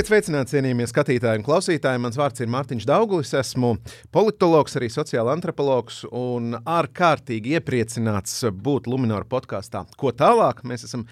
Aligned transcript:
Esiet 0.00 0.14
sveicināti, 0.14 0.54
cienījamie 0.54 0.86
skatītāji 0.88 1.42
un 1.42 1.42
klausītāji. 1.44 2.00
Mans 2.00 2.16
vārds 2.16 2.40
ir 2.40 2.48
Mārtiņš 2.48 2.86
Dauglis. 2.88 3.34
Esmu 3.36 3.74
politologs, 4.16 4.72
arī 4.80 4.86
sociāla 4.88 5.34
antropologs 5.36 5.98
un 6.08 6.54
ārkārtīgi 6.56 7.58
iepriecināts 7.58 8.38
būt 8.48 8.88
Lunčūska 8.88 9.28
podkāstā. 9.28 9.82
Ko 10.00 10.14
tālāk? 10.16 10.64
Mēs 10.64 10.86
esam 10.88 11.04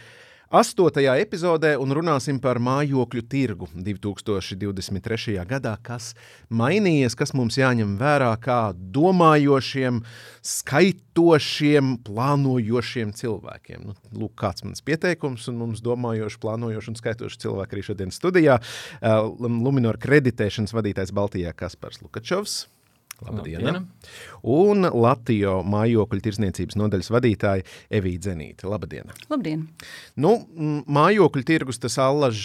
Astotajā 0.48 1.12
epizodē 1.20 1.74
un 1.76 1.90
runāsim 1.92 2.38
par 2.40 2.56
mājokļu 2.56 3.22
tirgu 3.28 3.66
2023. 3.76 5.34
gadā, 5.44 5.74
kas 5.84 6.14
mainījies, 6.48 7.12
kas 7.20 7.34
mums 7.36 7.58
jāņem 7.60 7.98
vērā 8.00 8.30
kā 8.40 8.72
domājošiem, 8.72 9.98
skaitošiem, 10.40 11.90
plānojošiem 12.06 13.12
cilvēkiem. 13.20 13.90
Nu, 13.90 13.98
lūk, 14.16 14.38
kāds 14.40 14.64
mans 14.64 14.80
pieteikums, 14.80 15.50
un 15.52 15.60
mums 15.60 15.84
domājoši, 15.84 16.40
plānojoši 16.40 16.94
un 16.94 16.98
skaitoši 17.02 17.44
cilvēki 17.44 17.76
arī 17.76 17.84
šodien 17.90 18.16
studijā. 18.16 18.56
Luminor 19.36 20.00
kreditēšanas 20.00 20.72
vadītājs 20.72 21.12
Baltijā 21.12 21.52
Kaspars 21.52 22.00
Lukačovs. 22.00 22.62
Labdien! 23.18 23.64
Labdien. 23.64 23.86
Un 24.46 24.86
Latvijas 24.94 25.66
mājokļu 25.66 26.22
tirsniecības 26.22 26.76
nodaļas 26.78 27.08
vadītāja 27.10 27.64
Evīda 27.98 28.30
Zenīte. 28.30 28.68
Labdien! 28.70 29.10
Labdien! 29.26 29.64
Nu, 30.14 30.30
mājokļu 30.86 31.42
tirgus 31.48 31.80
tas 31.82 31.98
allaž 32.02 32.38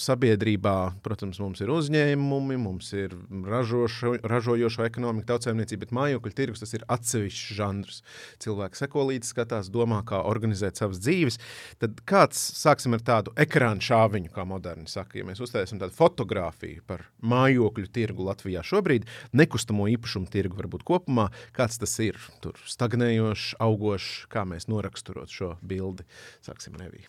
sabiedrībā, 0.00 0.76
protams, 1.04 1.40
mums 1.42 1.60
ir 1.60 1.72
uzņēmumi, 1.74 2.56
mums 2.60 2.88
ir 2.96 3.12
ražošo, 3.28 4.14
ražojošo 4.24 4.86
ekonomiku, 4.88 5.28
tautsēmniecība, 5.34 5.84
bet 5.84 5.94
mājokļu 5.98 6.32
tirgus 6.40 6.64
tas 6.64 6.72
ir 6.78 6.86
atsevišķs 6.96 7.60
žanrs. 7.60 8.00
Cilvēki 8.40 8.80
seko 8.80 9.04
līdzi, 9.10 9.34
skatās, 9.34 9.70
domā, 9.72 10.00
kā 10.08 10.22
organizēt 10.24 10.80
savas 10.80 11.02
dzīves. 11.04 11.36
Tad 11.82 12.00
kāds, 12.08 12.40
sāksim 12.62 12.96
ar 12.96 13.04
tādu 13.04 13.36
ekrānu 13.36 13.84
šāviņu, 13.84 14.32
kā 14.32 14.48
moderni 14.48 14.88
saka, 14.88 15.20
ja 15.20 15.28
mēs 15.28 15.44
uztaisam 15.44 15.82
tādu 15.82 15.92
fotografiju 15.98 16.80
par 16.88 17.04
mājokļu 17.20 17.92
tirgu 17.92 18.30
Latvijā 18.30 18.64
šobrīd, 18.64 19.04
nekustamo 19.36 19.84
īpašumu 19.92 20.05
īpašumu 20.06 20.30
tirgu 20.30 20.56
varbūt 20.56 20.84
kopumā, 20.86 21.30
kāds 21.52 21.78
tas 21.78 21.98
ir? 22.00 22.16
Tur 22.40 22.54
stagnējošs, 22.66 23.56
augošs, 23.58 24.26
kā 24.30 24.46
mēs 24.46 24.68
noraksturot 24.68 25.28
šo 25.28 25.56
bildi. 25.62 26.06
Sāksim 26.44 26.76
Nevī. 26.78 27.06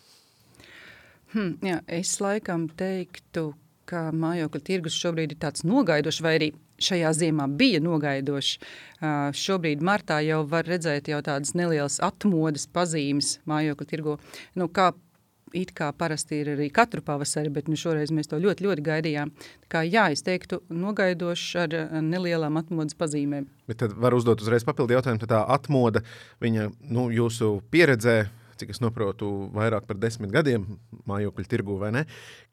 Hmm, 1.32 1.58
jā, 1.62 1.80
es 1.86 2.18
laikam 2.20 2.68
teiktu, 2.68 3.54
ka 3.88 4.10
mājokļa 4.12 4.60
tirgus 4.64 4.96
šobrīd 4.98 5.32
ir 5.32 5.38
tāds 5.40 5.64
nogaidošs, 5.64 6.22
vai 6.24 6.34
arī 6.38 6.48
šajā 6.80 7.12
ziemā 7.16 7.46
bija 7.48 7.80
nogaidošs. 7.80 8.58
Uh, 8.98 9.30
šobrīd 9.32 9.82
martā 9.84 10.20
jau 10.24 10.42
var 10.48 10.66
redzēt 10.68 11.08
jau 11.08 11.20
tādas 11.24 11.54
nelielas 11.54 11.98
atmodas 12.04 12.66
pazīmes 12.66 13.38
mājokļa 13.48 13.88
tirgu. 13.88 14.18
Nu, 14.58 14.68
kā 14.68 14.92
it 15.56 15.72
kā 15.76 15.90
parasti 15.96 16.40
ir 16.42 16.52
arī 16.54 16.68
katru 16.74 17.02
pavasari, 17.04 17.52
bet 17.52 17.68
nu, 17.70 17.76
šoreiz 17.78 18.12
mēs 18.14 18.30
to 18.30 18.40
ļoti, 18.42 18.66
ļoti 18.66 18.84
gaidījām. 18.88 19.32
Tā 19.64 19.70
kā, 19.74 19.84
jā, 19.86 20.08
es 20.14 20.24
teiktu, 20.26 20.60
nogaidošs 20.72 21.46
ar 21.64 21.78
nelielām 22.04 22.60
atmodas 22.60 22.98
pazīmēm. 22.98 23.48
Bet 23.68 23.82
tad 23.82 23.96
var 24.00 24.16
uzdot 24.16 24.42
uzreiz 24.44 24.66
papildu 24.66 24.96
jautājumu, 24.96 25.28
tā 25.28 25.44
atmoda, 25.56 26.04
viņa 26.44 26.70
nu, 26.88 27.08
jūsu 27.14 27.58
pieredzē, 27.72 28.20
cik 28.58 28.74
es 28.74 28.80
saprotu, 28.82 29.28
vairāk 29.54 29.86
par 29.88 29.98
desmit 30.00 30.32
gadiem 30.34 30.66
mājokļu 31.08 31.48
tirgu? 31.48 31.78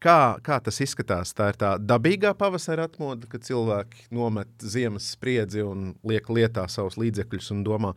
Kā, 0.03 0.17
kā 0.45 0.59
tas 0.61 0.79
izskatās? 0.83 1.33
Tā 1.35 1.49
ir 1.51 1.59
tā 1.61 1.75
dabīgā 1.81 2.35
pavasara 2.37 2.85
atmoda, 2.89 3.27
kad 3.31 3.45
cilvēki 3.47 4.09
nomet 4.15 4.49
ziemas 4.61 5.11
spriedzi 5.15 5.63
un 5.65 5.93
liek 6.05 6.29
lietā 6.29 6.67
savus 6.71 6.99
līdzekļus 7.01 7.51
un 7.55 7.63
domā, 7.65 7.93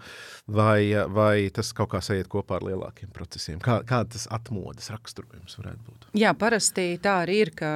vai, 0.46 0.94
vai 1.12 1.48
tas 1.54 1.72
kaut 1.76 1.92
kā 1.94 2.02
sajiet 2.04 2.30
kopā 2.32 2.58
ar 2.58 2.68
lielākiem 2.70 3.12
procesiem? 3.14 3.60
Kā, 3.64 3.80
kā 3.88 4.04
tas 4.08 4.28
atmodas 4.32 4.90
raksturojums 4.94 5.58
varētu 5.60 5.84
būt? 5.84 6.08
Jā, 6.18 6.32
parasti 6.38 6.94
tā 7.02 7.20
arī 7.26 7.42
ir, 7.46 7.52
ka 7.58 7.72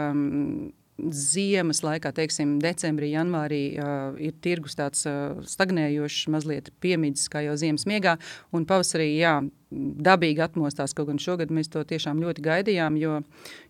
ziemas 1.00 1.80
laikā, 1.82 2.12
teiksim, 2.14 2.58
decembrī, 2.62 3.12
janvārī, 3.16 3.62
uh, 3.80 4.18
ir 4.20 4.34
tirgus 4.44 4.76
tāds 4.78 5.06
uh, 5.08 5.40
stagnējošs, 5.48 6.28
mazliet 6.32 6.68
piemidzis, 6.84 7.30
kā 7.32 7.42
jau 7.46 7.56
ziemas 7.58 7.86
miegā, 7.88 8.18
un 8.54 8.66
pavasarī, 8.68 9.08
jā, 9.16 9.38
dabīgi 9.72 10.42
atmostās, 10.44 10.92
kaut 10.92 11.08
gan 11.08 11.20
šogad 11.22 11.52
mēs 11.54 11.72
to 11.72 11.80
tiešām 11.88 12.20
ļoti 12.20 12.44
gaidījām, 12.44 12.98
jo, 13.00 13.16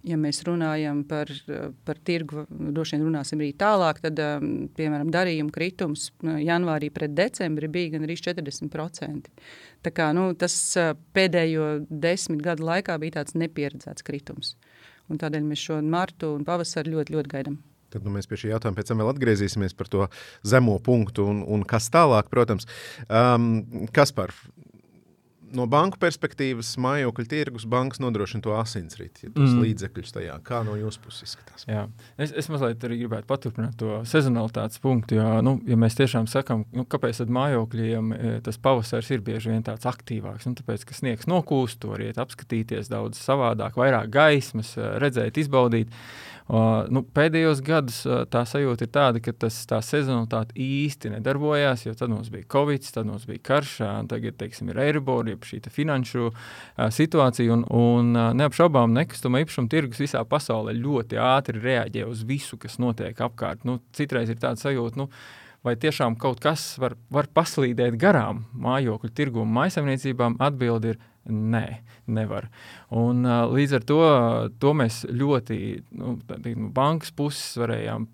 ja 0.09 0.19
mēs 0.19 0.43
runājam 0.49 1.05
par, 1.09 1.31
par 1.87 2.01
tirgu, 2.03 2.45
droši 2.51 2.99
vien 2.99 3.07
runāsim 3.07 3.39
arī 3.39 3.53
tālāk, 3.55 4.03
tad, 4.03 4.19
piemēram, 4.77 5.15
darījuma 5.15 5.55
kritums 5.55 6.11
janvārī 6.27 6.91
pret 6.91 7.15
decembri 7.15 7.71
bija 7.71 7.95
gan 7.95 8.09
arī 8.09 8.19
40%. 8.19 9.31
Tā 9.83 9.95
kā, 9.95 10.11
nu, 10.17 10.33
tas 10.39 10.59
pēdējo 11.15 11.73
desmit 11.87 12.43
gadu 12.43 12.67
laikā 12.67 12.99
bija 13.03 13.21
tāds 13.21 13.39
nepieredzēts 13.39 14.07
kritums. 14.07 14.57
Uh, 14.57 14.72
Un 15.11 15.21
tādēļ 15.21 15.45
mēs 15.47 15.67
šo 15.67 15.81
martu 15.83 16.35
un 16.37 16.47
pavasari 16.47 16.95
ļoti, 16.95 17.17
ļoti 17.17 17.33
gaidām. 17.33 17.59
Tad 17.93 18.07
nu, 18.07 18.13
mēs 18.15 18.29
pie 18.29 18.39
šī 18.41 18.55
jautājuma 18.55 18.79
pēc 18.79 18.89
tam 18.89 19.03
vēl 19.03 19.11
atgriezīsimies 19.13 19.77
par 19.77 19.91
to 19.93 20.07
zemo 20.49 20.79
punktu 20.85 21.27
un, 21.29 21.43
un 21.45 21.65
kas 21.69 21.91
tālāk, 21.93 22.31
protams. 22.33 22.69
Um, 23.09 23.87
kas 23.93 24.15
par 24.17 24.33
no 25.57 25.67
banku 25.71 26.01
perspektīvas 26.03 26.75
mājokļu 26.83 27.27
tirgus 27.31 27.67
bankas 27.69 28.01
nodrošina 28.03 28.45
to 28.45 28.55
asinsriti, 28.57 29.27
ja 29.27 29.33
tos 29.35 29.53
mm. 29.53 29.61
līdzekļus 29.67 30.15
tajā. 30.17 30.39
Kā 30.47 30.63
no 30.67 30.77
jūsu 30.79 31.03
puses 31.05 31.29
izskatās? 31.29 31.67
Jā. 31.69 31.85
Es, 32.17 32.35
es 32.43 32.49
mazliet 32.53 32.83
arī 32.87 33.03
gribētu 33.03 33.29
paturpināt 33.31 33.77
to 33.81 34.01
sezonalitātes 34.09 34.83
punktu, 34.83 35.19
jo, 35.21 35.29
nu, 35.45 35.57
ja 35.69 35.79
mēs 35.81 35.99
tiešām 35.99 36.29
sakām, 36.31 36.67
nu, 36.77 36.87
kāpēc 36.89 37.23
mājokļiem 37.33 38.13
e, 38.17 38.35
tas 38.47 38.59
pavasaris 38.63 39.13
ir 39.15 39.25
bieži 39.25 39.53
vien 39.53 39.65
tāds 39.67 39.87
aktīvāks, 39.89 40.49
nu, 40.49 40.57
tāpēc, 40.59 40.87
ka 40.89 40.99
sniegs 40.99 41.31
nokūst, 41.31 41.83
to 41.85 41.97
iet 42.03 42.21
apskatīties 42.23 42.91
daudz 42.93 43.21
savādāk, 43.23 43.79
vairāk 43.79 44.13
gaismas, 44.13 44.75
e, 44.77 44.93
redzēt, 45.03 45.41
izbaudīt. 45.43 45.93
Uh, 45.93 46.33
nu, 46.91 47.05
pēdējos 47.07 47.61
gados 47.65 48.01
uh, 48.05 48.25
tā 48.29 48.43
sajūta 48.49 48.85
ir 48.85 48.91
tāda, 48.93 49.21
ka 49.23 49.33
tas, 49.45 49.61
tā 49.71 49.79
sezonalitāte 49.87 50.57
īsti 50.59 51.13
nedarbojās, 51.15 51.87
jo 51.87 51.95
tad 51.97 52.11
mums 52.11 52.33
bija 52.35 52.49
Covid, 52.51 52.89
tad 52.93 53.07
mums 53.07 53.29
bija 53.29 53.41
karš, 53.47 53.77
tagad 54.11 54.37
teiksim, 54.41 54.73
ir 54.73 54.81
Eiribor, 54.83 55.31
jeb 55.43 55.63
šī 55.67 55.73
finanšu 55.73 56.31
situācija. 56.95 57.53
Un, 57.53 57.65
un 57.69 58.13
neapšaubām 58.39 58.95
nekustamā 58.95 59.43
īpašuma 59.43 59.71
tirgus 59.73 60.03
visā 60.03 60.23
pasaulē 60.25 60.75
ļoti 60.79 61.19
ātri 61.19 61.63
reaģē 61.63 62.07
uz 62.09 62.25
visu, 62.25 62.59
kas 62.59 62.79
notiek 62.79 63.19
apkārt. 63.19 63.65
Nu, 63.65 63.81
citreiz 63.93 64.31
ir 64.31 64.41
tāds 64.43 64.63
sajūta, 64.63 65.03
nu, 65.03 65.09
vai 65.63 65.77
tiešām 65.77 66.17
kaut 66.21 66.41
kas 66.43 66.77
var, 66.79 66.97
var 67.11 67.29
paslīdēt 67.35 67.99
garām 68.01 68.47
mājokļu 68.55 69.15
tirgu 69.15 69.43
un 69.43 69.55
maisaimniecībām? 69.59 70.39
Atbildi 70.43 70.95
ir 70.95 71.03
Nē, 71.23 71.67
nevar. 72.11 72.49
Un, 72.99 73.23
līdz 73.55 73.77
ar 73.79 73.85
to, 73.87 73.99
to 74.59 74.73
mēs 74.75 75.05
ļoti 75.07 75.59
nu, 75.95 76.17
no 76.19 76.71
bankas 76.75 77.13
puses 77.15 77.55
varējām 77.63 78.09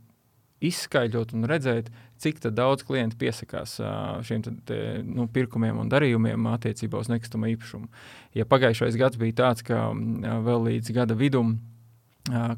izskaidrot 0.64 1.32
un 1.36 1.46
redzēt, 1.48 1.90
cik 2.18 2.40
daudz 2.50 2.82
klientu 2.86 3.18
piesakās 3.20 3.76
šiem 4.26 4.44
te, 4.66 4.78
nu, 5.06 5.28
pirkumiem 5.30 5.78
un 5.78 5.90
darījumiem 5.92 6.48
attiecībā 6.50 6.98
uz 6.98 7.10
nekustamo 7.12 7.50
īpašumu. 7.54 7.90
Ja 8.34 8.46
pagājušais 8.48 8.98
gads 8.98 9.20
bija 9.20 9.38
tāds, 9.44 9.66
ka 9.66 9.88
vēl 9.94 10.70
līdz 10.72 10.94
gada 10.96 11.18
vidum 11.18 11.58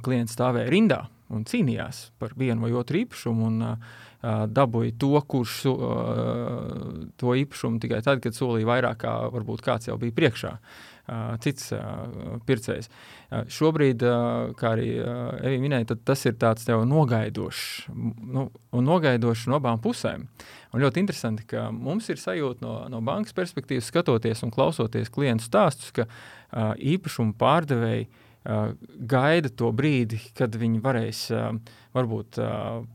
klients 0.04 0.34
stāvēja 0.34 0.72
rindā 0.72 1.02
un 1.30 1.44
cīnījās 1.46 2.08
par 2.18 2.32
vienu 2.38 2.64
vai 2.64 2.72
otru 2.74 3.04
īpašumu. 3.04 3.50
Un, 3.50 3.66
uh, 3.66 3.98
dabūja 4.20 4.96
to, 5.00 5.14
kurš 5.32 5.52
uh, 5.70 7.04
to 7.20 7.36
īpašumu 7.40 7.80
tikai 7.80 8.02
tad, 8.04 8.20
kad 8.24 8.36
solīja 8.36 8.68
vairāk, 8.68 8.98
kā 9.04 9.14
varbūt 9.32 9.62
kāds 9.64 9.88
jau 9.88 9.96
bija 10.00 10.16
priekšā. 10.16 10.50
Uh, 10.56 10.89
cits 11.42 11.72
pircējs. 12.46 12.88
Šobrīd, 13.50 14.04
kā 14.58 14.72
arī 14.74 14.88
Evija 15.00 15.62
minēja, 15.62 15.96
tas 16.06 16.24
ir 16.28 16.36
tāds 16.40 16.68
nogaidošs, 16.68 17.90
nu, 17.90 18.48
un 18.50 18.88
nogaidošs 18.88 19.48
no 19.50 19.60
abām 19.60 19.82
pusēm. 19.82 20.26
Un 20.70 20.84
ļoti 20.84 21.02
interesanti, 21.02 21.46
ka 21.50 21.68
mums 21.74 22.08
ir 22.12 22.20
sajūta 22.22 22.62
no, 22.62 22.74
no 22.92 23.02
bankas 23.04 23.34
perspektīvas, 23.36 23.90
skatoties 23.90 24.44
un 24.46 24.54
klausoties 24.54 25.10
klientu 25.12 25.46
stāstus, 25.46 25.90
ka 25.94 26.06
īpašumu 26.78 27.34
pārdevēji 27.40 28.08
gaida 28.44 29.50
to 29.52 29.68
brīdi, 29.76 30.16
kad 30.36 30.54
viņi 30.56 30.80
varēs 30.80 31.26
varbūt 31.92 32.38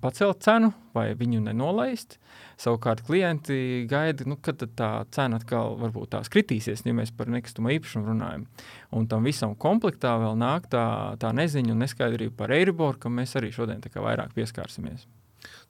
pacelt 0.01 0.41
cenu 0.41 0.71
vai 0.95 1.11
viņu 1.17 1.43
nenolaist. 1.45 2.17
Savukārt 2.57 3.03
klienti 3.05 3.85
gaida, 3.89 4.25
nu, 4.25 4.39
kad 4.41 4.63
tā 4.79 4.89
cena 5.13 5.37
atkal 5.37 5.75
varbūt 5.81 6.13
tās 6.15 6.31
kritīsies, 6.33 6.85
ja 6.87 6.95
mēs 6.97 7.11
par 7.13 7.29
nekustamo 7.29 7.73
īpašumu 7.75 8.09
runājam. 8.09 8.47
Un 8.95 9.09
tam 9.11 9.27
visam 9.27 9.53
komplektā 9.59 10.15
vēl 10.23 10.39
nāk 10.39 10.71
tā, 10.71 10.87
tā 11.21 11.33
neziņa 11.35 11.75
un 11.75 11.83
neskaidrība 11.83 12.39
par 12.39 12.55
Eiriboru, 12.55 12.97
kam 13.03 13.19
mēs 13.19 13.35
arī 13.37 13.51
šodien 13.53 13.83
vairāk 13.83 14.33
pieskārsimies. 14.37 15.05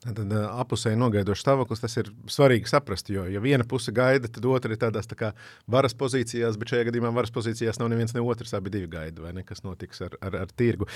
Tad 0.04 0.32
apusēji 0.60 0.98
nogaidošs 1.00 1.40
stāvoklis, 1.42 1.80
tas 1.80 1.96
ir 1.96 2.10
svarīgi 2.30 2.68
saprast, 2.68 3.08
jo, 3.10 3.24
ja 3.32 3.40
viena 3.42 3.64
puse 3.66 3.94
gaida, 3.96 4.28
tad 4.30 4.44
otra 4.46 4.74
ir 4.74 4.80
tādās 4.82 5.08
tā 5.08 5.16
kā 5.18 5.30
varas 5.72 5.96
pozīcijās, 5.98 6.58
bet 6.60 6.74
šajā 6.74 6.88
gadījumā 6.90 7.10
varas 7.16 7.32
pozīcijās 7.34 7.80
nav 7.80 7.88
neviens 7.90 8.12
ne 8.14 8.22
otrs, 8.22 8.52
abi 8.58 8.74
divi 8.74 8.90
gaida, 8.92 9.24
vai 9.24 9.32
ne, 9.38 9.44
kas 9.46 9.64
notiks 9.64 10.04
ar, 10.04 10.18
ar, 10.20 10.36
ar 10.44 10.52
tirgu. 10.52 10.88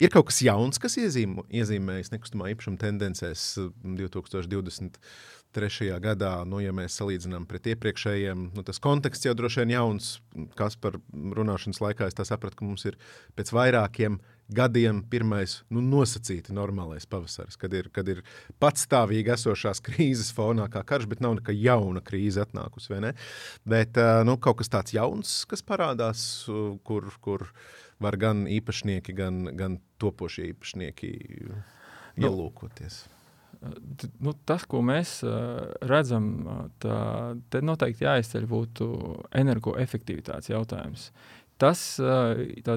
Ir 0.00 0.10
kaut 0.14 0.30
kas 0.30 0.40
jauns, 0.46 0.80
kas 0.82 0.96
iezīm, 1.02 1.42
iezīmējas 1.52 2.14
nekustamā 2.14 2.48
īpašuma 2.54 2.80
tendencēs 2.80 3.48
2020. 3.84 5.02
Trešajā 5.56 5.94
gadā, 6.04 6.32
nu, 6.44 6.58
ja 6.60 6.72
mēs 6.76 6.98
salīdzinām 6.98 7.46
pret 7.48 7.70
iepriekšējiem, 7.70 8.40
nu, 8.58 8.64
tas 8.66 8.80
konteksts 8.82 9.24
jau 9.24 9.32
droši 9.38 9.62
vien 9.62 9.70
jauns. 9.72 10.08
Kas 10.58 10.76
par 10.76 10.98
runāšanas 11.14 11.80
laikā 11.80 12.10
es 12.10 12.18
sapratu, 12.28 12.58
ka 12.58 12.66
mums 12.66 12.84
ir 12.90 12.98
pēc 13.38 13.54
vairākiem 13.56 14.18
gadiem 14.18 14.35
pirmais 15.10 15.58
nu, 15.74 15.82
nosacīti 15.82 16.54
normālais 16.54 17.06
pavasaris, 17.10 17.56
kad 17.58 17.72
ir, 17.74 17.88
kad 17.94 18.08
ir 18.08 18.22
patstāvīgi 18.62 19.32
esošās 19.34 19.82
krīzes 19.82 20.30
fonā, 20.36 20.68
kā 20.70 20.84
karš, 20.86 21.08
bet 21.10 21.20
nav 21.24 21.38
nekā 21.40 21.54
jauna 21.56 22.02
krīze 22.04 22.44
atnākusi. 22.44 22.94
Bet 23.66 23.98
nu, 24.26 24.36
kaut 24.38 24.60
kas 24.60 24.70
tāds 24.72 24.94
jauns, 24.94 25.44
kas 25.50 25.66
parādās, 25.66 26.46
kur, 26.86 27.10
kur 27.20 27.48
var 28.02 28.16
gan 28.20 28.46
īpašnieki, 28.46 29.16
gan, 29.16 29.44
gan 29.56 29.80
topošie 29.98 30.52
īpašnieki 30.52 31.12
nu, 31.48 31.60
ielūkoties. 32.22 33.04
Nu, 34.20 34.34
tas, 34.46 34.66
ko 34.68 34.82
mēs 34.84 35.18
redzam, 35.88 36.28
tā, 36.82 36.98
te 37.50 37.62
noteikti 37.64 38.04
jāizceļ 38.04 38.46
būtu 38.50 38.88
energoefektivitātes 39.40 40.52
jautājums. 40.52 41.08
Tas 41.56 41.80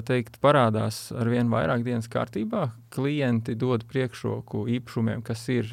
teikt, 0.08 0.38
parādās 0.40 1.10
ar 1.12 1.28
vien 1.28 1.50
vairāk 1.52 1.82
dienas 1.84 2.06
kārtībā. 2.08 2.62
Klienti 2.94 3.52
dod 3.60 3.82
priekšroku 3.84 4.62
īpašumiem, 4.72 5.20
kas 5.26 5.42
ir 5.52 5.68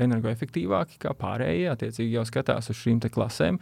energoefektīvāki 0.00 0.96
nekā 0.96 1.12
pārējie. 1.20 1.66
Attiecīgi 1.74 2.16
jau 2.16 2.24
skatās 2.24 2.72
uz 2.72 2.78
šīm 2.80 3.02
klasēm, 3.12 3.58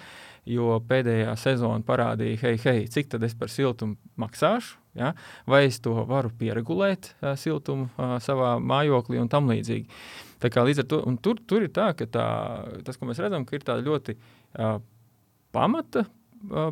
jo 0.47 0.77
pēdējā 0.87 1.35
sezona 1.43 1.83
parādīja, 1.87 2.39
hei, 2.45 2.61
hei, 2.63 2.85
cik 2.87 3.11
tad 3.17 3.27
es 3.27 3.35
par 3.35 3.51
siltumu 3.51 3.99
maksāšu. 4.23 4.79
Ja? 5.03 5.11
Vai 5.51 5.65
es 5.67 5.81
to 5.83 5.97
varu 6.07 6.31
pieregulēt, 6.39 7.11
siltumu 7.43 7.91
savā 8.23 8.55
mājoklī 8.63 9.19
un 9.19 9.33
tam 9.35 9.51
līdzīgi. 9.51 9.91
To, 10.47 11.03
tur, 11.19 11.43
tur 11.43 11.67
ir 11.67 11.75
tā, 11.75 11.91
ka 11.99 12.07
tā, 12.07 12.31
tas, 12.87 13.03
ko 13.03 13.11
mēs 13.11 13.19
redzam, 13.19 13.51
ir 13.51 13.67
ļoti 13.67 14.17
pamata 15.51 16.07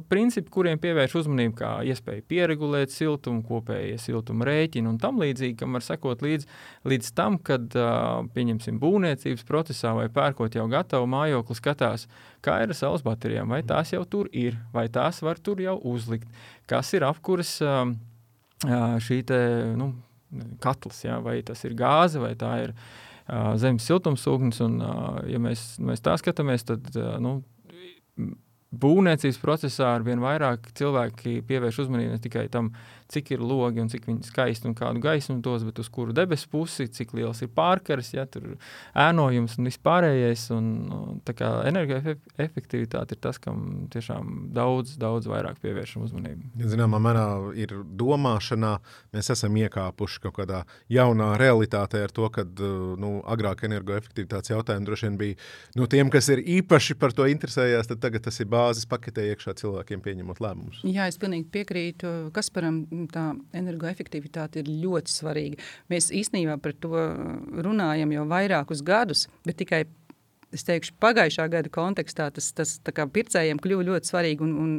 principi, 0.08 0.48
kuriem 0.52 0.78
pievērš 0.80 1.14
uzmanību, 1.20 1.54
kā 1.58 1.70
iespēja 1.84 2.24
pieregulēt 2.28 2.92
siltumu, 2.92 3.42
kopējie 3.44 3.98
siltuma 4.00 4.46
rēķini 4.48 4.88
un 4.88 4.96
tam 5.00 5.20
līdzīgi, 5.20 5.58
kam 5.60 5.76
var 5.76 5.84
sekot 5.84 6.24
līdz, 6.24 6.46
līdz 6.88 7.10
tam, 7.18 7.36
kad, 7.44 7.76
pieņemsim, 8.34 8.78
būvniecības 8.80 9.44
procesā 9.48 9.92
vai 9.98 10.08
pērkot 10.12 10.56
jau 10.56 10.64
gatavu 10.72 11.08
mājokli, 11.12 11.58
skatās, 11.58 12.06
kā 12.44 12.62
ir 12.64 12.72
ar 12.72 12.78
saules 12.78 13.04
baterijām, 13.04 13.52
vai 13.52 13.60
tās 13.66 13.92
jau 13.92 14.04
tur 14.08 14.32
ir, 14.32 14.56
vai 14.72 14.88
tās 14.92 15.20
var 15.26 15.40
tur 15.40 15.60
jau 15.60 15.76
uzlikt, 15.92 16.28
kas 16.70 16.94
ir 16.96 17.04
apkuras 17.08 17.58
šī 19.04 19.20
te, 19.28 19.42
nu, 19.78 19.92
katls, 20.64 21.04
ja, 21.04 21.20
vai 21.24 21.42
tas 21.46 21.60
ir 21.68 21.76
gāze, 21.76 22.20
vai 22.24 22.32
tā 22.40 22.56
ir 22.64 22.74
zemes 23.60 23.84
siltumsūknis, 23.84 24.64
un 24.64 24.80
ja 25.28 25.40
mēs, 25.42 25.74
mēs 25.84 26.00
tā 26.00 26.16
skatāmies, 26.16 26.64
tad, 26.64 26.88
nu, 27.20 27.42
būvniecības 28.72 29.40
procesā 29.40 29.94
ar 29.94 30.04
vien 30.04 30.20
vairāk 30.20 30.70
cilvēki 30.76 31.38
pievērš 31.48 31.84
uzmanību 31.84 32.16
ne 32.16 32.22
tikai 32.24 32.48
tam, 32.52 32.72
cik 33.08 33.32
ir 33.34 33.42
logi 33.44 33.80
un 33.82 33.88
cik 33.88 34.06
viņi 34.08 34.26
skaisti 34.28 34.68
un 34.68 34.74
kādu 34.76 35.00
gaismu 35.02 35.38
dos, 35.44 35.64
bet 35.64 35.80
uz 35.80 35.88
kuru 35.92 36.12
debesu 36.16 36.48
pusi, 36.52 36.88
cik 36.92 37.14
liels 37.16 37.40
ir 37.44 37.50
pārkars, 37.56 38.12
ja 38.14 38.26
tur 38.28 38.56
ēnojums 38.98 39.56
un 39.58 39.68
vispārējais. 39.68 40.44
Un, 40.54 40.68
tā 41.26 41.34
kā 41.36 41.50
energoefektivitāte 41.68 43.16
ir 43.16 43.22
tas, 43.24 43.40
kam 43.42 43.88
tiešām 43.92 44.50
daudz, 44.56 44.96
daudz 45.00 45.28
vairāk 45.30 45.60
pievēršam 45.62 46.04
uzmanību. 46.06 46.52
Ja, 46.60 46.70
zināmā 46.74 47.00
mērā 47.02 47.26
ir 47.58 47.74
domāšanā, 47.98 48.74
mēs 49.16 49.32
esam 49.34 49.56
iekāpuši 49.60 50.22
kaut 50.26 50.36
kādā 50.40 50.62
jaunā 50.92 51.32
realitātē 51.40 52.04
ar 52.06 52.14
to, 52.14 52.28
ka 52.34 52.44
nu, 53.00 53.18
agrāk 53.28 53.64
energoefektivitātes 53.68 54.52
jautājumi 54.52 54.88
droši 54.88 55.08
vien 55.08 55.18
bija 55.20 55.38
no 55.80 55.88
tiem, 55.90 56.12
kas 56.12 56.28
ir 56.34 56.44
īpaši 56.58 56.98
par 57.00 57.16
to 57.16 57.28
interesējās, 57.30 57.88
tad 57.90 58.02
tagad 58.04 58.26
tas 58.28 58.40
ir 58.42 58.50
bāzes 58.52 58.88
paketē 58.90 59.24
iekšā 59.32 59.56
cilvēkiem 59.62 60.04
pieņemot 60.04 60.42
lēmumus. 60.44 60.82
Jā, 60.88 61.08
es 61.10 61.18
pilnīgi 61.20 61.48
piekrītu 61.54 62.14
Kasparam. 62.36 62.82
Tā 63.12 63.28
energoefektivitāte 63.56 64.62
ir 64.62 64.72
ļoti 64.82 65.12
svarīga. 65.12 65.62
Mēs 65.92 66.10
īstenībā 66.14 66.58
par 66.62 66.74
to 66.82 67.04
runājam 67.64 68.12
jau 68.16 68.26
vairākus 68.28 68.82
gadus, 68.86 69.26
bet 69.46 69.60
tikai 69.62 69.84
es 70.54 70.64
teikšu, 70.64 70.94
pagājušā 71.02 71.44
gada 71.52 71.70
kontekstā 71.72 72.28
tas, 72.34 72.48
tas 72.56 72.78
pircējiem 72.84 73.60
kļuva 73.62 73.84
ļoti 73.90 74.10
svarīgi 74.10 74.44
un, 74.44 74.54
un, 74.62 74.72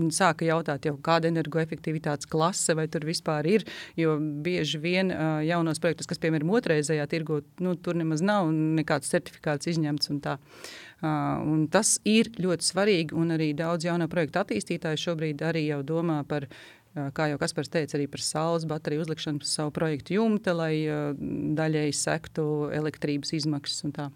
un 0.00 0.10
sāka 0.14 0.46
jautāt, 0.48 0.88
jau, 0.88 0.96
kāda 1.04 1.28
ir 1.28 1.36
energoefektivitātes 1.36 2.28
klase 2.30 2.74
vai 2.78 2.88
tur 2.90 3.06
vispār 3.06 3.46
ir. 3.50 3.66
Jo 3.98 4.16
bieži 4.18 4.80
vien 4.82 5.12
uh, 5.14 5.38
jaunos 5.46 5.80
projektus, 5.82 6.10
kas 6.10 6.20
piemēram 6.22 6.50
otrreizējā 6.58 7.06
tirgu, 7.10 7.42
nu, 7.62 7.76
tur 7.78 7.98
nemaz 7.98 8.24
nav 8.24 8.50
nekāds 8.50 9.12
certifikāts 9.14 9.70
izņemts. 9.70 10.10
Un 10.12 10.20
tā. 10.24 10.36
uh, 10.38 11.38
un 11.46 11.66
tas 11.72 11.96
ir 12.08 12.32
ļoti 12.42 12.72
svarīgi, 12.72 13.18
un 13.18 13.36
arī 13.36 13.52
daudz 13.58 13.86
jaunu 13.86 14.10
projektu 14.10 14.42
attīstītāju 14.42 15.06
šobrīd 15.06 15.46
arī 15.46 15.68
jau 15.68 15.82
domā 15.86 16.22
par 16.26 16.50
kā 17.16 17.28
jau 17.32 17.38
Kaspars 17.40 17.70
teica, 17.72 17.96
arī 17.98 18.08
par 18.10 18.24
saules 18.24 18.66
bateriju 18.68 19.06
uzlikšanu 19.06 19.42
uz 19.42 19.52
savu 19.52 19.72
projektu 19.74 20.18
jumta, 20.18 20.56
lai 20.56 20.74
daļēji 21.58 21.94
sektu 21.96 22.48
elektrības 22.74 23.32
izmaksas 23.38 23.86
un 23.88 23.96
tā. 23.96 24.10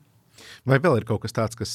Vai 0.69 0.78
vēl 0.82 0.99
ir 1.00 1.06
kaut 1.08 1.23
kas 1.25 1.34
tāds, 1.37 1.56
kas 1.58 1.73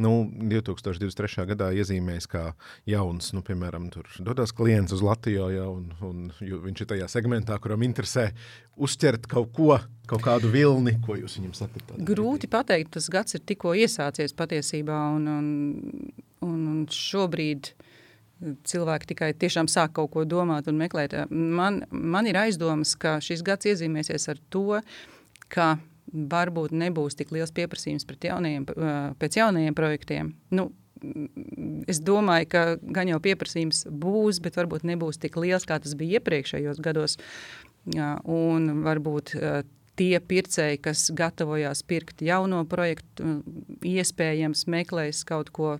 nu, 0.00 0.12
2023. 0.52 1.46
gadā 1.52 1.70
iezīmēs 1.76 2.28
kā 2.30 2.44
jauns, 2.90 3.30
nu, 3.36 3.40
piemēram, 3.46 3.88
dodas 4.26 4.52
klients 4.56 4.94
uz 4.94 5.02
Latviju, 5.04 5.48
ja, 5.54 5.66
un, 5.70 5.88
un 6.04 6.28
viņš 6.38 6.84
ir 6.84 6.90
tajā 6.94 7.08
segmentā, 7.12 7.58
kuram 7.62 7.84
interesē 7.86 8.30
uzķert 8.74 9.28
kaut 9.30 9.52
ko, 9.56 9.78
kaut 10.10 10.24
kādu 10.26 10.52
vilni, 10.52 10.96
ko 11.04 11.18
jūs 11.20 11.38
viņam 11.40 11.56
sakat? 11.62 11.96
Grūti 12.12 12.50
pateikt, 12.50 12.94
tas 12.98 13.08
gads 13.12 13.38
ir 13.38 13.44
tikko 13.46 13.74
iesācies 13.78 14.36
patiesībā, 14.36 15.00
un, 15.16 15.30
un, 15.38 15.50
un, 16.44 16.62
un 16.74 16.86
šobrīd 16.92 17.72
cilvēki 18.68 19.10
tikai 19.12 19.32
tiešām 19.38 19.68
sāk 19.70 19.94
kaut 19.98 20.12
ko 20.14 20.24
domāt 20.28 20.68
un 20.70 20.78
meklēt. 20.80 21.16
Man, 21.30 21.82
man 21.90 22.28
ir 22.30 22.38
aizdomas, 22.40 22.94
ka 23.00 23.18
šis 23.24 23.44
gads 23.46 23.68
iezīmēsies 23.72 24.28
ar 24.32 24.40
to, 24.52 24.80
ka 25.52 25.74
varbūt 26.14 26.74
nebūs 26.76 27.16
tik 27.18 27.32
liels 27.34 27.52
pieprasījums 27.54 28.06
jaunajiem, 28.06 28.66
pēc 29.18 29.38
jaunajiem 29.40 29.76
projektiem. 29.76 30.32
Nu, 30.54 30.68
es 31.90 32.00
domāju, 32.00 32.48
ka 32.52 32.64
gan 32.80 33.10
jau 33.10 33.20
pieprasījums 33.22 33.84
būs, 33.90 34.40
bet 34.44 34.56
varbūt 34.60 34.86
nebūs 34.88 35.20
tik 35.20 35.36
liels, 35.40 35.66
kā 35.68 35.80
tas 35.82 35.96
bija 35.98 36.20
iepriekšējos 36.20 36.82
gados. 36.84 37.18
Un 37.84 38.70
varbūt 38.84 39.34
tie 39.98 40.14
pircēji, 40.20 40.80
kas 40.84 41.08
gatavojās 41.14 41.84
pirkt 41.86 42.22
jauno 42.24 42.62
projektu, 42.68 43.40
iespējams 43.84 44.66
meklēs 44.70 45.24
kaut 45.28 45.52
ko 45.54 45.76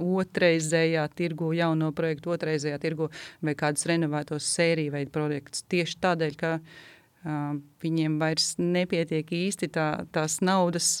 otrreizējā 0.00 1.04
tirgu, 1.16 1.52
jauno 1.56 1.92
projektu 1.96 2.32
otrreizējā 2.34 2.78
tirgu 2.82 3.10
vai 3.44 3.56
kādus 3.58 3.86
renovētos 3.90 4.48
sēriju 4.56 4.94
veidu 4.94 5.12
projektus. 5.14 5.64
Tieši 5.72 5.98
tādēļ, 6.04 6.38
ka 6.40 6.56
uh, 6.60 7.60
viņiem 7.84 8.18
vairs 8.22 8.54
nepietiek 8.62 9.32
īsti 9.32 9.70
tā, 9.74 9.90
tās 10.14 10.40
naudas 10.44 11.00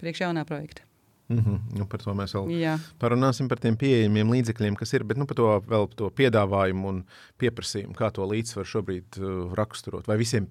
priekš 0.00 0.26
jaunā 0.26 0.44
projekta. 0.48 0.84
Mm 1.28 1.38
-hmm. 1.38 1.78
nu, 1.78 1.86
par 1.86 2.02
to 2.02 2.12
mēs 2.12 2.34
vēl 2.36 2.50
Jā. 2.52 2.78
parunāsim, 3.00 3.48
par 3.48 3.58
tiem 3.58 3.76
pieejamiem 3.76 4.30
līdzekļiem, 4.30 4.74
kas 4.76 4.92
ir. 4.92 5.04
Bet 5.04 5.16
nu, 5.16 5.26
par 5.26 5.36
to 5.36 5.60
vēl 5.60 5.86
par 5.88 5.96
to 5.96 6.10
piedāvājumu 6.10 6.88
un 6.88 7.04
pieprasījumu, 7.38 7.94
kā 7.94 8.10
to 8.12 8.26
līdzsvaru 8.26 8.66
šobrīd 8.66 9.18
uh, 9.18 9.54
raksturot. 9.54 10.06
Vai 10.06 10.16
visiem 10.16 10.48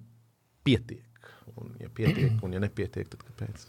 pietiek? 0.64 1.30
Un, 1.56 1.76
ja 1.80 1.88
pietiek, 1.94 2.42
un 2.42 2.52
ja 2.52 2.60
nepietiek, 2.60 3.08
tad 3.08 3.22
kāpēc? 3.22 3.66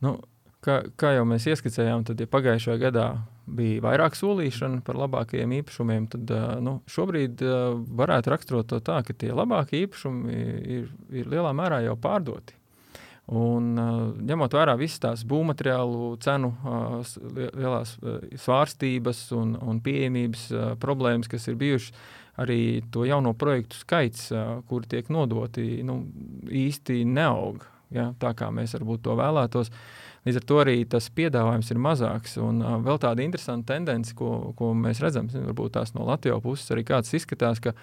Nu, 0.00 0.20
kā, 0.62 0.78
kā 0.98 1.12
jau 1.16 1.26
mēs 1.28 1.46
ieskicējām, 1.50 2.06
tad 2.08 2.22
ja 2.22 2.28
pagājušajā 2.30 2.78
gadā 2.80 3.06
bija 3.52 3.82
vairāk 3.84 4.16
solīšana 4.16 4.82
par 4.86 4.98
labākajiem 5.00 5.56
īpašumiem, 5.58 6.08
tad 6.12 6.32
nu, 6.62 6.78
šobrīd 6.90 7.42
varētu 7.98 8.32
raksturot 8.32 8.70
to 8.70 8.80
tā, 8.84 9.00
ka 9.06 9.16
tie 9.18 9.32
labākie 9.34 9.82
īpašumi 9.86 10.42
ir, 10.78 10.90
ir 11.10 11.30
lielā 11.30 11.52
mērā 11.56 11.82
jau 11.86 11.96
pārdoti. 12.00 12.58
Un, 13.32 13.76
ņemot 14.26 14.54
vērā 14.56 14.74
visas 14.76 15.00
tās 15.02 15.20
būvmateriālu 15.30 16.16
cenu 16.22 16.50
lielās 17.38 17.94
svārstības 18.42 19.28
un, 19.38 19.54
un 19.62 19.78
pieejamības 19.82 20.48
problēmas, 20.82 21.30
kas 21.30 21.46
ir 21.48 21.58
bijušas, 21.60 21.94
arī 22.42 22.82
to 22.92 23.06
jauno 23.06 23.34
projektu 23.38 23.78
skaits, 23.78 24.30
kuri 24.68 24.90
tiek 24.90 25.10
nodoti, 25.12 25.84
nu, 25.86 26.02
īsti 26.50 27.02
neaug. 27.08 27.68
Ja, 27.92 28.08
tā 28.16 28.30
kā 28.32 28.48
mēs 28.48 28.72
varbūt 28.72 29.02
to 29.04 29.14
vēlētos. 29.18 29.68
Uh, 29.68 30.11
Līdz 30.26 30.38
ar 30.38 30.44
to 30.46 30.58
arī 30.62 30.76
tas 30.86 31.08
piedāvājums 31.10 31.72
ir 31.74 31.80
mazāks. 31.82 32.36
Un 32.42 32.62
uh, 32.62 32.76
vēl 32.84 33.00
tāda 33.02 33.24
interesanta 33.24 33.74
tendence, 33.74 34.14
ko, 34.18 34.52
ko 34.58 34.70
mēs 34.78 35.02
redzam, 35.02 35.30
varbūt 35.32 35.76
tās 35.78 35.94
no 35.96 36.06
Latvijas 36.06 36.42
puses 36.44 36.70
arī 36.74 36.86
kāds 36.86 37.10
izskatās, 37.18 37.62
ka 37.62 37.74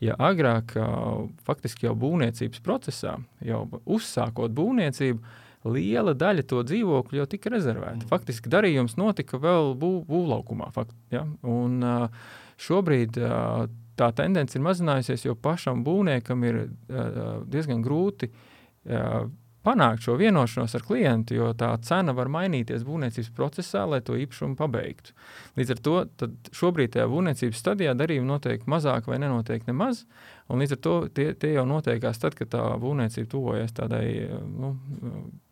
ja 0.00 0.14
agrāk 0.22 0.76
uh, 0.78 1.26
faktiski 1.46 1.88
jau 1.88 1.96
būvniecības 1.98 2.62
procesā, 2.64 3.16
jau 3.44 3.64
uzsākot 3.84 4.54
būvniecību, 4.56 5.34
liela 5.70 6.14
daļa 6.16 6.46
to 6.48 6.62
dzīvokļu 6.64 7.20
jau 7.20 7.26
tika 7.28 7.52
rezervēta. 7.52 8.04
Mm. 8.04 8.08
Faktiski 8.08 8.52
darījums 8.52 8.96
notika 8.96 9.40
vēl 9.40 9.74
būv, 9.80 9.98
būvlaukumā. 10.08 10.70
Fakt, 10.72 10.94
ja? 11.12 11.26
Un, 11.44 11.82
uh, 11.84 12.30
šobrīd 12.60 13.18
uh, 13.20 13.66
tā 14.00 14.08
tendence 14.16 14.56
ir 14.56 14.64
mazinājusies, 14.64 15.26
jo 15.26 15.36
pašam 15.36 15.84
būvniekam 15.84 16.46
ir 16.48 16.62
uh, 16.64 17.42
diezgan 17.50 17.84
grūti 17.84 18.30
uh, 18.30 19.26
panākt 19.66 20.04
šo 20.06 20.16
vienošanos 20.20 20.74
ar 20.78 20.84
klientu, 20.86 21.36
jo 21.36 21.50
tā 21.58 21.70
cena 21.84 22.14
var 22.16 22.30
mainīties 22.32 22.84
būvniecības 22.88 23.30
procesā, 23.36 23.84
lai 23.88 24.00
to 24.04 24.16
īpašumu 24.16 24.56
pabeigtu. 24.58 25.12
Līdz 25.60 25.74
ar 25.74 25.82
to 25.84 25.96
šobrīd 26.56 26.94
tajā 26.96 27.08
būvniecības 27.10 27.60
stadijā 27.60 27.94
darījumi 27.98 28.30
notiek 28.30 28.64
mazāk 28.70 29.10
vai 29.10 29.20
nenotiek 29.20 29.66
nemaz. 29.68 30.06
Un 30.50 30.58
līdz 30.58 30.74
ar 30.74 30.80
to 30.82 30.94
tie, 31.14 31.28
tie 31.38 31.52
jau 31.54 31.66
notiekās 31.68 32.18
tad, 32.18 32.34
kad 32.38 32.50
tā 32.50 32.62
būvniecība 32.82 33.30
tuvojas 33.30 33.76
tādai 33.76 34.06
nu, 34.50 34.72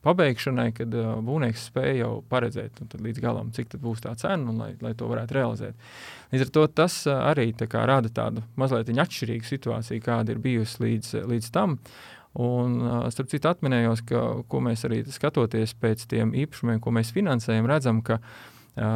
pabeigšanai, 0.07 0.73
kad 0.75 0.95
uh, 0.97 1.13
būvnieks 1.25 1.69
spēja 1.71 2.01
jau 2.03 2.11
paredzēt 2.31 2.81
līdz 2.97 3.23
galam, 3.23 3.53
cik 3.55 3.77
būs 3.83 4.03
tā 4.05 4.15
cena 4.19 4.51
un 4.51 4.59
lai, 4.63 4.73
lai 4.83 4.95
to 4.99 5.09
varētu 5.11 5.37
realizēt. 5.37 5.89
Līdz 6.33 6.47
ar 6.47 6.53
to 6.57 6.67
tas 6.81 7.01
uh, 7.07 7.21
arī 7.31 7.51
tā 7.59 7.69
rada 7.71 8.11
tādu 8.11 8.43
mazliet 8.59 8.91
atšķirīgu 8.91 9.47
situāciju, 9.47 10.05
kāda 10.05 10.35
ir 10.35 10.43
bijusi 10.43 10.83
līdz, 10.87 11.13
līdz 11.31 11.51
tam. 11.55 11.79
Un, 12.39 12.77
starp 13.11 13.33
citu, 13.33 13.51
atminējos, 13.51 14.05
ka, 14.07 14.21
ko 14.47 14.61
mēs 14.63 14.85
arī 14.87 15.01
skatoties 15.11 15.75
pēc 15.83 16.05
tiem 16.11 16.37
īpašumiem, 16.39 16.79
ko 16.83 16.93
mēs 16.95 17.11
finansējam, 17.17 17.67
redzam, 17.67 17.99
ka 18.07 18.21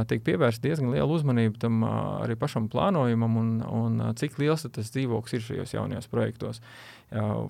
tiek 0.06 0.22
pievērsta 0.22 0.62
diezgan 0.62 0.92
liela 0.92 1.10
uzmanība 1.10 1.58
tam 1.64 1.82
arī 1.84 2.36
pašam 2.38 2.68
plānojumam 2.70 3.38
un, 3.40 3.52
un 3.66 4.02
cik 4.18 4.38
liels 4.38 4.62
tas 4.70 4.92
dzīvoklis 4.94 5.38
ir 5.38 5.46
šajos 5.46 5.74
jaunajos 5.74 6.10
projektos. 6.12 6.62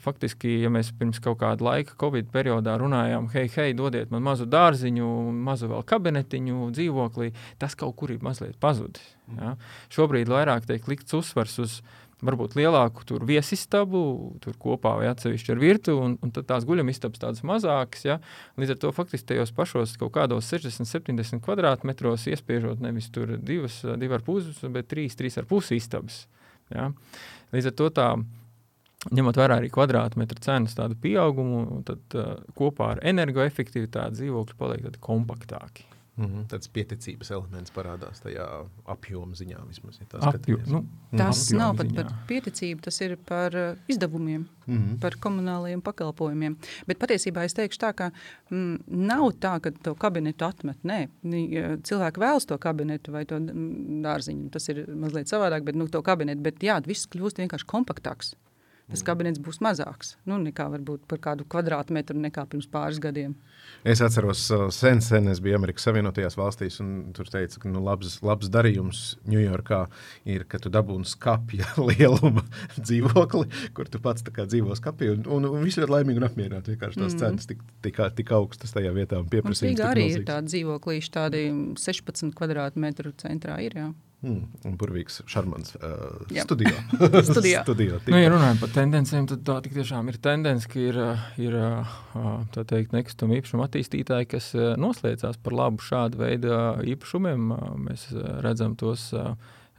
Faktiski, 0.03 0.57
ja 0.65 0.71
mēs 0.75 0.91
pirms 0.99 1.21
kaut 1.23 1.39
kāda 1.43 1.63
laika, 1.63 1.95
Covid 2.01 2.33
periodā 2.35 2.75
runājām, 2.81 3.29
hei, 3.35 3.47
hei, 3.53 3.77
dodiet 3.79 4.11
man 4.11 4.25
mazu 4.27 4.49
dārziņu, 4.51 5.09
mazu 5.45 5.69
vēl 5.71 5.85
kabinetiņu, 5.87 6.71
dzīvoklī, 6.75 7.31
tas 7.63 7.77
kaut 7.79 7.95
kur 8.01 8.11
ir 8.11 8.25
mazliet 8.25 8.57
pazudis. 8.63 9.05
Ja? 9.37 9.55
Šobrīd 9.95 10.33
vairāk 10.33 10.67
tiek 10.67 10.89
likts 10.91 11.15
uzsvars 11.15 11.61
uz 11.63 11.79
varbūt 12.23 12.57
lielāku 12.59 13.05
tur 13.07 13.25
viesistabu, 13.27 14.03
tur 14.43 14.57
kopā 14.63 14.95
vai 15.01 15.09
atsevišķi 15.11 15.55
ar 15.55 15.63
virtuvi, 15.63 16.05
un, 16.07 16.17
un 16.23 16.35
tad 16.35 16.47
tās 16.51 16.67
guļamistabas 16.69 17.23
tādas 17.23 17.45
mazākas. 17.47 18.05
Ja? 18.07 18.19
Līdz 18.61 18.77
ar 18.77 18.81
to 18.85 18.93
faktiski 18.95 19.33
tajos 19.33 19.55
pašos 19.57 19.97
kaut 20.01 20.15
kādos 20.17 20.51
60, 20.53 20.89
70 20.89 21.43
kvadrātmetros 21.45 22.29
iespiežot 22.31 22.83
nevis 22.85 23.11
tur 23.15 23.37
divas, 23.39 23.81
divi 23.99 24.19
ar 24.19 24.25
pusi, 24.27 24.55
bet 24.73 24.91
trīs, 24.93 25.19
trīs 25.19 25.39
ar 25.41 25.49
pusi 25.51 25.81
istabas. 25.81 26.25
Ja? 26.73 26.93
Līdz 27.55 27.73
ar 27.73 27.77
to 27.81 27.91
tā. 27.99 28.13
Ņemot 29.03 29.35
vērā 29.35 29.57
arī 29.59 29.67
kvadrātmetra 29.75 30.39
cenas 30.45 30.77
tādu 30.79 30.95
pieaugumu, 31.03 31.81
tad 31.89 32.15
uh, 32.15 32.37
kopā 32.55 32.93
ar 32.95 33.01
energoefektivitāti 33.11 34.21
dzīvokļi 34.21 34.59
paliek 34.61 35.01
kompaktāki. 35.03 35.89
Mm 36.17 36.25
-hmm. 36.27 36.45
Tāds 36.49 36.69
pieticības 36.69 37.31
elements 37.31 37.73
parādās 37.73 38.21
tajā 38.21 38.45
apjoma 38.85 39.33
ziņā. 39.33 39.63
Vismaz, 39.69 40.01
ja 40.01 40.19
Apju, 40.29 40.59
nu, 40.67 40.85
tas 41.17 41.51
nav 41.51 41.77
pat 41.77 41.95
par 41.95 42.13
pieticību, 42.29 42.81
tas 42.85 43.01
ir 43.01 43.17
par 43.17 43.57
uh, 43.57 43.79
izdevumiem, 43.89 44.45
mm 44.67 44.77
-hmm. 44.77 45.01
par 45.01 45.17
komunālajiem 45.17 45.81
pakalpojumiem. 45.81 46.57
Bet 46.87 46.99
patiesībā 46.99 47.45
es 47.45 47.55
teikšu 47.55 47.79
tā, 47.79 47.95
ka 47.95 48.11
mm, 48.51 48.79
nav 48.87 49.33
tā, 49.41 49.61
ka 49.61 49.71
to 49.71 49.95
kabinetu 49.95 50.45
atmet. 50.45 50.77
Nē, 50.85 51.09
cilvēki 51.83 52.21
vēlas 52.21 52.47
to 52.47 52.59
kabinetu 52.59 53.13
vai 53.13 53.25
to 53.25 53.39
mm, 53.39 54.03
dārziņu. 54.03 54.51
Tas 54.51 54.69
ir 54.69 54.87
mazliet 54.95 55.29
savādāk, 55.29 55.63
bet 55.63 55.75
nu, 55.75 55.89
to 55.89 56.03
kabinetu. 56.03 56.43
Bet 56.43 56.63
jā, 56.63 56.87
viss 56.87 57.09
kļūst 57.09 57.39
vienkārši 57.39 57.67
kompaktāks. 57.67 58.35
Tas 58.93 59.05
kabinets 59.07 59.41
būs 59.43 59.61
mazāks 59.65 60.17
nu, 60.29 60.37
nekā 60.43 60.69
varbūt 60.75 61.07
par 61.11 61.21
kādu 61.25 61.47
kvadrātmetru 61.49 62.19
nekā 62.21 62.45
pirms 62.51 62.69
pāris 62.71 63.01
gadiem. 63.03 63.35
Es 63.89 64.03
atceros, 64.05 64.45
uh, 64.53 64.67
sen, 64.75 65.01
sen 65.05 65.31
es 65.33 65.41
biju 65.43 65.57
Amerikas 65.59 65.87
Savienotajās 65.89 66.37
valstīs, 66.39 66.79
un 66.83 67.13
tur 67.17 67.31
teica, 67.33 67.61
ka 67.63 67.71
nu, 67.71 67.83
labs, 67.85 68.19
labs 68.27 68.51
darījums 68.53 69.03
Ņujorkā 69.33 69.81
ir, 70.35 70.45
ka 70.51 70.61
tu 70.63 70.71
dabūni 70.73 71.09
skapja 71.09 71.73
lieluma 71.89 72.45
dzīvokli, 72.85 73.49
kur 73.77 73.91
tu 73.91 74.03
pats 74.03 74.23
dzīvo 74.23 74.77
skapī, 74.79 75.13
un, 75.17 75.27
un, 75.27 75.49
un 75.51 75.67
viss 75.67 75.81
ir 75.81 75.91
laimīgi 75.91 76.23
un 76.23 76.29
apmierināti. 76.29 76.77
Vienkārši 76.77 77.03
tās 77.03 77.17
mm. 77.17 77.23
cenas 77.25 77.51
tik, 77.51 77.65
tik, 77.85 78.01
tik 78.19 78.33
augstas 78.37 78.77
tajā 78.77 78.93
vietā 78.95 79.23
un 79.23 79.29
pieprasījums. 79.33 79.79
Mums 79.79 79.89
arī 79.89 80.09
ir 80.13 80.27
tādi 80.29 80.53
dzīvoklīši, 80.53 81.13
tādi 81.17 81.45
16 81.81 82.35
kvadrātmetru 82.39 83.15
centrā 83.23 83.59
ir, 83.65 83.79
jā. 83.79 83.91
Mm, 84.23 84.43
un 84.69 84.75
burvīgs, 84.79 85.17
šarmants 85.27 85.73
uh, 85.81 86.21
studio. 86.45 86.71
studio. 87.27 87.63
studio 87.65 87.97
nu, 88.07 88.21
ja 88.21 88.29
runājam 88.31 88.61
par 88.61 88.71
tendencēm, 88.71 89.27
tad 89.33 89.43
tā 89.49 89.57
tiešām 89.65 90.13
ir 90.13 90.19
tendence, 90.23 90.69
ka 90.71 90.79
ir, 90.79 90.99
ir 91.43 91.57
tā 92.55 92.63
teikt, 92.71 92.95
nekustama 92.95 93.41
īpašuma 93.41 93.67
attīstītāji, 93.67 94.29
kas 94.37 94.53
noslēdzās 94.79 95.41
par 95.43 95.57
labu 95.59 95.83
šādu 95.83 96.23
veidu 96.23 96.55
īpašumiem. 96.95 97.51
Mēs 97.83 98.07
redzam 98.47 98.79
tos 98.79 99.09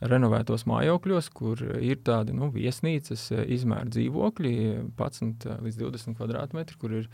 renovētos 0.04 0.68
mājokļos, 0.68 1.32
kur 1.32 1.64
ir 1.80 2.04
tādi 2.04 2.36
nu, 2.36 2.52
viesnīcas 2.52 3.30
izmēra 3.48 3.88
dzīvokļi, 3.96 4.56
11 4.92 5.48
līdz 5.64 5.84
20 5.86 6.20
kvadrātmetri, 6.20 6.82
kur 6.84 7.00
ir 7.00 7.08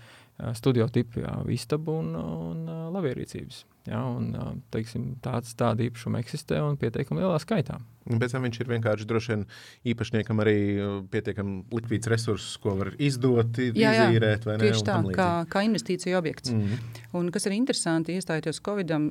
studio 0.58 0.90
tipi 0.90 1.28
istaba 1.54 2.00
un, 2.02 2.16
un 2.18 2.66
labierīcības. 2.96 3.68
Ja, 3.90 4.04
un, 4.06 4.62
teiksim, 4.74 5.16
tāds, 5.24 5.56
tāda 5.58 5.88
īpašuma 5.88 6.20
eksistē 6.22 6.60
un 6.62 6.78
pietiekami 6.78 7.24
lielā 7.24 7.40
skaitā. 7.42 7.80
Pēc 8.10 8.34
tam 8.34 8.46
viņš 8.48 8.58
ir 8.64 8.70
vienkārši 8.72 9.06
droši 9.06 9.32
vien 9.32 9.44
īpašniekam 9.92 10.40
arī 10.42 10.56
pietiekami 11.14 11.60
likvīds 11.76 12.10
resurss, 12.10 12.56
ko 12.62 12.74
var 12.80 12.92
izdot, 12.98 13.60
jā, 13.62 13.92
jā, 13.94 14.08
izīrēt. 14.10 14.48
Ne, 14.50 14.58
tieši 14.64 14.86
tā, 14.88 14.96
kā, 15.14 15.28
kā 15.52 15.64
investīcija 15.68 16.18
objekts. 16.18 16.54
Mm 16.54 16.62
-hmm. 16.62 17.04
Un 17.20 17.30
kas 17.32 17.46
ir 17.46 17.54
interesanti, 17.58 18.16
iestājoties 18.18 18.62
Covidam, 18.66 19.10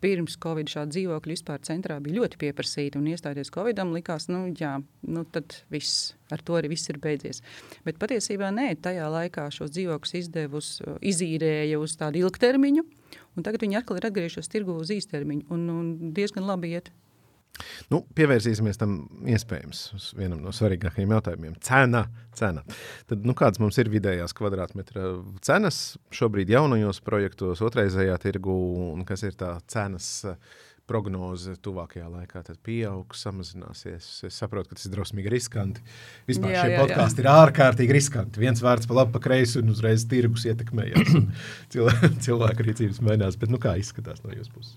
pirms 0.00 0.36
Covid 0.40 0.68
šāda 0.68 0.92
dzīvokļa 0.92 1.32
vispār 1.32 1.60
centrā 1.60 2.00
bija 2.00 2.20
ļoti 2.20 2.40
pieprasīta. 2.40 2.98
Un 2.98 3.06
iestājoties 3.06 3.52
Covidam, 3.52 3.92
likās, 3.92 4.28
nu 4.28 4.46
jā, 4.52 4.82
nu 5.02 5.24
tad 5.24 5.62
viss. 5.70 6.14
Ar 6.30 6.42
to 6.42 6.54
arī 6.54 6.68
viss 6.68 6.88
ir 6.88 6.98
beidzies. 6.98 7.42
Bet 7.84 7.98
patiesībā 7.98 8.50
nē, 8.50 8.76
tajā 8.80 9.08
laikā 9.08 9.50
šos 9.50 9.70
dzīvokļus 9.70 10.14
izdevus, 10.14 10.82
izīrēja 11.00 11.78
uz 11.78 11.96
tādu 11.96 12.18
ilgtermiņu, 12.18 12.82
un 13.36 13.46
tagad 13.46 13.64
viņi 13.64 13.80
atkal 13.80 14.00
ir 14.00 14.08
atgriežušies 14.10 14.52
tirgu 14.52 14.78
uz 14.82 14.92
īstermiņu 14.94 15.48
un, 15.52 15.66
un 15.72 16.14
diezgan 16.16 16.46
labi 16.48 16.76
iet. 16.76 16.92
Nu, 17.92 18.02
pievērsīsimies 18.16 18.76
tam 18.80 18.96
iespējams 19.32 20.12
vienam 20.18 20.42
no 20.44 20.52
svarīgākajiem 20.54 21.14
jautājumiem. 21.16 21.56
Cena. 21.64 22.04
cena. 22.36 22.64
Tad, 23.08 23.24
nu, 23.24 23.32
kādas 23.38 23.60
mums 23.62 23.78
ir 23.80 23.90
vidējās 23.92 24.36
kvadrātmetra 24.36 25.14
cenas 25.46 25.80
šobrīd 26.14 26.52
jaunajos 26.52 27.00
projektos, 27.06 27.64
otrreizējā 27.64 28.18
tirgu, 28.22 28.56
un 28.92 29.06
kas 29.08 29.24
ir 29.24 29.38
tā 29.40 29.54
cenas 29.72 30.26
prognoze 30.86 31.56
tuvākajā 31.62 32.06
laikā? 32.10 32.42
Pieaugs, 32.66 33.22
samazināsies. 33.26 34.08
Es 34.28 34.40
saprotu, 34.40 34.70
ka 34.70 34.78
tas 34.78 34.88
ir 34.88 34.94
drausmīgi 34.94 35.32
riskanti. 35.32 35.84
Vispār 36.28 36.54
jā, 36.54 36.64
šie 36.64 36.80
podkāsti 36.80 37.24
ir 37.24 37.30
ārkārtīgi 37.32 37.96
riskanti. 37.96 38.42
Viens 38.42 38.62
vārds 38.64 38.88
pa 38.88 39.00
labi, 39.00 39.14
pa 39.16 39.22
kreisi, 39.26 39.60
un 39.62 39.72
uzreiz 39.74 40.06
tirgus 40.10 40.46
ietekmējās. 40.50 41.14
cilvēku 42.26 42.68
rīcības 42.68 43.02
mainās. 43.04 43.38
Bet 43.40 43.52
nu, 43.52 43.60
kā 43.62 43.76
izskatās 43.80 44.22
no 44.24 44.34
jūsu 44.34 44.54
puses? 44.54 44.76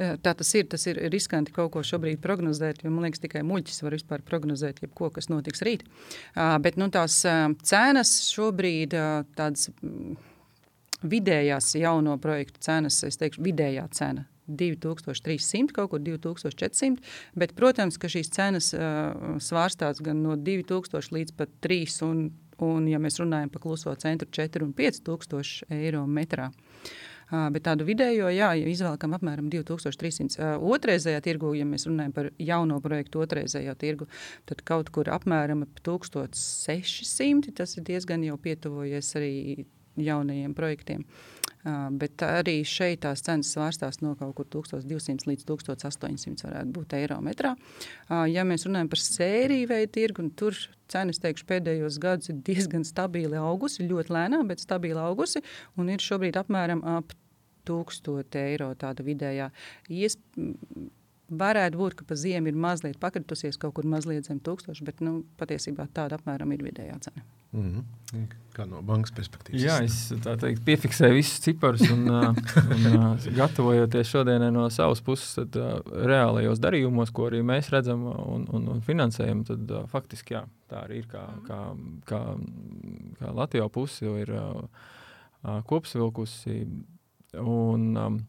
Tā 0.00 0.32
tas 0.32 0.54
ir. 0.56 0.64
Tas 0.72 0.86
ir 0.88 0.98
riskanti 1.12 1.52
kaut 1.52 1.74
ko 1.74 1.82
šobrīd 1.84 2.22
prognozēt, 2.24 2.80
jo 2.84 2.92
man 2.92 3.04
liekas, 3.04 3.20
tikai 3.20 3.42
muļķis 3.44 3.82
var 3.84 3.96
vispār 3.98 4.24
prognozēt, 4.24 4.80
jebko, 4.86 5.10
kas 5.12 5.28
notiks 5.28 5.60
rīt. 5.66 5.84
Uh, 5.84 6.56
bet 6.64 6.80
nu, 6.80 6.88
tās 6.92 7.18
uh, 7.28 7.50
cenas 7.66 8.14
šobrīd 8.30 8.96
uh, 8.96 9.28
tādas 9.36 9.68
mm, 9.76 10.16
vidējās 11.04 11.74
jauno 11.82 12.16
projektu 12.22 12.64
cenas, 12.64 13.02
es 13.04 13.20
teikšu, 13.20 13.44
vidējā 13.44 13.88
cena 13.96 14.29
2300, 14.46 15.74
kaut 15.76 15.92
kur 15.92 16.02
2400. 16.04 17.00
Bet, 17.38 17.54
protams, 17.58 17.98
ka 18.00 18.10
šīs 18.10 18.32
cenas 18.34 18.72
uh, 18.76 19.36
svārstās 19.42 20.02
gan 20.04 20.22
no 20.24 20.38
2000 20.38 21.14
līdz 21.16 21.36
pat 21.38 21.52
3. 21.66 22.00
Un, 22.08 22.24
un, 22.64 22.88
ja 22.90 23.00
mēs 23.02 23.20
runājam 23.22 23.52
par 23.52 23.64
kluso 23.64 23.94
centru, 24.00 24.28
4 24.30 24.66
un 24.66 24.74
5000 24.76 25.70
eiro 25.80 26.06
metrā. 26.08 26.50
Uh, 26.50 27.10
Bet 27.30 27.62
tādu 27.62 27.84
vidējo, 27.86 28.26
jā, 28.34 28.48
ja 28.58 28.70
izvēlkam 28.72 29.12
apmēram 29.14 29.50
2300. 29.52 30.56
Otrreizējā 30.66 31.20
tirgu, 31.22 31.52
ja 31.54 31.66
mēs 31.68 31.86
runājam 31.86 32.14
par 32.16 32.30
jauno 32.42 32.80
projektu 32.82 33.22
otrreizējā 33.22 33.74
tirgu, 33.78 34.08
tad 34.50 34.64
kaut 34.66 34.90
kur 34.94 35.12
apmēram 35.14 35.62
1600. 35.78 37.54
Tas 37.54 37.76
ir 37.78 37.86
diezgan 37.86 38.26
jau 38.26 38.38
pietuvojies 38.42 39.14
arī 39.20 39.34
jaunajiem 40.00 40.56
projektiem. 40.58 41.06
Uh, 41.06 41.39
bet 42.00 42.22
arī 42.24 42.60
šeit 42.64 43.02
tās 43.04 43.22
cenas 43.26 43.50
svārstās 43.54 44.00
no 44.00 44.14
kaut 44.18 44.34
kur 44.38 44.46
1200 44.60 45.28
līdz 45.28 45.46
1800 45.48 46.46
varētu 46.46 46.74
būt 46.76 46.94
eiro 46.96 47.18
metrā. 47.24 47.54
Ja 48.32 48.46
mēs 48.48 48.64
runājam 48.68 48.88
par 48.92 49.02
sēriju 49.04 49.68
veidu 49.70 49.92
tirgu, 49.98 50.28
tur 50.36 50.56
cenas, 50.90 51.20
teikšu, 51.22 51.46
pēdējos 51.50 51.98
gados 52.02 52.32
ir 52.32 52.40
diezgan 52.46 52.86
stabili 52.88 53.38
augusi, 53.38 53.84
ļoti 53.88 54.14
lēnām, 54.16 54.48
bet 54.50 54.64
stabili 54.64 54.98
augusi, 55.00 55.44
un 55.76 55.92
ir 55.92 56.02
šobrīd 56.04 56.40
apmēram 56.40 56.82
ap 56.96 57.12
1000 57.68 58.40
eiro 58.40 58.72
tāda 58.80 59.04
vidējā. 59.06 59.50
Ies, 59.92 60.16
varētu 61.30 61.78
būt, 61.78 61.98
ka 62.00 62.08
pa 62.08 62.16
ziemu 62.18 62.50
ir 62.50 62.56
mazliet 62.58 62.98
pakritusies 63.02 63.60
kaut 63.60 63.76
kur 63.76 63.86
mazliet 63.86 64.26
zem 64.26 64.40
tūkstoša, 64.42 64.86
bet 64.88 65.04
nu, 65.04 65.20
patiesībā 65.38 65.86
tāda 65.94 66.18
apmēram 66.18 66.56
ir 66.56 66.64
vidējā 66.66 66.96
cena. 67.06 67.26
Mm 67.52 67.84
-hmm. 68.12 68.26
Kā 68.54 68.64
no 68.66 68.82
bankas 68.82 69.12
perspektīvas? 69.14 69.62
Jā, 69.62 69.82
es 69.84 70.12
teikt, 70.40 70.64
piefiksēju 70.64 71.14
visus 71.14 71.40
ciparus 71.40 71.84
un, 71.90 72.08
un 72.10 73.18
gatavojoties 73.36 74.08
šodienai 74.08 74.50
no 74.50 74.70
savas 74.70 75.00
puses, 75.00 75.34
tad 75.34 75.56
reālajos 75.86 76.58
darījumos, 76.58 77.12
ko 77.14 77.28
arī 77.28 77.42
mēs 77.46 77.70
redzam 77.70 78.02
un, 78.04 78.48
un, 78.50 78.68
un 78.68 78.80
finansējam, 78.80 79.44
tad 79.44 79.70
faktiski 79.86 80.34
jā, 80.34 80.44
tā 80.68 80.82
arī 80.84 80.98
ir 80.98 81.06
kā, 81.06 81.22
kā, 81.46 81.60
kā, 82.04 82.20
kā 83.20 83.32
Latvijā 83.32 83.68
pusi, 83.68 84.04
jo 84.04 84.16
ir 84.18 84.30
uh, 84.30 84.64
uh, 85.42 85.62
kopsavilkusi. 85.62 86.66
Un, 87.38 87.96
um, 87.96 88.26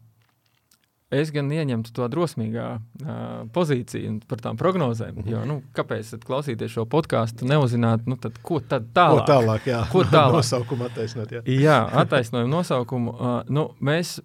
es 1.12 1.30
gan 1.34 1.50
ieņemtu 1.52 1.92
to 1.96 2.08
drosmīgā 2.12 2.66
uh, 2.78 3.22
pozīciju 3.54 4.18
par 4.30 4.42
tām 4.44 4.58
prognozēm. 4.60 5.22
Jo, 5.28 5.44
nu, 5.48 5.60
kāpēc 5.76 6.14
klausīties 6.26 6.74
šo 6.74 6.86
podkāstu, 6.90 7.46
neuzzināt, 7.48 8.08
nu, 8.10 8.18
tad, 8.20 8.38
ko 8.44 8.60
tad 8.60 8.90
tālāk? 8.96 9.24
Ko 9.24 9.32
tālāk, 9.32 9.70
jā. 9.70 9.80
Ko 9.92 10.04
tālāk? 10.12 10.38
nosaukumu 10.40 10.88
attaisnot, 10.88 11.34
jā. 11.38 11.44
jā, 11.46 11.78
attaisnojumu 12.02 12.52
nosaukumu. 12.56 13.16
Uh, 13.16 13.34
nu, 13.52 13.68
mēs, 13.84 14.18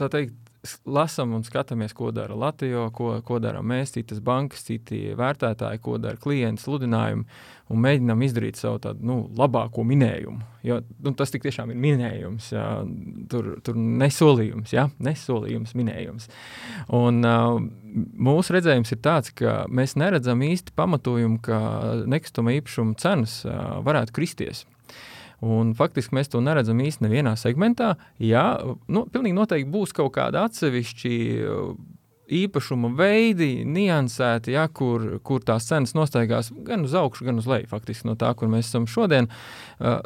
tā 0.00 0.10
teikt, 0.12 0.36
lasām 0.86 1.32
un 1.34 1.42
skatāmies, 1.42 1.94
ko 1.96 2.12
dara 2.14 2.36
Latvija, 2.38 2.86
ko, 2.94 3.16
ko 3.26 3.38
dara 3.42 3.62
mēs, 3.66 3.94
citas 3.96 4.20
bankas, 4.22 4.62
citi 4.68 5.10
vērtētāji, 5.18 5.80
ko 5.82 5.96
dara 5.98 6.20
klienti, 6.22 6.62
sludinājumi, 6.62 7.24
un 7.72 7.82
mēģinām 7.82 8.22
izdarīt 8.22 8.60
savu 8.60 8.78
tādu 8.84 9.06
nu, 9.08 9.16
labāko 9.38 9.82
minējumu. 9.88 10.44
Jo, 10.66 10.78
nu, 11.02 11.14
tas 11.18 11.34
tiešām 11.34 11.72
ir 11.74 11.80
minējums, 11.82 12.52
jā, 12.54 12.66
tur, 13.32 13.56
tur 13.66 13.78
nesolījums, 13.78 14.74
jā, 14.76 14.86
nesolījums, 15.02 15.74
minējums. 15.78 16.28
Un, 16.94 17.22
uh, 17.26 17.58
mūsu 18.30 18.54
redzējums 18.54 18.94
ir 18.94 19.02
tāds, 19.02 19.34
ka 19.34 19.64
mēs 19.72 19.96
neredzam 19.98 20.44
īsti 20.46 20.76
pamatojumu, 20.78 21.40
ka 21.42 21.58
nekustamā 22.06 22.54
īpašuma 22.60 22.94
cenas 23.02 23.40
uh, 23.48 23.80
varētu 23.82 24.14
kristies. 24.20 24.66
Un 25.42 25.72
faktiski 25.74 26.14
mēs 26.14 26.30
to 26.30 26.40
neredzam 26.44 26.78
īstenībā 26.78 27.10
nevienā 27.10 27.32
segmentā. 27.40 27.96
Jā, 28.22 28.44
nu, 28.86 29.06
pilnīgi 29.10 29.34
noteikti 29.34 29.72
būs 29.74 29.94
kaut 29.96 30.14
kāda 30.14 30.44
atsevišķa 30.46 31.14
īpašuma 32.30 32.92
veidi, 32.96 33.64
niansēti, 33.66 34.54
ja, 34.54 34.66
kur, 34.70 35.18
kur 35.26 35.42
tās 35.44 35.66
cenas 35.68 35.94
nostaigās 35.96 36.52
gan 36.66 36.86
uz 36.86 36.94
augšu, 36.98 37.26
gan 37.26 37.40
uz 37.42 37.48
leju, 37.50 37.68
faktiski 37.70 38.08
no 38.08 38.16
tā, 38.18 38.32
kur 38.38 38.50
mēs 38.52 38.70
esam 38.70 38.86
šodien. 38.90 39.28
Uh, 39.82 39.98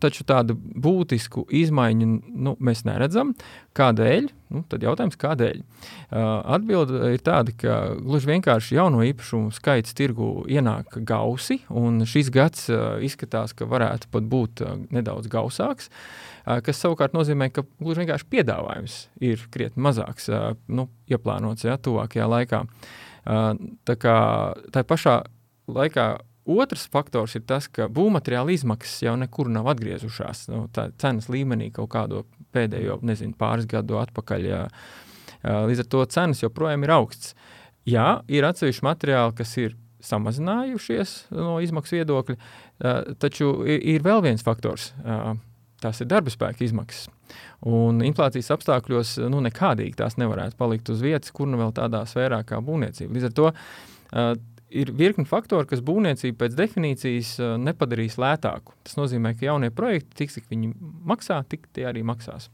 taču 0.00 0.26
tādu 0.28 0.56
būtisku 0.56 1.46
izmaiņu 1.50 2.08
nu, 2.08 2.56
mēs 2.62 2.84
neredzam. 2.88 3.34
Kādēļ? 3.74 4.28
Nu, 4.54 4.62
tad 4.70 4.84
jautājums, 4.86 5.18
kādēļ? 5.18 5.62
Uh, 5.64 6.20
Atbilde 6.54 7.14
ir 7.16 7.24
tāda, 7.26 7.54
ka 7.58 7.78
gluži 7.98 8.30
vienkārši 8.30 8.78
jauno 8.78 9.02
īpašumu 9.06 9.50
skaits 9.54 9.96
tirgu 9.98 10.44
ienāk 10.46 11.00
gausi, 11.08 11.58
un 11.74 12.04
šis 12.08 12.30
gads 12.34 12.68
uh, 12.70 13.00
izskatās, 13.02 13.56
ka 13.56 13.66
varētu 13.70 14.12
pat 14.14 14.30
būt 14.30 14.62
nedaudz 14.94 15.32
gausāks. 15.32 15.90
Uh, 15.90 16.33
kas 16.44 16.82
savukārt 16.82 17.16
nozīmē, 17.16 17.48
ka 17.54 17.64
gluži 17.80 18.02
vienkārši 18.02 18.28
piedāvājums 18.32 18.98
ir 19.24 19.46
krietni 19.54 19.84
mazāks, 19.86 20.28
nu, 20.68 20.88
ieplānots 21.10 21.64
ja, 21.66 21.78
tuvākajā 21.80 22.28
laikā. 22.28 22.62
Tā 23.24 23.96
kā 24.00 24.16
tā 24.74 24.84
pašā 24.84 25.22
laikā 25.72 26.08
Otrs 26.44 26.82
faktors 26.92 27.38
ir 27.38 27.46
tas, 27.48 27.70
ka 27.72 27.86
būvmateriāla 27.88 28.52
izmaksas 28.52 28.98
jau 29.06 29.14
nekur 29.16 29.48
nav 29.48 29.70
atgriezušās. 29.72 30.42
Nu, 30.52 30.66
tā 30.68 30.90
cenas 31.00 31.30
līmenī 31.32 31.70
kaut 31.72 31.88
kādo 31.94 32.26
pēdējo 32.52 32.98
nezinu, 33.00 33.32
pāris 33.38 33.64
gadu 33.68 33.96
atpakaļ. 34.02 34.44
Jā. 34.50 34.58
Līdz 35.40 35.80
ar 35.86 35.88
to 35.94 36.04
cenas 36.12 36.44
joprojām 36.44 36.84
ir 36.84 36.92
augsts. 36.98 37.32
Jā, 37.88 38.20
ir 38.28 38.44
atsevišķi 38.44 38.84
materiāli, 38.84 39.36
kas 39.40 39.56
ir 39.60 39.78
samazinājušies 40.04 41.16
no 41.32 41.56
izmaksu 41.64 41.96
viedokļa, 41.96 42.36
taču 43.24 43.54
ir 43.64 44.04
vēl 44.04 44.20
viens 44.28 44.44
faktors 44.44 44.90
tās 45.84 46.00
ir 46.02 46.08
darba 46.10 46.32
spēka 46.32 46.64
izmaksas. 46.66 47.10
Un 47.68 48.02
inflācijas 48.04 48.50
apstākļos 48.56 49.16
nu, 49.32 49.40
nekādīgi 49.44 49.98
tās 50.00 50.18
nevarētu 50.20 50.58
palikt 50.60 50.90
uz 50.92 51.04
vietas, 51.04 51.32
kur 51.34 51.48
nu 51.50 51.60
vēl 51.60 51.72
tādā 51.76 52.04
sfērā 52.08 52.42
kā 52.48 52.60
būvniecība. 52.64 53.16
Līdz 53.16 53.28
ar 53.30 53.36
to 53.38 53.46
uh, 53.52 54.34
ir 54.74 54.90
virkni 54.98 55.26
faktori, 55.28 55.68
kas 55.70 55.82
būvniecību 55.86 56.38
pēc 56.40 56.56
definīcijas 56.58 57.34
uh, 57.40 57.54
nepadarīs 57.62 58.18
lētāku. 58.20 58.74
Tas 58.86 58.98
nozīmē, 58.98 59.34
ka 59.38 59.48
jaunie 59.48 59.70
projekti, 59.74 60.18
tik 60.22 60.34
cik 60.34 60.50
viņi 60.50 60.72
maksā, 61.10 61.40
tik 61.48 61.68
tie 61.76 61.86
arī 61.90 62.04
maksās. 62.06 62.50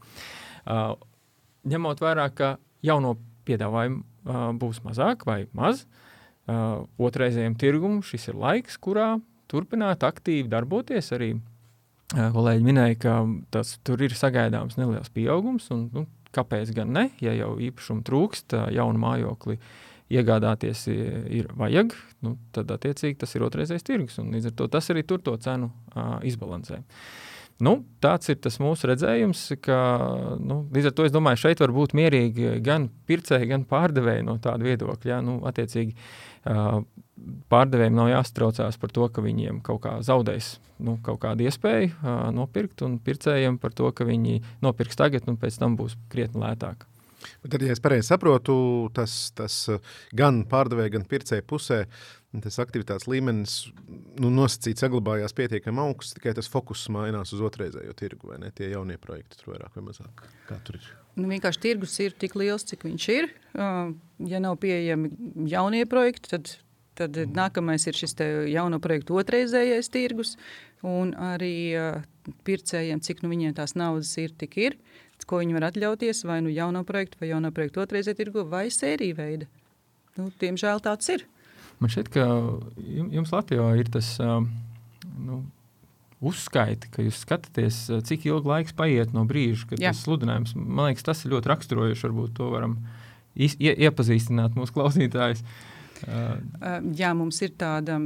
Uh, 0.61 0.93
ņemot 1.71 2.03
vērā, 2.03 2.29
ka 2.35 2.55
jauno 2.85 3.15
piedāvājumu 3.49 4.01
uh, 4.01 4.47
būs 4.61 4.81
mazāk 4.85 5.25
vai 5.29 5.43
maz, 5.57 5.85
uh, 6.47 6.83
otrreizējiem 7.01 7.57
tirgumam 7.59 8.01
šis 8.05 8.29
ir 8.31 8.39
laiks, 8.41 8.77
kurā 8.81 9.15
turpināt 9.51 10.05
aktīvi 10.07 10.49
darboties 10.51 11.11
arī 11.17 11.33
kolēģi 12.11 12.65
minēja, 12.65 12.97
ka 13.01 13.13
tas, 13.53 13.77
tur 13.87 14.01
ir 14.03 14.15
sagaidāms 14.17 14.77
neliels 14.79 15.11
pieaugums. 15.13 15.69
Un, 15.73 15.87
nu, 15.95 16.05
kāpēc 16.35 16.73
gan 16.75 16.91
ne? 16.95 17.07
Ja 17.23 17.33
jau 17.35 17.55
īpašumu 17.61 18.05
trūkst, 18.07 18.55
jaunu 18.75 19.01
mājokli 19.01 19.59
iegādāties 20.11 20.85
ir 20.91 21.47
vajag, 21.55 21.93
nu, 22.25 22.35
tad 22.55 22.71
attiecīgi 22.75 23.21
tas 23.21 23.35
ir 23.37 23.45
otrreizējs 23.47 23.85
tirgus. 23.87 24.19
Līdz 24.19 24.49
ar 24.51 24.55
to 24.59 24.67
tas 24.73 24.91
arī 24.91 25.05
tur 25.07 25.21
to 25.23 25.37
cenu 25.39 25.71
uh, 25.71 26.17
izbalansē. 26.27 26.81
Nu, 27.61 27.75
tāds 28.01 28.31
ir 28.31 28.39
tas 28.41 28.57
mūsu 28.61 28.89
redzējums, 28.89 29.43
ka 29.61 29.77
nu, 30.41 30.63
līdz 30.73 30.89
ar 30.89 30.95
to 30.97 31.05
es 31.05 31.13
domāju, 31.13 31.43
šeit 31.43 31.61
var 31.61 31.73
būt 31.75 31.93
mierīgi 31.97 32.55
gan 32.65 32.87
pircēji, 33.09 33.49
gan 33.51 33.65
pārdevēji 33.69 34.25
no 34.25 34.37
tāda 34.41 34.65
viedokļa. 34.65 35.11
Ja, 35.11 35.19
nu, 35.25 35.37
attiecīgi, 35.49 35.93
uh, 36.49 36.81
pārdevējiem 37.53 37.97
nav 37.97 38.09
jāstraucās 38.13 38.79
par 38.81 38.93
to, 38.95 39.07
ka 39.13 39.23
viņiem 39.25 39.61
kaut 39.65 39.83
kā 39.85 39.97
zaudēs 40.05 40.55
nu, 40.81 40.97
kaut 41.05 41.21
kādu 41.21 41.45
iespēju 41.45 41.91
uh, 41.91 42.23
nopirkt, 42.33 42.81
un 42.87 42.97
pircējiem 43.03 43.59
par 43.61 43.75
to, 43.77 43.91
ka 43.93 44.07
viņi 44.09 44.39
nopirks 44.65 44.97
tagad, 44.97 45.29
un 45.29 45.37
pēc 45.41 45.59
tam 45.61 45.77
būs 45.77 45.99
krietni 46.09 46.41
lētāk. 46.41 46.87
Bet 47.43 47.53
tad, 47.53 47.61
ja 47.61 47.75
es 47.75 47.81
pareizi 47.83 48.09
saprotu, 48.09 48.55
tas, 48.97 49.13
tas 49.37 49.57
gan 50.17 50.41
pārdevēja, 50.49 50.95
gan 50.95 51.05
pircēja 51.09 51.45
pusē, 51.45 51.83
tas 52.39 52.61
aktivitātes 52.63 53.09
līmenis 53.11 53.55
nu, 54.21 54.29
nosacīts 54.31 54.85
saglabājās 54.85 55.35
pietiekami 55.35 55.83
augsts, 55.83 56.15
tikai 56.15 56.31
tas 56.37 56.47
fokus 56.51 56.85
mainās 56.93 57.33
uz 57.35 57.43
otrreizējo 57.43 57.95
tirgu, 57.99 58.31
vai 58.31 58.39
ne? 58.45 58.53
Tie 58.55 58.69
jaunie 58.71 58.95
projekti 59.01 59.41
tur 59.41 59.55
vairāk 59.55 59.75
vai 59.75 59.85
mazāk. 59.89 60.23
Kā 60.47 60.61
tur 60.63 60.79
ir? 60.79 60.89
Nu, 61.19 61.27
vienkārši 61.27 61.63
tirgus 61.67 61.97
ir 61.99 62.15
tik 62.15 62.37
liels, 62.39 62.63
cik 62.69 62.87
viņš 62.87 63.07
ir. 63.11 63.31
Ja 64.31 64.43
nav 64.43 64.61
pieejami 64.63 65.11
jaunie 65.51 65.83
projekti, 65.91 66.31
tad 66.37 66.53
Tad 66.99 67.15
mm. 67.15 67.31
nākamais 67.37 67.85
ir 67.87 67.95
šis 67.95 68.17
jauno 68.51 68.81
projektu 68.83 69.15
otrreizējais 69.21 69.89
tirgus, 69.93 70.35
un 70.83 71.13
arī 71.15 71.71
pircējiem, 72.45 72.99
cik 72.99 73.23
nu 73.23 73.31
viņiem 73.31 73.55
tās 73.57 73.77
naudas 73.79 74.11
ir, 74.21 74.33
tik 74.37 74.57
ir, 74.59 74.77
ko 75.27 75.39
viņi 75.39 75.55
var 75.55 75.69
atļauties, 75.69 76.23
vai 76.25 76.39
nu 76.43 76.51
jauno 76.51 76.81
projektu, 76.83 77.19
vai 77.21 77.29
jauno 77.29 77.51
projektu 77.55 77.83
otrreizējā 77.83 78.17
tirgu, 78.17 78.43
vai 78.49 78.65
sēriju 78.73 79.17
veida. 79.19 79.47
Nu, 80.17 80.31
diemžēl 80.41 80.81
tāds 80.83 81.07
ir. 81.13 81.23
Man 81.81 81.91
šķiet, 81.91 82.11
ka 82.13 82.27
jums 83.17 83.33
Latvijā 83.33 83.65
ir 83.81 83.89
tas 83.93 84.13
uh, 84.21 84.43
nu, 85.17 85.41
uzskaiti, 86.21 86.91
ka 86.93 87.05
jūs 87.05 87.23
skatāties, 87.25 87.83
cik 88.07 88.27
ilgi 88.29 88.51
laiks 88.51 88.75
paiet 88.77 89.15
no 89.15 89.25
brīža, 89.29 89.71
kad 89.71 89.81
tas 89.81 90.03
sludinājums, 90.05 90.53
man 90.55 90.91
liekas, 90.91 91.07
tas 91.07 91.25
ir 91.25 91.33
ļoti 91.33 91.49
raksturojoši, 91.49 92.05
varbūt 92.05 92.35
to 92.37 92.51
varam 92.53 92.77
ie, 93.33 93.49
iepazīstināt 93.73 94.57
mūsu 94.57 94.77
klausītājus. 94.77 95.41
Uh, 95.41 95.71
Jā, 96.97 97.11
mums 97.13 97.37
ir 97.45 97.51
tāda 97.61 97.99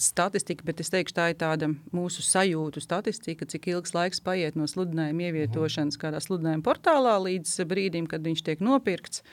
statistika, 0.00 0.64
bet 0.66 0.82
es 0.82 0.92
teikšu, 0.92 1.14
tā 1.16 1.30
ir 1.32 1.38
tāda 1.40 1.70
mūsu 1.96 2.24
sajūtu 2.24 2.82
statistika, 2.84 3.48
cik 3.48 3.70
ilgs 3.72 3.94
laiks 3.96 4.20
paiet 4.24 4.58
no 4.60 4.68
sludinājuma 4.68 5.30
ievietošanas 5.30 5.96
kādā 6.00 6.20
sludinājuma 6.20 6.64
portālā 6.66 7.16
līdz 7.24 7.54
brīdim, 7.70 8.10
kad 8.10 8.26
viņš 8.26 8.44
tiek 8.44 8.64
nopirkts. 8.64 9.24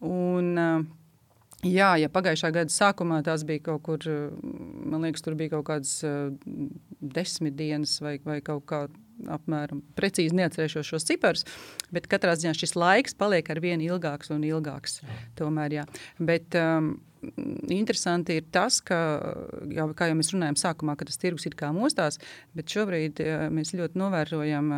Un, 0.00 0.54
Jā, 1.66 1.90
ja 2.00 2.08
pagājušā 2.08 2.52
gada 2.56 2.72
sākumā 2.72 3.18
tās 3.24 3.44
bija 3.44 3.60
kaut 3.66 3.82
kur, 3.84 4.06
man 4.40 5.04
liekas, 5.04 5.24
tur 5.24 5.36
bija 5.36 5.52
kaut 5.58 5.66
kādas 5.68 5.98
uh, 6.08 6.30
desmit 7.00 7.58
dienas 7.58 7.98
vai, 8.00 8.14
vai 8.24 8.38
kaut 8.44 8.64
kā 8.70 8.86
apmēram 9.28 9.82
precīzi 9.98 10.38
neatcerēšos 10.38 10.88
šos 10.88 11.04
ciparus, 11.10 11.44
bet 11.92 12.08
katrā 12.08 12.32
ziņā 12.40 12.54
šis 12.56 12.72
laiks 12.80 13.16
paliek 13.20 13.52
ar 13.52 13.60
vien 13.60 13.82
ilgāks 13.84 14.32
un 14.32 14.46
ilgāks. 14.48 15.02
Jā. 15.02 15.18
Tomēr, 15.42 15.76
jā. 15.82 15.84
Bet, 16.16 16.56
um, 16.56 16.94
interesanti 17.68 18.38
ir 18.40 18.48
tas, 18.52 18.80
ka, 18.84 18.98
jau, 19.74 19.90
kā 19.96 20.08
jau 20.08 20.16
mēs 20.16 20.32
runājam 20.34 20.56
sākumā, 20.60 20.96
ka 20.96 21.08
tas 21.08 21.20
tirgus 21.20 21.46
ir 21.48 21.56
kā 21.58 21.70
mostās, 21.76 22.16
bet 22.56 22.72
šobrīd 22.72 23.20
mēs 23.52 23.74
ļoti 23.76 24.00
novērojam 24.00 24.72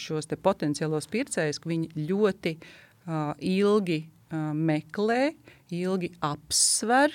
šos 0.00 0.30
potenciālos 0.40 1.10
pircējus, 1.12 1.60
ka 1.60 1.72
viņi 1.72 2.06
ļoti 2.08 2.56
uh, 2.56 3.34
ilgi 3.36 4.00
uh, 4.04 4.52
meklē, 4.54 5.34
ilgi 5.72 6.10
apsver, 6.24 7.14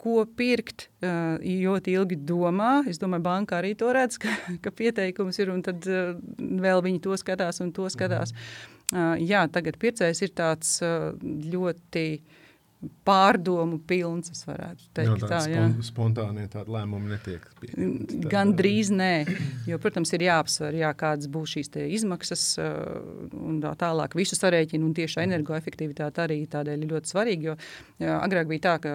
ko 0.00 0.24
pirkt, 0.24 0.88
uh, 1.04 1.36
ļoti 1.38 1.94
ilgi 1.98 2.16
domā. 2.24 2.80
Es 2.88 2.98
domāju, 2.98 3.26
banka 3.26 3.58
arī 3.58 3.74
to 3.78 3.92
redz, 3.92 4.16
ka, 4.20 4.32
ka 4.64 4.72
pieteikums 4.72 5.38
ir, 5.42 5.52
un 5.52 5.62
tad 5.66 5.84
uh, 5.90 6.14
vēl 6.38 6.84
viņi 6.86 7.02
to 7.04 7.16
skatās 7.20 7.60
un 7.60 7.74
to 7.76 7.90
skatās. 7.92 8.32
Uh, 8.90 9.14
jā, 9.20 9.44
tagad 9.52 9.76
pircējs 9.78 10.24
ir 10.24 10.32
tāds 10.34 10.78
ļoti 11.22 12.06
pārdomu 13.04 13.76
pilns. 13.84 14.30
Es 14.32 14.46
varētu 14.48 14.86
teikt, 14.96 15.24
jā, 15.24 15.28
tā, 15.28 15.40
jā. 15.50 15.64
Spontānie 15.84 16.46
tādi 16.50 16.72
lēmumi 16.72 17.12
netiek 17.12 17.44
pieņemti. 17.60 18.20
Gan 18.32 18.54
drīz 18.56 18.92
nē, 18.94 19.12
jo, 19.68 19.78
protams, 19.82 20.12
ir 20.16 20.24
jāapsver, 20.24 20.78
jā, 20.80 20.92
kādas 20.96 21.28
būs 21.32 21.56
šīs 21.56 21.72
izmaksas 21.98 22.44
un 22.60 23.60
tā 23.62 23.74
tālāk 23.80 24.16
visu 24.16 24.38
sarēķinu 24.38 24.88
un 24.88 24.94
tieši 24.96 25.20
energoefektivitāte 25.26 26.24
arī 26.24 26.40
tādēļ 26.50 26.86
ir 26.86 26.94
ļoti 26.94 27.12
svarīga, 27.12 27.50
jo 27.50 28.06
jā, 28.06 28.16
agrāk 28.16 28.48
bija 28.50 28.64
tā, 28.70 28.74
ka 28.86 28.94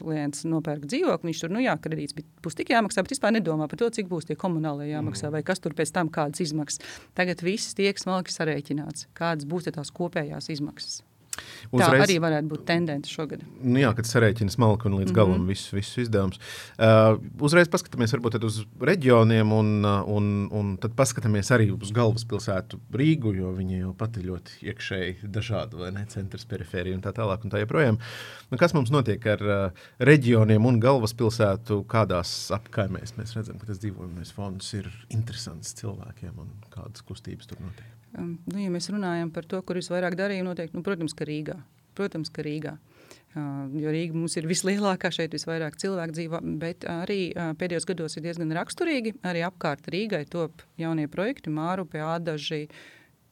klients 0.00 0.42
nopērk 0.48 0.88
dzīvokli, 0.90 1.30
viņš 1.30 1.44
tur, 1.44 1.54
nu 1.54 1.62
jā, 1.62 1.76
kredīts 1.82 2.18
būs 2.42 2.58
tik 2.58 2.74
jāmaksā, 2.74 3.06
bet 3.06 3.14
vispār 3.14 3.36
nedomā 3.38 3.70
par 3.70 3.80
to, 3.84 3.92
cik 3.94 4.10
būs 4.10 4.28
tie 4.28 4.38
komunālie 4.38 4.90
jāmaksā 4.90 5.28
mm. 5.28 5.36
vai 5.38 5.44
kas 5.46 5.62
tur 5.62 5.78
pēc 5.78 5.94
tam 5.94 6.10
kādas 6.12 6.42
izmaksas. 6.42 6.82
Tagad 7.18 7.46
viss 7.46 7.78
tiek 7.78 8.02
smalki 8.02 8.34
sarēķināts, 8.34 9.08
kādas 9.18 9.46
būs 9.46 9.70
tās 9.70 9.94
kopējās 9.94 10.50
izmaksas. 10.52 11.02
Uzreiz, 11.72 12.02
tā 12.02 12.04
arī 12.04 12.18
varētu 12.20 12.50
būt 12.50 12.64
tendence 12.68 13.08
šogad. 13.08 13.44
Nu 13.64 13.80
jā, 13.80 13.92
kad 13.96 14.04
sarēķina 14.04 14.52
smalki 14.52 14.88
un 14.88 14.98
līdz 14.98 15.08
mm 15.08 15.12
-hmm. 15.12 15.16
galam 15.16 15.46
visus, 15.48 15.70
visus 15.72 16.02
izdevumus. 16.04 16.40
Uh, 16.76 17.16
uzreiz 17.40 17.70
paskatāmies 17.72 18.12
varbūt 18.12 18.44
uz 18.44 18.58
reģioniem 18.80 19.52
un, 19.52 19.70
uh, 19.84 20.02
un, 20.06 20.48
un 20.52 20.76
tad 20.76 20.92
paskatāmies 20.98 21.50
arī 21.56 21.70
uz 21.72 21.92
galvaspilsētu 21.92 22.80
Rīgu, 22.92 23.32
jo 23.36 23.54
viņa 23.56 23.78
jau 23.78 23.94
pati 23.94 24.20
ļoti 24.20 24.60
iekšēji 24.68 25.32
dažāda, 25.32 25.76
vai 25.76 25.90
ne, 25.92 26.04
centrs, 26.06 26.44
perifērija 26.44 26.96
un 26.96 27.02
tā 27.02 27.14
tālāk 27.16 27.44
un 27.44 27.50
tā 27.50 27.64
joprojām. 27.64 27.98
Nu, 28.50 28.58
kas 28.58 28.74
mums 28.74 28.90
notiek 28.90 29.26
ar 29.26 29.40
uh, 29.40 29.72
reģioniem 29.98 30.66
un 30.66 30.80
galvaspilsētu, 30.80 31.84
kādās 31.88 32.52
apkaimēs 32.52 33.16
mēs 33.16 33.34
redzam, 33.36 33.58
ka 33.58 33.66
tas 33.66 33.80
dzīvojamais 33.80 34.32
fonds 34.36 34.74
ir 34.74 34.92
interesants 35.08 35.72
cilvēkiem 35.80 36.36
un 36.36 36.52
kādas 36.68 37.00
kustības 37.00 37.46
tur 37.46 37.64
notiek? 37.64 38.01
Um, 38.18 38.36
nu, 38.52 38.58
ja 38.60 38.70
mēs 38.72 38.90
runājam 38.92 39.30
par 39.32 39.46
to, 39.48 39.60
kur 39.64 39.78
ir 39.80 39.86
vairāk 39.88 40.16
darījumu, 40.18 40.50
noteikti, 40.50 40.76
nu, 40.76 40.84
protams, 40.84 41.14
ka 41.16 41.24
Rīgā. 41.28 41.56
Protams, 41.96 42.32
ka 42.32 42.44
Rīgā. 42.44 42.76
Uh, 43.32 43.64
jo 43.80 43.92
Rīga 43.92 44.16
mums 44.16 44.36
ir 44.36 44.48
vislielākā, 44.48 45.08
šeit 45.14 45.32
visvairāk 45.32 45.78
cilvēku 45.80 46.16
dzīvo, 46.18 46.40
bet 46.60 46.84
arī 46.88 47.30
uh, 47.32 47.54
pēdējos 47.56 47.88
gados 47.88 48.18
ir 48.18 48.26
diezgan 48.26 48.52
raksturīgi. 48.58 49.14
Arī 49.28 49.44
apkārt 49.46 49.88
Rīgai 49.92 50.26
top 50.28 50.64
jaunie 50.80 51.08
projekti, 51.12 51.52
Māru 51.52 51.86
pie 51.88 52.02
Ādaži, 52.04 52.66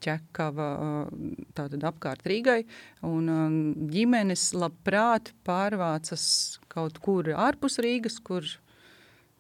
ķekava, 0.01 0.71
uh, 0.81 1.45
tātad 1.57 1.85
apkārt 1.91 2.25
Rīgai. 2.33 2.63
Un 3.05 3.29
um, 3.29 3.61
ģimenes 3.93 4.51
labprāt 4.57 5.35
pārvācas 5.45 6.25
kaut 6.73 6.97
kur 7.05 7.29
ārpus 7.37 7.77
Rīgas, 7.85 8.17
kur 8.25 8.49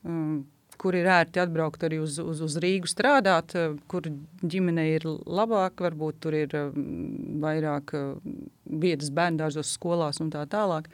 um, 0.04 0.42
kur 0.80 0.96
ir 0.96 1.08
ērti 1.12 1.42
atbraukt 1.42 1.84
arī 1.84 2.00
uz, 2.00 2.16
uz, 2.22 2.40
uz 2.44 2.56
Rīgu 2.62 2.88
strādāt, 2.88 3.54
eh, 3.58 3.74
kur 3.90 4.06
ģimenei 4.40 4.94
ir 4.96 5.06
labāk, 5.08 5.82
varbūt 5.84 6.20
tur 6.24 6.36
ir 6.38 6.54
eh, 6.56 6.70
vairāk 7.44 7.94
eh, 7.98 8.06
vietas 8.84 9.12
bērndārzos, 9.16 9.74
skolās 9.76 10.22
un 10.24 10.32
tā 10.32 10.46
tālāk. 10.50 10.88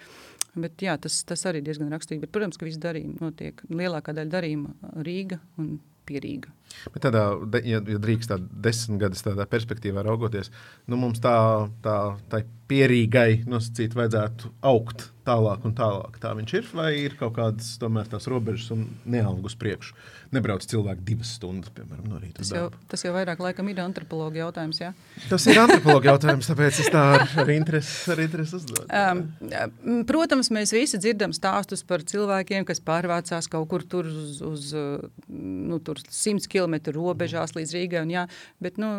Bet, 0.56 0.80
jā, 0.80 0.96
tas, 1.00 1.20
tas 1.28 1.42
arī 1.48 1.60
ir 1.60 1.68
diezgan 1.68 1.92
rakstīgi. 1.92 2.22
Bet, 2.24 2.32
protams, 2.32 2.56
ka 2.56 2.64
viss 2.64 2.80
darījumi 2.80 3.20
notiek. 3.20 3.60
Lielākā 3.68 4.14
daļa 4.16 4.32
darījuma 4.32 4.94
Rīga 5.04 5.38
un 5.60 5.76
pierīga. 6.08 6.52
Bet 6.94 7.02
tādā, 7.08 7.24
ja, 7.66 7.80
ja 7.80 7.98
drīkst 8.02 8.30
tādā 8.30 8.62
desmit 8.66 9.00
gadus 9.02 9.24
tādā 9.26 9.46
perspektīvā 9.50 10.04
raugoties, 10.06 10.52
nu 10.90 10.98
mums 11.00 11.22
tā, 11.24 11.36
tā, 11.84 11.96
tā 12.30 12.44
pierīgai 12.70 13.44
nosacīt 13.46 13.94
vajadzētu 13.96 14.54
augt 14.66 15.10
tālāk 15.26 15.64
un 15.66 15.74
tālāk. 15.74 16.18
Tā 16.22 16.30
viņš 16.38 16.52
ir, 16.54 16.68
vai 16.76 16.90
ir 17.00 17.16
kaut 17.18 17.34
kādas 17.38 17.72
tomēr 17.82 18.06
tās 18.10 18.28
robežas 18.30 18.70
un 18.74 18.84
neaug 19.10 19.46
uz 19.46 19.56
priekšu. 19.58 19.96
Nebrauc 20.34 20.62
cilvēki 20.66 21.02
divas 21.06 21.32
stundas, 21.38 21.72
piemēram, 21.74 22.06
no 22.10 22.20
rīta. 22.22 22.42
Tas 22.42 22.52
jau, 22.54 22.66
tas 22.90 23.02
jau 23.02 23.12
vairāk 23.14 23.42
laikam 23.42 23.70
ir 23.70 23.80
antropologa 23.82 24.40
jautājums, 24.44 24.80
jā? 24.82 24.92
Tas 25.30 25.46
ir 25.50 25.58
antropologa 25.62 26.12
jautājums, 26.12 26.50
tāpēc 26.50 26.80
es 26.82 26.90
tā 26.94 27.02
ar, 27.16 27.26
ar 27.42 27.52
interesi, 27.54 27.94
ar 28.14 28.22
interesi 28.22 28.58
uzdodu. 28.58 28.86
Um, 28.86 30.02
protams, 30.06 30.50
mēs 30.54 30.74
visi 30.74 31.00
dzirdam 31.02 31.34
stāstus 31.34 31.82
par 31.86 32.06
cilvēkiem, 32.06 32.66
kas 32.68 32.82
pārvācās 32.86 33.50
kaut 33.50 33.70
kur 33.70 33.86
tur 33.86 34.10
uz, 34.10 34.42
uz 34.46 34.70
nu, 35.30 35.80
tur 35.82 36.02
100 36.02 36.50
km 36.50 36.55
robežās 36.96 37.54
līdz 37.56 37.74
Rīgai, 37.76 38.02
un 38.02 38.10
jā, 38.10 38.26
bet, 38.62 38.78
nu, 38.82 38.90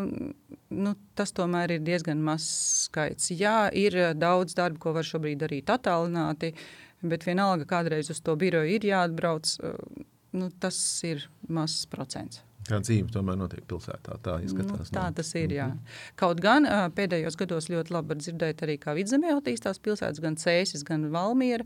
nu, 0.69 0.95
tas 1.15 1.33
tomēr 1.35 1.77
ir 1.77 1.85
diezgan 1.85 2.21
mazs 2.23 2.87
skaits. 2.87 3.31
Jā, 3.31 3.69
ir 3.73 3.95
eh, 3.97 4.13
daudz 4.13 4.55
darba, 4.57 4.79
ko 4.79 4.93
var 4.93 5.07
šobrīd 5.07 5.43
darīt 5.45 5.71
attālināti, 5.73 6.53
bet 7.01 7.25
vienalga 7.27 7.65
kādreiz 7.69 8.11
uz 8.13 8.21
to 8.21 8.35
biroju 8.35 8.77
ir 8.77 8.89
jāatbrauc, 8.89 9.53
eh, 9.63 10.03
nu, 10.37 10.51
tas 10.59 10.77
ir 11.07 11.29
mazs 11.47 11.87
procents. 11.91 12.43
Tā 12.67 12.81
dzīve 12.83 13.07
tomēr 13.13 13.37
notiek 13.39 13.63
pilsētā. 13.63 14.17
Tā 14.23 14.41
izskatās. 14.43 14.89
Nu, 14.91 14.97
tā 14.97 15.05
tas 15.15 15.29
ir. 15.39 15.53
Jā. 15.55 15.69
-hmm. 15.71 16.01
Kaut 16.19 16.41
gan 16.43 16.65
eh, 16.65 16.89
pēdējos 16.91 17.37
gados 17.39 17.69
ļoti 17.69 17.93
labi 17.95 18.19
dzirdēt 18.19 18.63
arī, 18.63 18.77
kā 18.77 18.95
vidzemē 18.97 19.37
attīstās 19.37 19.79
pilsētas, 19.79 20.19
gan 20.19 20.35
Cēsis, 20.35 20.83
gan 20.83 21.09
Valmiera. 21.11 21.63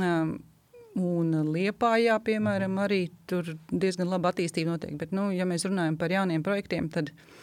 Um, 0.00 0.42
Un 0.98 1.34
Liepājā, 1.54 2.16
piemēram, 2.26 2.78
arī 2.82 3.04
tur 3.30 3.52
diezgan 3.70 4.10
laba 4.10 4.32
attīstība 4.32 4.74
notiek. 4.74 4.96
Bet, 4.98 5.12
nu, 5.14 5.28
ja 5.34 5.46
mēs 5.48 5.66
runājam 5.68 5.98
par 6.00 6.10
jauniem 6.10 6.42
projektiem, 6.46 6.88
tad 6.90 7.12
uh, 7.12 7.38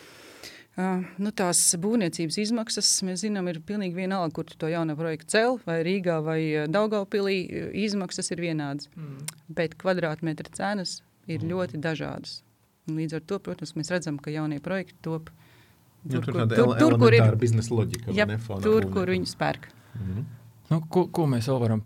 nu, 0.76 1.32
tās 1.32 1.62
būvniecības 1.82 2.40
izmaksas, 2.44 2.90
mēs 3.08 3.24
zinām, 3.24 3.48
ir 3.52 3.62
pilnīgi 3.66 3.96
vienalga, 3.96 4.34
kur 4.36 4.50
to 4.50 4.70
jaunu 4.72 4.98
projektu 5.00 5.32
cel, 5.38 5.60
vai 5.68 5.80
Rīgā, 5.88 6.20
vai 6.26 6.40
Daugaupilī. 6.72 7.38
Izmaksas 7.86 8.34
ir 8.36 8.44
vienādas, 8.44 8.90
mm. 8.96 9.38
bet 9.56 9.78
kvadrātmetra 9.80 10.52
cenas 10.56 11.00
ir 11.28 11.42
mm. 11.42 11.52
ļoti 11.54 11.82
dažādas. 11.84 12.42
Un 12.90 13.00
līdz 13.00 13.18
ar 13.18 13.26
to, 13.26 13.40
protams, 13.42 13.74
mēs 13.80 13.90
redzam, 13.94 14.20
ka 14.22 14.34
jaunie 14.34 14.60
projekti 14.64 14.98
top 15.06 15.32
tur, 15.32 16.20
ja, 16.20 16.20
tur, 16.20 16.34
kur, 16.34 16.42
tur, 16.52 16.74
tur, 16.78 16.98
kur 17.02 17.16
ir 17.18 17.38
biznesa 17.42 17.74
loģika. 17.74 18.12
Ja, 18.14 18.28
tur, 18.62 18.90
kur 18.94 19.10
viņi 19.10 19.32
spērk. 19.32 19.72
Mm. 19.96 20.26
Nu, 20.72 20.80
ko, 20.90 21.06
ko 21.14 21.28
mēs 21.30 21.46
vēl 21.52 21.60
varam 21.62 21.82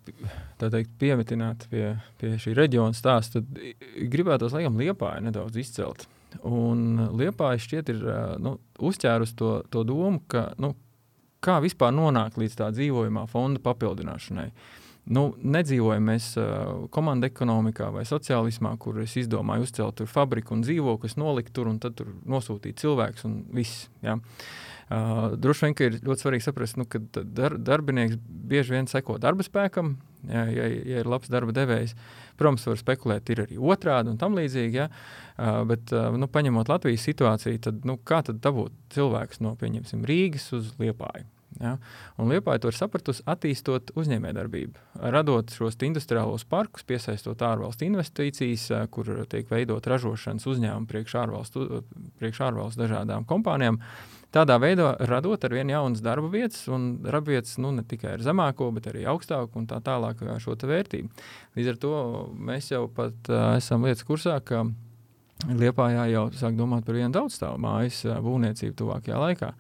teikt, 0.60 0.94
piemetināt 1.02 1.66
pie, 1.72 1.92
pie 2.20 2.36
šī 2.40 2.56
reģiona 2.56 2.96
stāsta? 2.96 3.42
Tad 3.42 4.10
gribētu, 4.12 4.48
lai 4.54 4.68
Liepāja 4.70 5.24
nedaudz 5.26 5.60
izcelt. 5.60 6.08
Un 6.48 7.10
Liepāja 7.20 7.60
šķiet 7.60 7.92
ir 7.92 8.06
nu, 8.40 8.56
uzķērus 8.80 9.36
to, 9.40 9.56
to 9.74 9.84
domu, 9.88 10.22
ka 10.32 10.52
nu, 10.62 10.74
kā 11.44 11.58
vispār 11.64 11.92
nonākt 11.96 12.40
līdz 12.40 12.60
tā 12.62 12.70
dzīvojamā 12.76 13.26
fonda 13.32 13.60
papildināšanai. 13.64 14.48
Nu, 15.10 15.32
nedzīvojam 15.42 16.06
mēs 16.06 16.32
uh, 16.38 16.88
komandu 16.94 17.26
ekonomikā 17.32 17.88
vai 17.92 18.04
sociālismā, 18.06 18.76
kur 18.80 19.00
es 19.02 19.16
izdomāju 19.18 19.66
uzcelt 19.66 20.04
fabriku 20.08 20.54
un 20.54 20.62
dzīvokli, 20.62 21.10
nolikt 21.18 21.56
tur 21.56 21.72
un 21.72 21.80
tad 21.82 21.96
tur 21.98 22.12
nosūtīt 22.30 22.78
cilvēkus 22.84 23.26
un 23.26 23.40
viss. 23.58 23.88
Ja? 24.06 24.20
Uh, 24.20 24.69
droši 24.90 25.68
vien 25.68 25.76
ir 25.86 25.98
ļoti 26.02 26.24
svarīgi 26.24 26.46
saprast, 26.48 26.78
nu, 26.80 26.86
ka 26.90 27.02
dar, 27.22 27.58
darbinieks 27.62 28.18
bieži 28.26 28.74
vien 28.74 28.90
seko 28.90 29.20
darba 29.22 29.46
spēkam, 29.46 29.94
ja, 30.26 30.48
ja, 30.50 30.66
ja 30.66 31.04
ir 31.04 31.10
labs 31.10 31.30
darba 31.30 31.54
devējs. 31.56 31.94
Protams, 32.40 32.66
var 32.66 32.80
spekulēt, 32.80 33.30
ir 33.30 33.44
arī 33.46 33.60
otrādi 33.60 34.10
un 34.14 34.18
tam 34.18 34.38
līdzīgi. 34.40 34.80
Ja? 34.80 34.88
Uh, 35.36 35.62
bet, 35.70 35.92
uh, 35.94 36.10
nu, 36.18 36.30
paņemot 36.32 36.72
Latvijas 36.72 37.06
situāciju, 37.06 37.62
tad 37.68 37.84
nu, 37.86 38.00
kā 38.02 38.24
tad 38.26 38.42
dabūt 38.42 38.74
cilvēkus 38.96 39.44
no 39.46 39.54
Rīgas 39.60 40.50
uz 40.56 40.74
Liepāju? 40.80 41.28
Ja? 41.60 41.76
Un 42.18 42.30
Liepāja 42.32 42.64
to 42.64 42.72
ir 42.72 42.78
sapratusi, 42.78 43.24
attīstot 43.30 43.92
uzņēmējdarbību, 44.00 44.86
radot 45.14 45.52
šos 45.54 45.78
industriālos 45.86 46.46
parkus, 46.50 46.86
piesaistot 46.88 47.42
ārvalstu 47.46 47.88
investīcijas, 47.90 48.70
kur 48.94 49.12
tiek 49.30 49.50
veidot 49.52 49.86
ražošanas 49.90 50.48
uzņēmumi 50.50 50.90
priekš 50.90 51.18
ārvalstu, 51.24 51.84
priekš 52.22 52.46
ārvalstu 52.50 52.86
dažādām 52.86 53.28
kompānijām. 53.30 53.82
Tādā 54.30 54.60
veidā 54.62 54.92
radot 55.10 55.42
ar 55.42 55.54
vien 55.58 55.72
jaunas 55.72 56.04
darba 56.06 56.28
vietas, 56.30 56.62
un 56.70 57.00
darba 57.02 57.34
vietas 57.34 57.56
nu, 57.58 57.72
ne 57.74 57.82
tikai 57.82 58.12
ar 58.18 58.26
zemāko, 58.26 58.68
bet 58.76 58.92
arī 58.92 59.08
augstāku 59.10 59.58
un 59.58 59.66
tā 59.70 59.80
tālāk 59.82 60.22
šo 60.44 60.54
vērtību. 60.70 61.10
Līdz 61.58 61.72
ar 61.72 61.80
to 61.82 61.96
mēs 62.38 62.70
jau 62.70 62.84
pat 62.94 63.32
uh, 63.32 63.56
esam 63.58 63.88
lietas 63.88 64.06
kursā, 64.06 64.38
ka 64.46 64.68
Liepājā 65.40 66.02
jau 66.12 66.26
sāk 66.36 66.58
domāt 66.58 66.84
par 66.84 66.98
vienu 66.98 67.14
daudzstāvu 67.16 67.62
mājas 67.64 68.02
būvniecību 68.26 68.74
tuvākajā 68.76 69.20
laikā. 69.22 69.54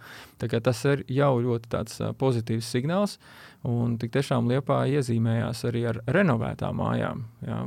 Tas 0.59 0.81
ir 0.91 1.05
jau 1.07 1.29
ļoti 1.39 2.11
pozitīvs 2.19 2.71
signāls. 2.75 3.15
Un 3.63 3.95
tik 3.99 4.11
tiešām 4.11 4.51
Liepā 4.51 4.81
iezīmējās 4.91 5.63
arī 5.71 5.85
ar 5.93 6.01
renovētām 6.11 6.75
mājām. 6.83 7.23
Jā, 7.47 7.61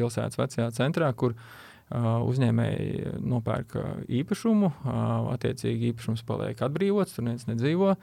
pilsētas 0.00 0.40
vecajā 0.40 0.70
centrā, 0.80 1.12
kur 1.12 1.36
uh, 1.36 1.67
uzņēmēji 1.88 3.18
nopērk 3.24 3.76
īpašumu, 4.20 4.72
attiecīgi 5.34 5.92
īpašums 5.92 6.24
paliek 6.28 6.60
atbrīvots, 6.66 7.14
tur 7.16 7.28
neviens 7.28 7.48
nedzīvo. 7.48 7.94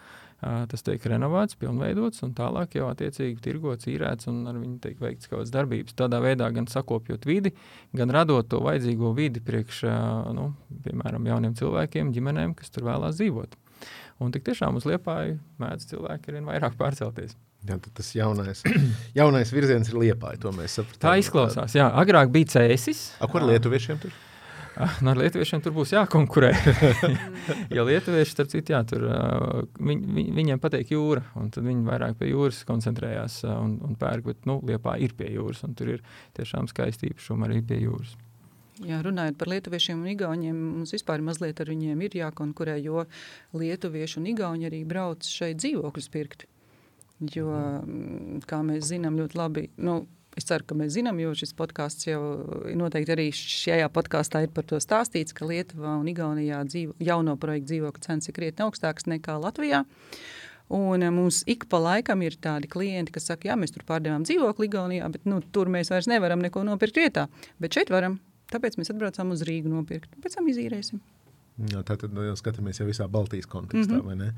Tas 0.42 0.84
tiek 0.86 1.06
renovēts, 1.10 1.56
pilnveidots 1.58 2.22
un 2.26 2.34
tālāk 2.38 2.76
jau 2.78 2.90
attiecīgi 2.92 3.40
tirgots, 3.42 3.88
īrēts 3.90 4.28
un 4.30 4.44
ar 4.50 4.60
viņu 4.60 4.82
tiek 4.84 5.00
veikts 5.02 5.30
kaut 5.30 5.40
kādas 5.40 5.54
darbības. 5.54 5.96
Tādā 5.98 6.20
veidā 6.22 6.50
gan 6.54 6.68
sakopjot 6.70 7.26
vidi, 7.26 7.54
gan 7.96 8.12
radot 8.14 8.50
to 8.52 8.60
vajadzīgo 8.66 9.14
vidi 9.18 9.42
priekš, 9.46 9.86
nu, 10.36 10.52
piemēram, 10.86 11.32
jauniem 11.32 11.56
cilvēkiem, 11.58 12.12
ģimenēm, 12.14 12.54
kas 12.60 12.74
tur 12.74 12.90
vēlās 12.90 13.18
dzīvot. 13.22 13.58
Un 14.22 14.36
tik 14.36 14.46
tiešām 14.48 14.78
uz 14.80 14.86
liepāju 14.90 15.40
mēdz 15.62 15.90
cilvēki 15.94 16.32
arvien 16.34 16.52
vairāk 16.52 16.78
pārcelties. 16.80 17.38
Jā, 17.66 17.80
tas 17.98 18.12
jaunais, 18.14 18.62
jaunais 19.20 19.52
virziens 19.54 19.90
ir 19.90 19.98
liepāja, 20.04 20.42
to 20.46 20.54
mēs 20.56 20.78
sapratām. 20.80 21.02
Tā 21.08 21.18
izklausās, 21.22 21.76
jā. 21.78 21.90
Agrāk 22.02 22.30
bija 22.34 22.58
cēsis. 22.58 23.08
A, 23.20 23.30
kur 23.32 23.46
lietuviešiem 23.48 24.02
tur? 24.04 24.14
no 25.02 25.14
ar 25.14 25.20
lietuviešiem 25.20 25.62
tur 25.64 25.74
būs 25.76 25.94
jākonkurē. 25.96 26.52
jo 27.76 27.86
lietuvieši, 27.88 28.32
starp 28.32 28.52
citu, 28.52 28.76
jā, 28.76 28.82
tur, 28.88 29.08
viņ, 29.80 30.04
viņ, 30.18 30.30
viņiem 30.36 30.62
patīk 30.62 30.92
jūra, 30.96 31.24
un 31.40 31.50
tad 31.54 31.68
viņi 31.68 31.88
vairāk 31.88 32.18
pie 32.20 32.32
jūras 32.34 32.62
koncentrējās 32.68 33.42
un, 33.54 33.78
un 33.86 33.98
pērk, 34.00 34.28
bet 34.32 34.50
nu, 34.50 34.60
Liepā 34.66 34.98
ir 35.04 35.16
pie 35.18 35.32
jūras, 35.36 35.64
un 35.68 35.76
tur 35.78 35.96
ir 35.96 36.06
tiešām 36.38 36.70
skaisti 36.72 37.12
īpašumi 37.14 37.48
arī 37.48 37.62
pie 37.66 37.82
jūras. 37.86 38.16
Jā, 38.84 39.00
runājot 39.06 39.38
par 39.40 39.48
lietuviešiem 39.54 40.02
un 40.02 40.12
igauniem, 40.12 40.58
mums 40.82 40.92
vispār 40.92 41.24
mazliet 41.24 41.62
ar 41.64 41.70
viņiem 41.72 42.02
ir 42.04 42.18
jākonkurē, 42.20 42.76
jo 42.84 43.06
lietuvieši 43.56 44.20
un 44.20 44.28
igauņi 44.34 44.68
arī 44.68 44.82
brauc 44.88 45.24
šeit 45.24 45.62
dzīvokļus 45.64 46.12
pirkt. 46.12 46.44
Jo, 47.20 47.48
mm, 47.86 48.44
kā 48.50 48.60
mēs 48.66 48.90
zinām, 48.92 49.18
ļoti 49.22 49.40
labi. 49.40 49.70
Nu, 49.78 50.04
Es 50.36 50.44
ceru, 50.50 50.66
ka 50.68 50.76
mēs 50.76 50.92
zinām, 50.98 51.16
jo 51.24 51.30
šis 51.32 51.54
podkāsts 51.56 52.10
jau 52.10 52.20
noteikti 52.76 53.14
arī 53.14 53.30
šajā 53.32 53.88
podkāstā 53.96 54.42
ir 54.44 54.50
par 54.52 54.66
to 54.68 54.82
stāstīts, 54.84 55.32
ka 55.32 55.48
Lietuvā 55.48 55.94
un 55.96 56.10
Igaunijā 56.12 56.60
dzīvo, 56.68 56.98
jauno 57.00 57.38
projektu 57.40 57.72
dzīvokļu 57.72 58.04
cenas 58.04 58.28
ir 58.28 58.36
krietni 58.36 58.66
augstākas 58.66 59.08
nekā 59.08 59.38
Latvijā. 59.40 59.86
Un 60.76 61.08
eh, 61.08 61.14
mums 61.14 61.44
ik 61.48 61.70
pa 61.72 61.80
laikam 61.80 62.26
ir 62.26 62.36
tādi 62.42 62.68
klienti, 62.68 63.16
kas 63.16 63.30
saka, 63.32 63.48
jā, 63.48 63.56
mēs 63.56 63.72
tur 63.72 63.88
pārdevām 63.88 64.28
dzīvokli 64.28 64.68
Igaunijā, 64.68 65.08
bet 65.16 65.24
nu, 65.30 65.40
tur 65.56 65.72
mēs 65.72 65.94
vairs 65.94 66.12
nevaram 66.12 66.44
neko 66.44 66.68
nopirkt 66.68 67.00
vietā. 67.00 67.30
Bet 67.64 67.80
šeit 67.80 67.94
varam. 67.94 68.20
Tāpēc 68.52 68.76
mēs 68.76 68.92
atbraucām 68.92 69.32
uz 69.34 69.48
Rīgu 69.48 69.72
nopirkt. 69.72 70.12
Pēc 70.22 70.36
tam 70.36 70.52
izīrēsim. 70.52 71.00
Jā, 71.56 71.80
tā 71.88 71.96
tad 71.96 72.12
nu, 72.12 72.24
skatāmies 72.36 72.82
jau 72.82 72.86
visā 72.90 73.06
Baltijas 73.08 73.48
kontekstā. 73.48 74.02
Mm 74.02 74.20
-hmm. 74.20 74.32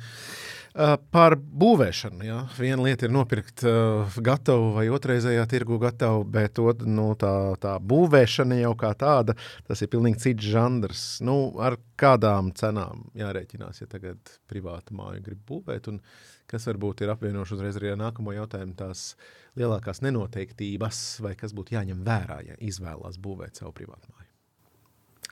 uh, 0.76 0.98
par 1.12 1.36
būvēšanu. 1.36 2.22
Jā. 2.24 2.48
Viena 2.60 2.84
lieta 2.84 3.06
ir 3.06 3.12
nopirkt 3.12 3.64
uh, 3.64 4.18
gatavu 4.22 4.74
vai 4.76 4.90
otrreizējā 4.90 5.48
tirgu 5.50 5.80
gatavu, 5.82 6.24
bet 6.24 6.60
ot, 6.60 6.86
nu, 6.86 7.16
tā, 7.16 7.58
tā 7.58 7.80
būvēšana 7.80 8.60
jau 8.62 8.76
kā 8.76 8.94
tāda, 8.94 9.34
tas 9.68 9.82
ir 9.82 9.88
pilnīgi 9.88 10.20
cits 10.20 10.46
žanrs. 10.46 11.22
Nu, 11.22 11.58
ar 11.60 11.78
kādām 11.98 12.52
cenām 12.54 13.10
jārēķinās, 13.16 13.82
ja 13.82 13.88
tagad 13.88 14.18
privāta 14.48 14.94
māja 14.94 15.20
grib 15.20 15.40
būvēt? 15.50 15.88
Un 15.88 16.02
kas 16.46 16.68
varbūt 16.68 17.02
ir 17.02 17.10
apvienoši 17.10 17.54
uzreiz 17.54 17.76
arī 17.78 17.92
ar 17.92 17.98
nākamo 17.98 18.34
jautājumu 18.34 18.76
tās 18.76 19.16
lielākās 19.56 20.02
nenoteiktības, 20.06 21.20
vai 21.26 21.34
kas 21.36 21.54
būtu 21.54 21.74
jāņem 21.74 22.06
vērā, 22.06 22.44
ja 22.46 22.56
izvēlās 22.60 23.18
būvēt 23.18 23.56
savu 23.56 23.72
privātu 23.72 24.14
māju? 24.14 24.30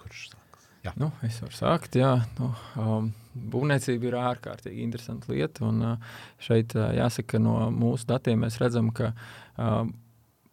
Kurš 0.01 0.29
sāk? 0.31 0.44
Jā. 0.85 0.93
Nu, 1.01 1.09
es 1.25 1.39
varu 1.41 1.55
sākt. 1.55 1.95
Jā, 1.97 2.11
nu, 2.37 2.51
um, 2.77 3.07
būvniecība 3.33 4.09
ir 4.09 4.17
ārkārtīgi 4.21 4.83
interesanta 4.85 5.31
lieta. 5.33 5.65
Un, 5.65 5.81
uh, 5.81 6.19
šeit 6.41 6.75
uh, 6.77 6.91
jāsaka, 6.93 7.35
ka 7.35 7.41
no 7.41 7.55
mūsu 7.73 8.05
datiem 8.11 8.43
mēs 8.45 8.59
redzam, 8.61 8.91
ka 8.95 9.11
uh, 9.15 9.79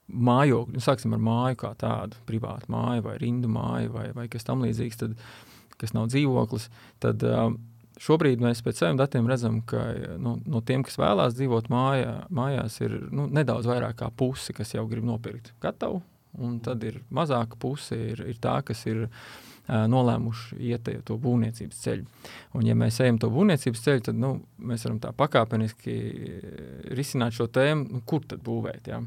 mājokļi, 0.08 0.78
nu, 0.78 0.84
sāksim 0.84 1.12
ar 1.16 1.20
māju 1.26 1.60
kā 1.64 1.74
tādu, 1.80 2.16
privātu 2.28 2.72
māju 2.72 3.04
vai 3.10 3.18
rindu 3.20 3.52
māju 3.52 3.92
vai, 3.98 4.06
vai 4.16 4.26
kas 4.32 4.48
tamlīdzīgs, 4.48 5.02
tad, 5.04 5.20
kas 5.80 5.92
nav 5.96 6.08
dzīvoklis. 6.14 6.70
Tad, 7.04 7.28
uh, 7.28 7.52
Šobrīd 8.02 8.40
mēs 8.42 8.64
pēc 8.64 8.80
saviem 8.80 8.96
datiem 8.98 9.28
redzam, 9.30 9.60
ka 9.68 9.82
nu, 10.18 10.32
no 10.48 10.62
tiem, 10.66 10.80
kas 10.82 10.96
vēlās 10.98 11.36
dzīvot 11.36 11.68
mājā, 11.70 12.14
mājās, 12.34 12.80
ir 12.80 12.96
nu, 13.14 13.28
nedaudz 13.30 13.68
vairāk 13.68 14.00
kā 14.00 14.08
pusi, 14.16 14.56
kas 14.56 14.72
jau 14.72 14.82
grib 14.90 15.04
nopirkt 15.06 15.52
gatavu. 15.62 16.00
Un 16.40 16.56
tad 16.64 16.82
ir 16.88 16.96
mazāka 17.12 17.60
puse, 17.60 17.94
ir, 17.94 18.24
ir 18.32 18.40
tā, 18.42 18.56
kas 18.66 18.80
ir 18.88 19.04
uh, 19.04 19.20
nolēmuši 19.68 20.58
iet 20.70 20.90
to 21.06 21.16
būvniecības 21.22 21.84
ceļu. 21.84 22.26
Un, 22.58 22.66
ja 22.66 22.74
mēs 22.78 23.00
ejam 23.04 23.20
to 23.22 23.30
būvniecības 23.32 23.84
ceļu, 23.84 24.04
tad 24.08 24.18
nu, 24.18 24.34
mēs 24.58 24.86
varam 24.86 24.98
tā 25.02 25.12
pakāpeniski 25.16 25.96
risināt 26.98 27.36
šo 27.38 27.48
tēmu, 27.52 27.88
nu, 27.96 28.02
kur 28.06 28.26
tad 28.28 28.42
būvēt. 28.44 28.90
Ja? 28.90 29.00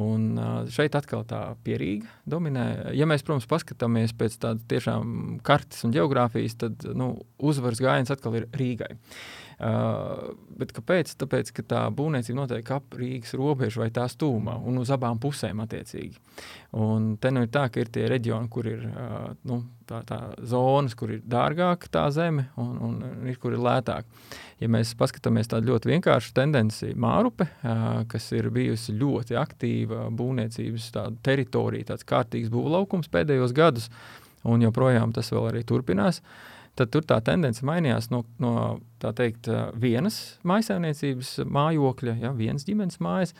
Un 0.00 0.38
šeit 0.70 0.94
atkal 0.94 1.24
tā 1.26 1.42
pierīga 1.66 2.06
dominē. 2.30 2.94
Ja 2.94 3.08
mēs, 3.10 3.26
protams, 3.26 3.50
paskatāmies 3.50 4.14
pēc 4.14 4.38
tādas 4.38 4.66
tiešām 4.70 5.40
kartes 5.46 5.82
un 5.86 5.94
geogrāfijas, 5.96 6.56
tad 6.62 6.86
nu, 6.94 7.16
uzvaras 7.42 7.82
gājiens 7.82 8.14
atkal 8.14 8.38
ir 8.38 8.50
Rīgai. 8.54 8.94
Uh, 8.94 9.39
bet 9.60 10.70
kāpēc? 10.72 11.10
Tāpēc, 11.20 11.50
ka 11.56 11.64
tā 11.68 11.80
būvniecība 11.92 12.38
notiek 12.38 12.70
ap 12.72 12.94
Rīgas 12.96 13.34
robežu 13.36 13.82
vai 13.82 13.90
tās 13.92 14.14
tūmā 14.16 14.54
un 14.64 14.80
uz 14.80 14.92
abām 14.94 15.18
pusēm 15.20 15.60
attiecīgi. 15.64 16.16
Un 16.80 17.16
te 17.20 17.32
nu 17.34 17.42
ir 17.44 17.50
tā, 17.52 17.66
ka 17.68 17.82
ir 17.82 17.90
tie 17.92 18.06
reģioni, 18.08 18.48
kur 18.52 18.68
ir 18.70 18.86
uh, 18.88 19.32
nu, 19.50 19.58
tā, 19.88 20.00
tā 20.08 20.20
zonas, 20.48 20.94
kur 20.96 21.12
ir 21.12 21.24
dārgāka 21.28 21.90
tā 21.92 22.06
zeme 22.14 22.46
un, 22.60 22.70
un, 22.86 22.94
un 23.04 23.28
ir, 23.28 23.36
kur 23.42 23.52
ir 23.52 23.60
lētāk. 23.60 24.08
Ja 24.62 24.70
mēs 24.72 24.94
paskatāmies 24.96 25.50
tādu 25.50 25.74
ļoti 25.74 25.92
vienkāršu 25.92 26.32
tendenci 26.36 26.94
Mārupe, 26.96 27.50
uh, 27.60 28.04
kas 28.08 28.30
ir 28.36 28.48
bijusi 28.54 28.96
ļoti 28.96 29.36
aktīva 29.40 30.06
būvniecības 30.08 30.88
teritorija, 31.26 31.90
tāds 31.92 32.08
kārtīgs 32.08 32.52
būvlaukums 32.54 33.12
pēdējos 33.12 33.52
gadus, 33.56 33.90
un 34.48 34.64
joprojām 34.64 35.12
tas 35.12 35.28
vēl 35.34 35.50
arī 35.50 35.66
turpinās. 35.68 36.22
Uh, 36.24 36.49
tad 36.78 36.92
tur 36.94 37.04
tā 37.08 37.18
tendence 37.24 37.64
mainījās 37.66 38.10
no, 38.12 38.22
no 38.42 38.54
teikt, 39.00 39.50
vienas 39.80 40.20
maisaimniecības 40.46 41.40
mājokļa, 41.48 42.16
ja, 42.22 42.32
vienas 42.36 42.66
ģimenes 42.68 43.00
mājas, 43.02 43.34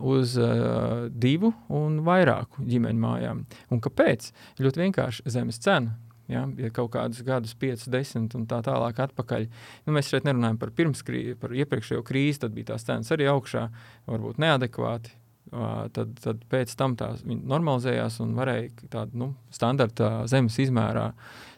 uz 0.00 0.34
uh, 0.40 1.08
divu 1.12 1.52
un 1.76 2.00
vairāku 2.06 2.64
ģimeņu 2.64 3.02
mājām. 3.02 3.42
Un 3.74 3.82
kāpēc? 3.84 4.30
Ļoti 4.64 4.86
vienkārši 4.86 5.34
zemes 5.34 5.60
cena. 5.60 5.98
Ja, 6.28 6.42
ja 6.60 6.68
kaut 6.72 6.90
kādus 6.92 7.22
gadus, 7.24 7.54
5, 7.56 7.86
10 7.88 8.34
un 8.36 8.44
tā 8.48 8.58
tālāk 8.64 8.98
atpakaļ, 9.00 9.46
nu, 9.86 9.94
mēs 9.96 10.10
šeit 10.12 10.26
nerunājam 10.28 10.58
par, 10.60 10.74
krī, 10.76 11.22
par 11.40 11.54
iepriekšējo 11.56 12.04
krīzi, 12.04 12.42
tad 12.42 12.52
bija 12.56 12.74
tās 12.74 12.84
cenas 12.84 13.08
arī 13.16 13.30
augšā, 13.32 13.64
varbūt 14.08 14.40
neadekvāti. 14.44 15.14
Tad, 15.48 16.14
tad 16.20 16.40
pēc 16.52 16.74
tam 16.76 16.96
tās 17.00 17.22
normalizējās 17.24 18.18
un 18.24 18.34
varēja 18.36 18.88
tādu 18.92 19.20
nu, 19.22 19.28
standarta 19.54 20.26
zemes 20.28 20.58
izmērā 20.60 21.10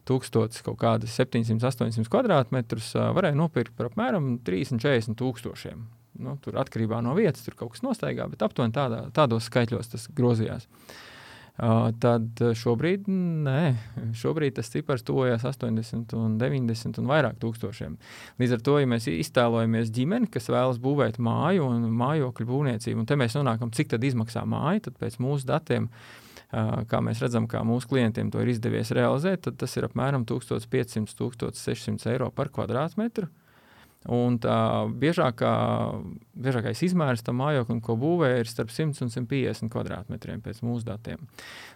1000 0.09 0.63
kaut 0.67 0.79
kādas 0.81 1.17
700, 1.19 1.59
800 1.59 2.11
kvadrātmetrus 2.11 2.93
varēja 3.17 3.39
nopirkt 3.39 3.75
par 3.79 3.91
apmēram 3.91 4.37
30, 4.47 4.79
40 4.83 5.19
tūkstošiem. 5.19 5.83
Nu, 6.21 6.37
tur 6.43 6.59
atkarībā 6.61 7.01
no 7.03 7.17
vietas 7.17 7.43
tur 7.47 7.57
kaut 7.59 7.75
kas 7.75 7.85
nostaigā, 7.87 8.27
bet 8.31 8.43
aptuveni 8.45 8.75
tādā, 8.77 9.07
tādos 9.17 9.47
skaitļos 9.49 9.95
tas 9.95 10.09
grozījās. 10.15 10.67
Uh, 10.67 11.10
tad 12.01 12.43
šobrīd, 12.57 13.09
nē, 13.47 13.63
šobrīd 14.17 14.57
tas 14.61 14.71
cipars 14.73 15.05
tuvojas 15.07 15.45
80, 15.49 16.15
un 16.17 16.39
90 16.41 17.03
un 17.03 17.11
vairāk 17.11 17.37
tūkstošiem. 17.43 17.99
Līdz 18.41 18.57
ar 18.57 18.65
to, 18.69 18.79
ja 18.81 18.89
mēs 18.91 19.11
iztēlojamies 19.13 19.93
ģimeni, 19.97 20.31
kas 20.33 20.49
vēlas 20.53 20.81
būvēt 20.83 21.21
māju 21.23 21.69
un 21.69 21.91
mājokļu 22.01 22.49
būvniecību, 22.49 23.03
un 23.03 23.11
te 23.11 23.19
mēs 23.21 23.37
nonākam, 23.39 23.75
cik 23.75 23.95
tad 23.95 24.05
izmaksā 24.07 24.47
māja, 24.49 24.87
tad 24.89 25.01
pēc 25.03 25.21
mūsu 25.21 25.49
datiem 25.51 25.91
uh, 25.91 26.19
kā 26.51 27.01
mēs 27.05 27.21
redzam, 27.23 27.47
kā 27.51 27.63
mūsu 27.67 27.91
klientiem 27.91 28.31
to 28.33 28.43
ir 28.43 28.51
izdevies 28.51 28.91
realizēt, 28.97 29.45
tad 29.47 29.59
tas 29.61 29.77
ir 29.79 29.87
apmēram 29.87 30.27
1500-1600 30.29 32.11
eiro 32.11 32.31
par 32.35 32.51
kvadrātmetru. 32.55 33.31
Un 34.09 34.39
tā 34.41 34.89
biežākā, 34.97 35.51
biežākais 36.41 36.81
izmērs 36.87 37.21
tam 37.21 37.37
mājoklim, 37.43 37.83
ko 37.85 37.99
būvē, 38.01 38.31
ir 38.41 38.49
starp 38.49 38.71
100 38.73 39.05
un 39.05 39.13
150 39.13 39.69
kvadrātmetriem 39.75 40.41
pēc 40.41 40.63
mūsu 40.65 40.87
datiem. 40.89 41.27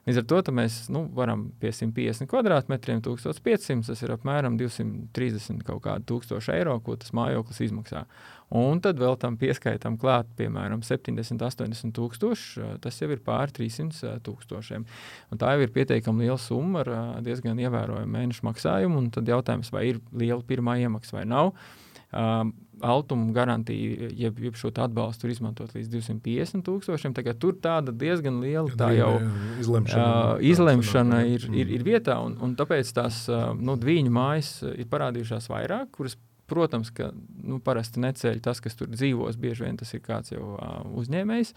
Līdz 0.08 0.22
ar 0.22 0.24
to 0.32 0.54
mēs 0.56 0.78
nu, 0.88 1.02
varam 1.12 1.50
pie 1.60 1.74
150 1.76 2.30
kvadrātmetriem, 2.30 3.02
1500, 3.04 3.84
tas 3.90 4.00
ir 4.06 4.14
apmēram 4.16 4.56
230 4.56 5.60
kaut 5.68 5.84
kādi 5.84 6.08
tūkstoši 6.08 6.56
eiro, 6.56 6.78
ko 6.80 6.96
tas 6.96 7.12
mājoklis 7.12 7.60
izmaksā. 7.68 8.06
Un 8.56 8.80
tad 8.80 8.96
vēl 9.00 9.20
tam 9.20 9.36
pieskaitām 9.36 10.00
klāt, 10.00 10.32
piemēram, 10.40 10.80
70, 10.80 11.44
80 11.44 11.92
tūkstoši. 11.96 12.72
Tas 12.80 13.04
jau 13.04 13.12
ir 13.12 13.20
pār 13.24 13.52
300 13.52 14.16
tūkstošiem. 14.24 14.84
Un 15.28 15.40
tā 15.40 15.54
jau 15.54 15.64
ir 15.64 15.72
pietiekami 15.76 16.24
liela 16.24 16.40
summa 16.40 16.84
ar 16.84 16.92
diezgan 17.24 17.60
ievērojamu 17.60 18.16
mēnešu 18.16 18.48
maksājumu. 18.48 19.00
Un 19.00 19.10
tad 19.12 19.28
jautājums, 19.28 19.72
vai 19.74 19.88
ir 19.92 20.04
liela 20.12 20.44
pirmā 20.46 20.78
iemaksa 20.84 21.18
vai 21.18 21.26
nav. 21.28 21.56
Um, 22.14 22.54
Altuma 22.84 23.30
garantija, 23.32 24.08
jeb, 24.18 24.40
jeb 24.42 24.56
šo 24.58 24.68
atbalstu 24.82 25.30
izmantot 25.30 25.70
līdz 25.76 25.88
250 25.92 26.64
tūkstošiem. 26.66 27.14
Tagad 27.16 27.38
tur 27.40 27.54
tāda 27.62 27.94
diezgan 27.94 28.42
liela 28.42 28.66
tā 28.76 28.90
jau 28.92 29.12
izlemšana, 29.62 30.08
uh, 30.34 30.42
izlemšana 30.44 31.22
ir, 31.30 31.46
ir, 31.54 31.70
ir 31.78 31.86
vietā. 31.86 32.18
Un, 32.20 32.34
un 32.44 32.52
tāpēc 32.58 32.90
tās 32.98 33.22
uh, 33.30 33.52
nu, 33.56 33.78
dviņu 33.80 34.12
mājas 34.12 34.50
ir 34.74 34.90
parādījušās 34.90 35.48
vairāk, 35.54 35.94
kuras 35.96 36.18
Protams, 36.46 36.90
ka 36.92 37.08
nu, 37.40 37.56
parasti 37.64 38.02
neceļ 38.04 38.42
tas, 38.44 38.60
kas 38.60 38.76
tur 38.76 38.90
dzīvos, 38.92 39.38
bieži 39.40 39.64
vien 39.64 39.78
tas 39.80 39.94
ir 39.96 40.02
kāds 40.04 40.34
jau 40.34 40.54
uh, 40.58 40.82
uzņēmējs. 41.00 41.54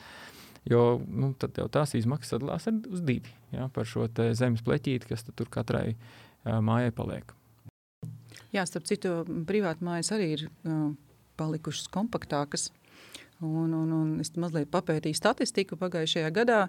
Jo 0.72 0.84
nu, 1.04 1.34
tad 1.40 1.60
jau 1.60 1.68
tās 1.72 1.96
izmaksas 2.00 2.36
sadalās 2.36 2.68
uz 2.72 3.04
divi 3.04 3.32
ja, 3.56 3.68
par 3.74 3.88
šo 3.88 4.08
zemes 4.36 4.64
pleķīti, 4.64 5.10
kas 5.12 5.28
tur 5.28 5.52
katrai 5.52 5.90
uh, 5.96 6.60
mājai 6.64 6.96
paliek. 6.96 7.37
Jā, 8.56 8.64
starp 8.68 8.88
citu, 8.88 9.22
privāti 9.48 9.86
mājas 9.86 10.14
arī 10.16 10.32
ir 10.38 10.48
uh, 10.48 10.92
palikušas 11.40 11.90
kompaktākas. 11.94 12.70
Un, 13.38 13.70
un, 13.70 13.90
un 13.94 14.14
es 14.24 14.32
mazliet 14.34 14.72
papētīju 14.74 15.18
statistiku 15.18 15.78
pagājušajā 15.78 16.30
gadā. 16.34 16.62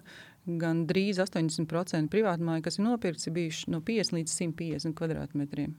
Gan 0.60 0.82
drīz 0.88 1.20
80% 1.22 2.12
privātmāju, 2.12 2.64
kas 2.66 2.76
ir 2.76 2.84
nopirkts, 2.84 3.28
ir 3.28 3.36
bijuši 3.36 3.72
no 3.72 3.80
50 3.84 4.18
līdz 4.18 4.34
150 4.34 4.96
kvadrātmetriem. 4.98 5.72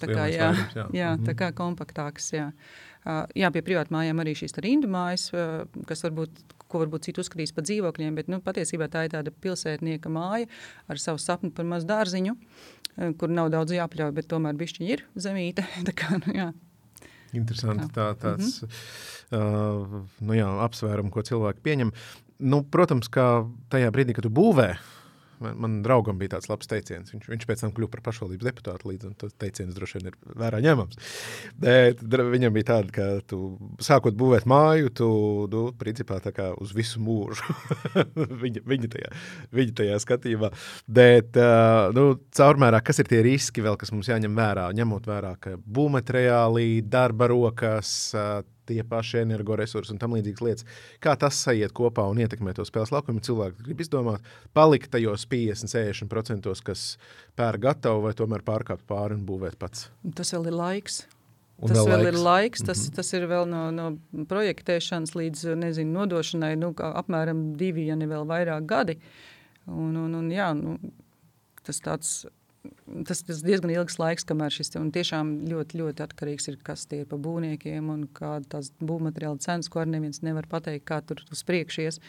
Tā 0.00 0.08
kā, 0.08 0.24
jā, 0.32 0.48
vairums, 0.50 0.74
jā. 0.74 0.86
Jā, 0.96 1.10
tā 1.20 1.32
mhm. 1.32 1.38
kā 1.38 1.50
kompaktāks. 1.56 2.30
Jā. 2.34 2.48
jā, 3.36 3.50
pie 3.54 3.62
privātmājām 3.66 4.22
arī 4.24 4.34
šīs 4.38 4.56
rindu 4.64 4.90
mājas, 4.90 5.28
kas 5.88 6.04
varbūt, 6.06 6.40
ko 6.64 6.80
varbūt 6.82 7.08
citi 7.08 7.22
uzskatīs 7.22 7.52
par 7.54 7.68
dzīvokļiem, 7.68 8.16
bet 8.18 8.32
nu, 8.32 8.40
patiesībā 8.44 8.88
tā 8.90 9.04
ir 9.06 9.14
tāda 9.14 9.34
pilsētnieka 9.44 10.12
māja 10.12 10.48
ar 10.90 11.00
savu 11.00 11.20
sapni 11.22 11.52
par 11.54 11.68
mazu 11.68 11.88
dārziņu, 11.90 12.34
kur 13.18 13.32
nav 13.32 13.50
daudz 13.54 13.74
jāpļauj, 13.74 14.12
bet 14.16 14.28
tomēr 14.30 14.56
bišķiņi 14.58 14.92
ir 14.94 15.04
zemīte. 15.16 15.66
tā 15.88 15.94
kā, 15.96 16.18
nu, 16.22 16.34
jā. 16.34 16.50
Interesanti. 17.34 17.88
Tā, 17.94 18.12
tāds 18.14 18.62
mm 18.62 18.68
-hmm. 18.68 19.96
uh, 19.98 20.04
nu 20.20 20.34
jā, 20.34 20.50
apsvērums, 20.66 21.10
ko 21.10 21.22
cilvēki 21.22 21.64
pieņem. 21.64 21.92
Nu, 22.38 22.62
protams, 22.62 23.08
ka 23.08 23.46
tajā 23.70 23.90
brīdī, 23.90 24.14
kad 24.14 24.26
tu 24.26 24.30
būvē, 24.30 24.76
Man, 25.42 25.56
man 25.60 25.76
draugam 25.84 26.18
bija 26.20 26.34
tāds 26.36 26.48
labs 26.50 26.68
teiciens. 26.70 27.12
Viņš, 27.14 27.28
viņš 27.30 27.46
pēc 27.48 27.64
tam 27.64 27.72
kļuva 27.74 27.92
par 27.94 28.02
pašvaldības 28.08 28.48
deputātu, 28.48 28.90
līdz 28.90 29.10
to 29.20 29.30
teiciens 29.40 29.74
droši 29.76 30.00
vien 30.00 30.10
ir 30.10 30.18
vērā 30.40 30.60
ņemams. 30.64 31.00
Bet 31.60 32.02
viņam 32.04 32.54
bija 32.54 32.68
tāda, 32.72 32.94
ka 32.94 33.08
tu 33.30 33.40
sākot 33.82 34.16
būvēt 34.18 34.48
māju, 34.50 34.92
tu 35.00 35.08
nu, 35.52 35.64
principā 35.80 36.20
tā 36.24 36.34
kā 36.36 36.50
uz 36.60 36.74
visu 36.76 37.02
mūžu. 37.02 37.56
viņa, 38.44 38.64
viņa, 38.68 38.92
tajā, 38.96 39.12
viņa 39.54 39.76
tajā 39.82 40.00
skatījumā. 40.06 40.52
Bet 40.86 41.38
nu, 41.96 42.08
caurmērā, 42.36 42.82
kas 42.84 43.02
ir 43.02 43.10
tie 43.10 43.22
riski 43.26 43.64
vēl, 43.64 43.78
kas 43.80 43.94
mums 43.94 44.10
jāņem 44.10 44.38
vērā? 44.38 44.68
Ņemot 44.76 45.08
vērā, 45.10 45.36
ka 45.42 45.56
būvmateriāli, 45.58 46.84
darba 46.90 47.30
rokas, 47.32 47.94
tie 48.68 48.82
paši 48.88 49.20
energoresursi 49.22 49.94
un 49.94 50.00
tam 50.02 50.16
līdzīgas 50.16 50.44
lietas. 50.44 50.68
Kā 51.04 51.16
tas 51.20 51.38
sajiet 51.46 51.74
kopā 51.76 52.06
un 52.10 52.20
ietekmē 52.24 52.54
to 52.56 52.66
spēles 52.68 52.92
laukumu? 52.94 53.22
Cilvēki 53.24 53.66
grib 53.68 53.82
izdomāt, 53.84 54.30
palikt 54.56 54.92
tajos 54.94 55.26
50-60%, 55.30 56.54
kas 56.66 56.86
pērk 57.38 57.66
gatavu 57.68 58.06
vai 58.06 58.14
tomēr 58.16 58.44
pārkāpt 58.46 58.86
pāri 58.88 59.18
un 59.18 59.26
būvēt 59.28 59.58
pats. 59.60 59.88
Tas 60.16 60.34
vēl 60.36 60.50
ir 60.52 60.58
laiks. 60.60 61.04
Un 61.62 61.70
tas 61.70 61.78
vēl, 61.78 61.86
vēl 61.86 62.00
laiks. 62.02 62.10
ir 62.10 62.24
laiks, 62.24 62.62
tas, 62.66 62.78
mm 62.78 62.86
-hmm. 62.88 62.96
tas 62.96 63.12
ir 63.14 63.26
vēl 63.30 63.44
no, 63.46 63.62
no 63.70 64.24
projektēšanas 64.26 65.14
līdz 65.14 65.54
nezinu, 65.56 65.92
nodošanai, 66.00 66.56
nu, 66.58 66.72
apmēram 66.74 67.44
divi, 67.56 67.86
ja 67.86 67.96
ne 67.96 68.08
vēl 68.10 68.26
vairāk 68.26 68.66
gadi. 68.66 68.98
Un, 69.66 69.96
un, 69.96 70.14
un, 70.14 70.30
jā, 70.34 70.50
nu, 70.58 70.78
tas 71.64 71.78
tāds 71.80 72.24
tas, 73.08 73.22
tas 73.26 73.42
diezgan 73.44 73.72
ilgs 73.74 73.98
laiks, 74.00 74.26
kamēr 74.28 74.54
šis 74.54 74.72
tiešām 74.74 75.34
ļoti, 75.50 75.80
ļoti 75.80 76.04
atkarīgs 76.06 76.50
ir, 76.52 76.60
kas 76.64 76.86
tie 76.90 77.02
ir 77.02 77.10
pa 77.10 77.18
būvniekiem 77.20 77.90
un 77.92 78.06
kāda 78.16 78.56
tās 78.56 78.72
būvmateriāla 78.80 79.42
cenas, 79.44 79.70
ko 79.72 79.82
arī 79.82 79.96
neviens 79.96 80.22
nevar 80.24 80.48
pateikt, 80.50 80.86
kā 80.88 81.00
tur 81.06 81.22
uz 81.32 81.44
priekšies. 81.46 82.00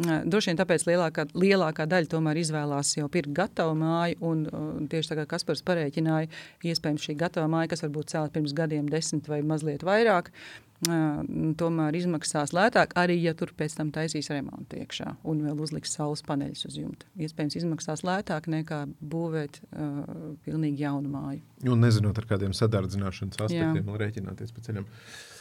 Droši 0.00 0.52
vien 0.52 0.56
tāpēc 0.56 0.86
lielākā, 0.88 1.26
lielākā 1.36 1.84
daļa 1.90 2.08
tomēr 2.08 2.38
izvēlās 2.40 2.94
jau 2.96 3.08
pirkt 3.12 3.34
gatavu 3.36 3.74
māju, 3.76 4.16
un, 4.24 4.46
un 4.56 4.86
tieši 4.88 5.12
tā 5.12 5.18
kā 5.18 5.26
Kaspars 5.34 5.64
parēķināja, 5.66 6.30
iespējams 6.64 7.04
šī 7.04 7.18
gatava 7.20 7.50
māja, 7.52 7.72
kas 7.74 7.84
varbūt 7.84 8.14
cēlta 8.14 8.38
pirms 8.38 8.54
gadiem 8.56 8.88
desmit 8.88 9.28
vai 9.28 9.42
mazliet 9.44 9.84
vairāk, 9.84 10.30
tomēr 10.80 11.96
izmaksās 11.98 12.54
lētāk, 12.56 12.94
arī 12.96 13.18
ja 13.20 13.34
tur 13.36 13.52
pēc 13.56 13.74
tam 13.76 13.90
taisīs 13.92 14.30
remontu 14.32 14.78
iekšā 14.80 15.16
un 15.28 15.42
vēl 15.44 15.60
uzliks 15.60 15.92
saules 15.96 16.22
paneļus 16.24 16.64
uz 16.70 16.78
jumta. 16.80 17.08
Iespējams, 17.20 17.58
izmaksās 17.60 18.04
lētāk 18.06 18.48
nekā 18.48 18.86
būvēt 19.00 19.60
uh, 19.60 20.30
pilnīgi 20.46 20.86
jaunu 20.86 21.12
māju. 21.12 21.42
Un 21.68 21.84
nezinot 21.84 22.16
ar 22.16 22.28
kādiem 22.30 22.56
sadardzināšanas 22.56 23.42
aspektiem, 23.44 23.84
un 23.84 24.00
rēķināties 24.00 24.56
pa 24.56 24.64
ceļam, 24.64 24.88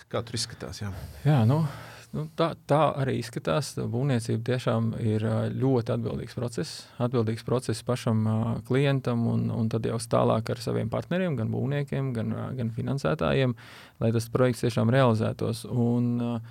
kā 0.09 0.23
tur 0.25 0.39
izskatās. 0.39 0.81
Jā, 0.81 0.91
jā 1.25 1.43
nu, 1.49 1.63
Nu, 2.09 2.23
tā, 2.33 2.55
tā 2.65 2.79
arī 2.97 3.19
izskatās. 3.19 3.75
Būvniecība 3.77 4.41
tiešām 4.47 4.93
ir 5.05 5.25
ļoti 5.53 5.93
atbildīgs 5.93 6.33
process. 6.37 6.87
Atbildīgs 6.97 7.45
process 7.45 7.85
pašam 7.85 8.23
klientam 8.65 9.27
un, 9.29 9.43
un 9.53 9.69
tad 9.69 9.85
jau 9.85 9.99
tālāk 10.01 10.49
ar 10.49 10.63
saviem 10.63 10.89
partneriem, 10.89 11.37
gan 11.37 11.53
būvniekiem, 11.53 12.09
gan, 12.15 12.33
gan 12.57 12.73
finansētājiem, 12.73 13.53
lai 14.01 14.09
tas 14.15 14.29
projekts 14.33 14.65
tiešām 14.65 14.89
realizētos. 14.95 15.67
Un, 15.69 16.41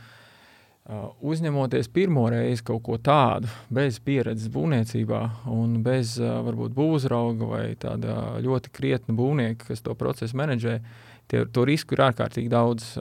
uzņemoties 1.18 1.90
pirmo 1.92 2.28
reizi 2.30 2.62
kaut 2.70 2.84
ko 2.86 2.94
tādu, 3.02 3.50
bez 3.74 3.98
pieredzes 4.00 4.54
būvniecībā, 4.54 5.24
un 5.52 5.80
bez 5.84 6.14
varbūt 6.22 6.78
būvzrauga 6.78 7.50
vai 7.50 7.66
tāda 7.82 8.38
ļoti 8.46 8.72
krietna 8.78 9.18
būvnieka, 9.18 9.72
kas 9.72 9.82
to 9.84 9.98
procesu 9.98 10.38
menedžē, 10.38 10.78
uh, 10.78 11.07
tie, 11.28 11.44
to 11.52 11.64
risku 11.68 11.96
ir 11.96 12.04
ārkārtīgi 12.08 12.50
daudz. 12.52 12.94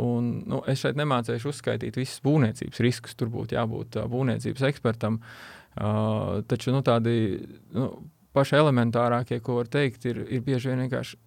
Un, 0.00 0.30
nu, 0.50 0.62
es 0.70 0.82
šeit 0.84 0.98
nemācīšu 1.00 1.52
uzskaitīt 1.52 1.98
visus 2.00 2.22
būvniecības 2.24 2.82
riskus. 2.84 3.16
Tur 3.18 3.30
būtu 3.34 3.58
jābūt 3.58 4.00
būvniecības 4.10 4.66
ekspertam. 4.70 5.20
Taču 5.74 6.74
nu, 6.74 6.82
tādi 6.86 7.14
nu, 7.74 7.88
paši 8.34 8.58
elementārākie, 8.58 9.40
ko 9.44 9.60
var 9.60 9.70
teikt, 9.70 10.06
ir, 10.10 10.24
ir 10.26 10.44
bieži 10.46 10.72
vien 10.72 10.84
vienkārši 10.86 11.18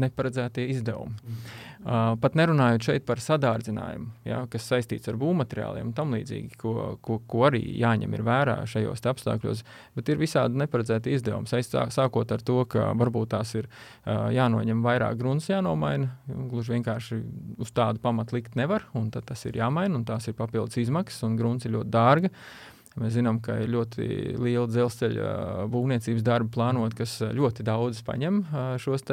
neparedzētie 0.00 0.68
izdevumi. 0.74 1.34
Uh, 1.80 2.12
pat 2.20 2.34
nerunājot 2.36 2.84
šeit 2.84 3.04
par 3.08 3.22
sadārdzinājumu, 3.24 4.10
ja, 4.28 4.42
kas 4.52 4.66
saistīts 4.68 5.08
ar 5.08 5.16
būvmateriāliem 5.16 5.86
un 5.88 5.94
tam 5.96 6.10
līdzīgi, 6.12 6.58
ko, 6.60 6.74
ko, 7.00 7.16
ko 7.24 7.46
arī 7.48 7.62
jāņem 7.80 8.18
vērā 8.26 8.58
šajos 8.68 9.00
apstākļos, 9.08 9.62
bet 9.96 10.10
ir 10.12 10.20
visādi 10.20 10.60
neparedzēti 10.60 11.14
izdevumi. 11.16 11.48
Sākot 11.48 12.34
ar 12.36 12.44
to, 12.44 12.58
ka 12.68 12.90
varbūt 13.00 13.32
tās 13.32 13.54
ir 13.56 13.70
uh, 13.70 14.28
jānoņem 14.28 14.82
vairāk 14.84 15.16
grunts, 15.22 15.48
jānomaina, 15.48 16.10
gluži 16.28 16.76
vienkārši 16.76 17.22
uz 17.64 17.72
tādu 17.72 18.04
pamatu 18.04 18.36
likt 18.36 18.60
nevar, 18.60 18.84
un 18.92 19.08
tas 19.14 19.48
ir 19.48 19.56
jāmaina, 19.62 19.96
un 19.96 20.04
tās 20.04 20.28
ir 20.28 20.36
papildus 20.36 20.76
izmaksas, 20.84 21.24
un 21.24 21.40
grunts 21.40 21.64
ir 21.64 21.78
ļoti 21.78 21.96
dārga. 21.96 22.28
Uh, 22.28 22.69
Mēs 22.98 23.14
zinām, 23.14 23.38
ka 23.42 23.54
ir 23.62 23.70
ļoti 23.70 24.06
liela 24.42 24.66
dzelzceļa 24.66 25.30
būvniecības 25.70 26.24
darba 26.26 26.50
plānota, 26.56 26.98
kas 26.98 27.20
ļoti 27.22 27.64
daudz 27.66 28.00
paņem 28.06 28.42
šos 28.82 29.06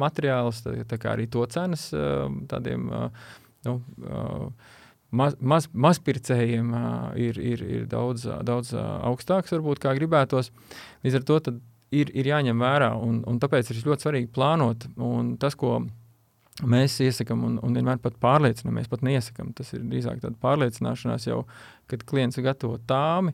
materiālus. 0.00 0.60
Tā, 0.66 0.74
tā 0.88 0.98
kā 1.00 1.14
arī 1.16 1.26
to 1.32 1.46
cenas 1.48 1.88
tādiem 2.50 2.90
nu, 3.64 3.78
maz, 5.16 5.38
maz, 5.40 5.70
mazpircējiem 5.72 6.76
ir, 7.24 7.40
ir, 7.40 7.64
ir 7.80 7.88
daudz, 7.90 8.28
daudz 8.44 8.74
augstāks, 8.76 9.56
varbūt 9.56 9.80
kā 9.80 9.96
gribētos. 9.96 10.52
Līdz 11.06 11.22
ar 11.22 11.26
to 11.30 11.40
ir, 11.92 12.12
ir 12.12 12.30
jāņem 12.34 12.62
vērā, 12.62 12.92
un, 13.00 13.22
un 13.28 13.40
tāpēc 13.40 13.72
ir 13.72 13.82
ļoti 13.86 14.08
svarīgi 14.08 14.32
plānot. 14.34 14.88
Un 15.00 15.36
tas, 15.40 15.56
ko 15.56 15.80
mēs 15.80 16.01
iesakām, 16.60 17.44
un, 17.46 17.58
un 17.62 17.74
vienmēr 17.74 17.98
pat 18.02 18.18
pārliecinamies, 18.20 18.88
pat 18.88 19.02
neiesakām. 19.02 19.52
Tas 19.56 19.72
ir 19.72 19.82
drīzāk 19.88 20.20
tāda 20.20 20.36
pārliecināšanās 20.42 21.26
jau, 21.26 21.46
kad 21.88 22.04
klients 22.04 22.38
gatavo 22.38 22.78
tāmi. 22.86 23.32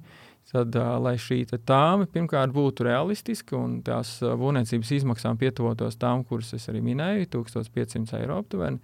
Tad, 0.48 0.72
uh, 0.80 0.96
lai 0.96 1.18
šī 1.20 1.42
tāma 1.68 2.06
pirmkārt 2.08 2.54
būtu 2.54 2.86
realistiska 2.86 3.52
un 3.58 3.82
tās 3.84 4.22
uh, 4.22 4.32
būvniecības 4.32 4.92
izmaksām 4.96 5.36
pietuvotos 5.36 5.98
tām, 6.00 6.24
kuras 6.24 6.54
es 6.56 6.68
arī 6.70 6.80
minēju, 6.80 7.26
1500 7.34 8.16
eiro 8.16 8.38
aptuveni. 8.40 8.80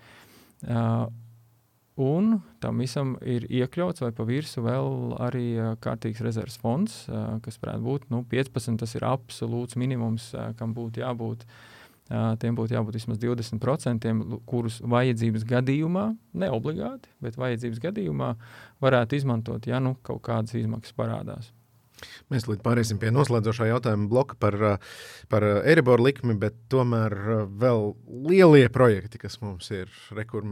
Uh, 0.60 1.06
un 1.96 2.42
tam 2.60 2.82
visam 2.84 3.14
ir 3.24 3.46
iekļauts 3.48 4.04
vai 4.04 4.12
pa 4.12 4.26
virsmu 4.28 4.66
vēl 4.66 5.16
arī 5.24 5.46
uh, 5.56 5.70
kārtīgs 5.80 6.20
rezerves 6.26 6.60
fonds, 6.60 7.06
uh, 7.08 7.38
kas 7.40 7.56
varētu 7.62 7.86
būt 7.86 8.10
nu, 8.12 8.26
15. 8.28 8.76
Tas 8.82 8.92
ir 8.98 9.08
absolūts 9.08 9.80
minimums, 9.80 10.34
uh, 10.36 10.50
kam 10.58 10.76
būtu 10.76 11.00
jābūt 11.00 11.48
uh, 11.48 11.56
tiem 12.08 12.56
būtu 12.58 12.76
jābūt 12.76 12.98
vismaz 12.98 13.18
20%, 13.22 14.12
kurus 14.48 14.80
vajadzības 14.84 15.46
gadījumā, 15.48 16.06
ne 16.40 16.50
obligāti, 16.52 17.08
bet 17.24 17.38
vajadzības 17.40 17.80
gadījumā 17.88 18.34
varētu 18.84 19.16
izmantot, 19.16 19.66
ja 19.66 19.80
nu 19.80 19.96
kaut 20.04 20.22
kādas 20.26 20.56
izmaksas 20.58 20.96
parādās. 20.96 21.52
Mēs 22.32 22.48
līdz 22.48 22.62
pāriesim 22.64 23.00
pie 23.02 23.12
noslēdzošā 23.14 23.68
jautājuma 23.70 24.08
bloka 24.10 24.38
par, 24.40 24.56
par 25.32 25.46
Eiriboru 25.62 26.06
likmi, 26.06 26.36
bet 26.40 26.56
tomēr 26.72 27.14
vēl 27.60 27.90
lielie 28.28 28.66
projekti, 28.72 29.20
kas 29.22 29.38
mums 29.42 29.70
ir, 29.74 29.90
rekur, 30.16 30.46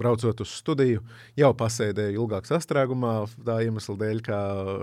braucot 0.00 0.42
uz 0.44 0.54
studiju, 0.58 1.04
jau 1.38 1.52
pasēdēju 1.58 2.22
ilgāk 2.22 2.48
sastrēgumā, 2.50 3.14
tā 3.46 3.60
iemesla 3.66 3.98
dēļ, 4.02 4.24
kā 4.26 4.40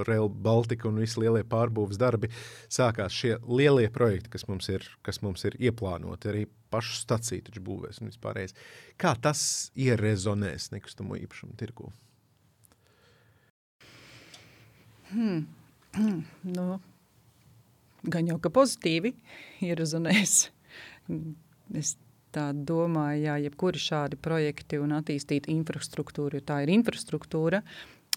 Rail 0.08 0.30
Baltica 0.30 0.90
un 0.90 1.02
visi 1.04 1.22
lielie 1.24 1.44
pārbūves 1.48 2.00
darbi 2.02 2.32
sākās 2.72 3.16
šie 3.16 3.36
lielie 3.48 3.90
projekti, 3.94 4.34
kas 4.36 4.48
mums 4.50 4.70
ir, 4.72 4.88
kas 5.06 5.22
mums 5.26 5.46
ir 5.50 5.58
ieplānoti, 5.60 6.32
arī 6.32 6.46
pašu 6.70 7.00
staciju 7.02 7.48
taču 7.48 7.64
būvēs 7.66 8.02
un 8.02 8.12
vispārējais. 8.12 8.56
Kā 9.00 9.16
tas 9.22 9.42
ierezonēs 9.80 10.70
nekustamo 10.74 11.18
īpašumu 11.20 11.58
tirgu? 11.60 11.92
Hmm. 15.10 15.48
nu, 16.58 16.68
gan 18.04 18.30
jau 18.30 18.38
ka 18.42 18.52
pozitīvi 18.54 19.14
ierezonēs. 19.66 20.36
Es 21.80 21.96
tā 22.36 22.50
domāju, 22.54 23.24
jā, 23.26 23.38
jebkuri 23.48 23.82
šādi 23.82 24.20
projekti 24.22 24.80
un 24.82 24.94
attīstīt 25.00 25.50
infrastruktūru, 25.52 26.40
jo 26.40 26.46
tā 26.46 26.62
ir 26.66 26.74
infrastruktūra, 26.76 27.64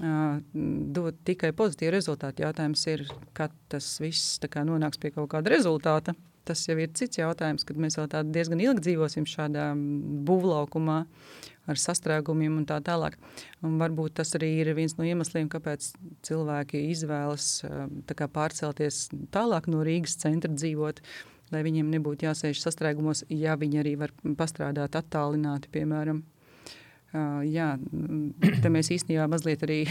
dod 0.00 1.18
tikai 1.26 1.52
pozitīvu 1.56 1.92
rezultātu. 1.92 2.46
Jautājums 2.46 2.84
ir, 2.88 3.06
kad 3.36 3.52
tas 3.68 3.94
viss 4.00 4.38
nonāks 4.42 5.00
pie 5.00 5.12
kaut 5.12 5.30
kāda 5.34 5.52
rezultāta. 5.52 6.14
tas 6.44 6.64
jau 6.66 6.74
ir 6.80 6.90
cits 6.96 7.20
jautājums, 7.20 7.64
kad 7.64 7.76
mēs 7.78 7.98
vēl 7.98 8.08
diezgan 8.32 8.60
ilgi 8.60 8.82
dzīvosim 8.88 9.26
šādā 9.30 9.68
būvlaukumā 10.26 11.04
ar 11.70 11.78
sastrēgumiem 11.78 12.56
un 12.58 12.66
tā 12.66 12.80
tālāk. 12.82 13.14
Un 13.62 13.78
varbūt 13.78 14.16
tas 14.18 14.34
arī 14.34 14.50
ir 14.64 14.72
viens 14.74 14.96
no 14.98 15.06
iemesliem, 15.06 15.48
kāpēc 15.52 15.92
cilvēki 16.26 16.88
izvēlas 16.90 17.62
kā, 18.16 18.26
pārcelties 18.26 19.04
tālāk 19.30 19.70
no 19.70 19.84
Rīgas 19.86 20.18
centra 20.18 20.50
dzīvot, 20.50 20.98
lai 21.54 21.62
viņiem 21.62 21.94
nebūtu 21.94 22.26
jāsēž 22.26 22.64
sastrēgumos, 22.64 23.26
ja 23.30 23.54
viņi 23.60 23.82
arī 23.84 23.96
var 24.00 24.14
pastrādāt 24.38 24.98
attālināti, 24.98 25.70
piemēram. 25.70 26.24
Uh, 27.12 27.42
jā, 27.44 27.74
te 28.64 28.70
mēs 28.72 28.88
īstenībā 28.94 29.26
mazliet 29.28 29.60
arī 29.66 29.82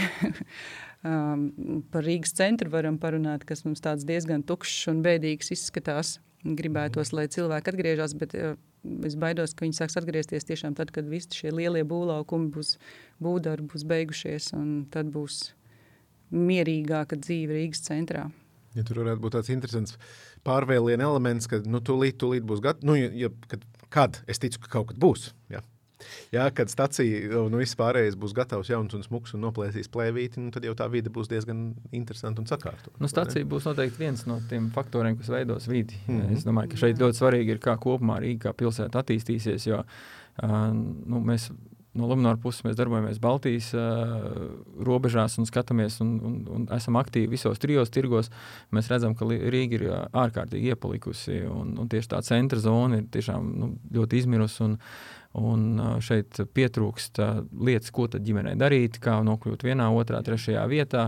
um, 1.06 1.44
par 1.92 2.02
Rīgas 2.02 2.34
centru 2.34 2.72
varam 2.72 2.98
parunāt, 2.98 3.46
kas 3.46 3.62
mums 3.62 3.84
tāds 3.84 4.02
diezgan 4.08 4.42
tukšs 4.42 4.90
un 4.90 5.04
bēdīgs 5.06 5.54
izskatās. 5.54 6.16
Gribētos, 6.42 7.12
lai 7.14 7.28
cilvēki 7.30 7.70
atgriežas, 7.70 8.16
bet 8.18 8.34
uh, 8.34 8.56
es 9.06 9.14
baidos, 9.14 9.54
ka 9.54 9.62
viņi 9.62 9.78
sāks 9.78 9.94
atgriezties 10.00 10.48
tiešām 10.48 10.74
tad, 10.74 10.90
kad 10.90 11.06
visi 11.06 11.38
šie 11.38 11.52
lielie 11.54 11.84
būvlaukumi 11.86 12.50
būs, 12.56 12.74
būvdarbi 13.22 13.70
būs 13.70 13.86
beigušies, 13.86 14.50
un 14.58 14.72
tad 14.90 15.14
būs 15.14 15.52
mierīgāka 16.34 17.20
dzīve 17.22 17.54
Rīgas 17.60 17.86
centrā. 17.86 18.26
Ja 18.74 18.82
tur 18.88 19.02
varētu 19.02 19.22
būt 19.22 19.36
tāds 19.36 19.52
interesants 19.52 19.98
pārvēlienu 20.46 21.04
elements, 21.06 21.46
ka 21.46 21.60
nu, 21.68 21.78
tūlīt, 21.84 22.18
tūlīt 22.18 22.46
būs 22.48 22.62
gatavs. 22.64 22.88
Nu, 22.88 22.96
ja, 22.96 23.30
kad, 23.46 23.62
kad? 23.92 24.22
Es 24.26 24.40
ticu, 24.42 24.62
ka 24.64 24.72
kaut 24.78 24.90
kad 24.90 25.00
būs. 25.02 25.30
Ja. 25.52 25.62
Jā, 26.34 26.46
kad 26.54 26.72
stacija 26.72 27.42
nu, 27.52 27.60
viss 27.60 27.78
pārējais 27.78 28.16
būs 28.20 28.34
gatavs, 28.36 28.70
jauns 28.72 28.94
un 28.96 29.04
smuks 29.06 29.36
un 29.36 29.44
noplēsīs 29.46 29.90
plēvīti, 29.92 30.42
nu, 30.42 30.52
tad 30.54 30.66
jau 30.66 30.74
tā 30.78 30.88
vide 30.92 31.12
būs 31.12 31.30
diezgan 31.32 31.72
interesanta 31.92 32.42
un 32.42 32.50
sakārtota. 32.50 32.94
Nu, 33.02 33.10
stacija 33.10 33.48
būs 33.48 33.68
noteikti 33.70 34.02
viens 34.04 34.24
no 34.30 34.40
tiem 34.50 34.70
faktoriem, 34.74 35.18
kas 35.20 35.32
veidos 35.32 35.68
vidi. 35.70 35.98
Mm 36.06 36.20
-hmm. 36.20 36.36
Es 36.36 36.46
domāju, 36.48 36.70
ka 36.70 36.76
šeit 36.76 37.02
ļoti 37.02 37.18
svarīgi 37.18 37.56
ir, 37.56 37.58
kā 37.58 37.76
kopumā 37.76 38.20
Rīga 38.20 38.48
kā 38.48 38.52
pilsēta 38.52 39.02
attīstīsies, 39.02 39.66
jo 39.68 39.82
uh, 39.82 40.72
nu, 40.72 41.20
mēs 41.20 41.50
no 41.98 42.08
Lunčūska 42.08 42.40
puses 42.40 42.64
mēs 42.66 42.76
darbojamies 42.78 43.20
Baltijas 43.22 43.70
uh, 43.76 44.36
robežās 44.86 45.36
un 45.40 45.48
skatāmies, 45.48 45.98
un, 46.04 46.14
un, 46.24 46.36
un 46.56 46.66
esam 46.72 46.96
aktīvi 47.00 47.34
visos 47.34 47.60
trijos 47.62 47.92
tirgos. 47.92 48.30
Mēs 48.72 48.88
redzam, 48.92 49.16
ka 49.18 49.28
Rīga 49.28 49.78
ir 49.78 49.86
ārkārtīgi 50.08 50.72
iepalikusi, 50.72 51.42
un, 51.48 51.74
un 51.82 51.90
tieši 51.92 52.14
tā 52.14 52.22
centra 52.26 52.60
zona 52.62 53.02
ir 53.02 53.10
tiešām 53.12 53.50
nu, 53.60 53.74
ļoti 53.92 54.22
izmirusi. 54.22 54.62
Un, 54.64 54.78
Un 55.32 55.80
šeit 56.04 56.42
pietrūkst 56.52 57.16
lietas, 57.64 57.88
ko 57.94 58.04
tad 58.12 58.24
ģimenei 58.26 58.52
darīt, 58.60 58.98
kā 59.00 59.14
nokļūt 59.24 59.62
vienā, 59.64 59.86
otrā, 59.96 60.20
trešajā 60.24 60.64
vietā. 60.68 61.06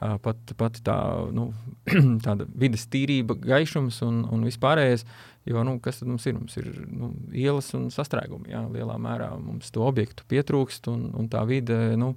Pat, 0.00 0.52
pat 0.56 0.78
tā, 0.84 0.96
nu, 1.36 1.50
vidas 2.62 2.86
tīrība, 2.92 3.36
gaišums 3.40 4.00
un, 4.06 4.22
un 4.32 4.46
vispārējais. 4.48 5.04
Jo, 5.46 5.60
nu, 5.62 5.76
kas 5.78 6.00
tad 6.00 6.08
mums 6.10 6.24
ir? 6.26 6.38
Mums 6.38 6.56
ir 6.58 6.70
nu, 6.90 7.10
ielas 7.36 7.68
un 7.76 7.84
sastrēgumi. 7.94 8.48
Jā, 8.50 8.64
lielā 8.72 8.96
mērā 8.98 9.28
mums 9.38 9.68
to 9.74 9.84
objektu 9.86 10.24
pietrūkst, 10.32 10.88
un, 10.90 11.04
un 11.14 11.28
tā 11.30 11.44
vide 11.46 11.76
nu, 12.00 12.14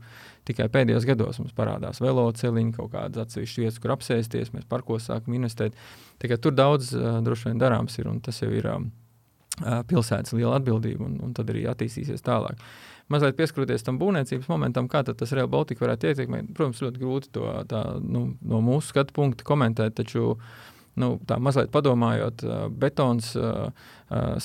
tikai 0.50 0.66
pēdējos 0.72 1.06
gados 1.12 1.42
mums 1.44 1.54
parādās 1.58 2.02
veloceliņi, 2.02 2.74
kaut 2.80 2.96
kādas 2.96 3.28
atsevišķas 3.28 3.66
vietas, 3.66 3.84
kur 3.84 3.94
apsēsties, 3.98 4.56
mēs 4.56 4.66
parkos 4.72 5.12
sākam 5.12 5.36
investēt. 5.38 5.78
Tikai 6.24 6.40
tur 6.42 6.56
daudz 6.58 6.96
droši 6.96 7.52
vien 7.52 7.62
darāms 7.62 8.00
ir, 8.00 8.10
un 8.10 8.24
tas 8.24 8.42
jau 8.42 8.50
ir. 8.50 8.72
Uh, 8.72 8.90
pilsētas 9.60 10.36
liela 10.38 10.58
atbildība, 10.60 11.06
un, 11.06 11.20
un 11.26 11.36
tad 11.38 11.52
arī 11.52 11.66
attīstīsies 11.70 12.26
tālāk. 12.26 12.62
Mazliet 13.10 13.38
pieskaroties 13.40 13.82
tam 13.86 13.98
būvniecības 13.98 14.50
momentam, 14.52 14.88
kā 14.90 15.02
tas 15.08 15.32
Real 15.34 15.50
Baltica 15.50 15.82
varētu 15.82 16.12
ietekmēt. 16.12 16.52
Protams, 16.58 16.82
ļoti 16.86 17.02
grūti 17.02 17.32
to 17.34 17.54
tā, 17.70 17.82
nu, 18.06 18.28
no 18.46 18.60
mūsu 18.62 18.92
skatu 18.92 19.16
punkta 19.16 19.48
komentēt, 19.48 19.96
taču 19.98 20.36
nu, 21.00 21.16
tā 21.26 21.40
mazliet 21.42 21.72
padomājot, 21.74 22.44
betons, 22.78 23.32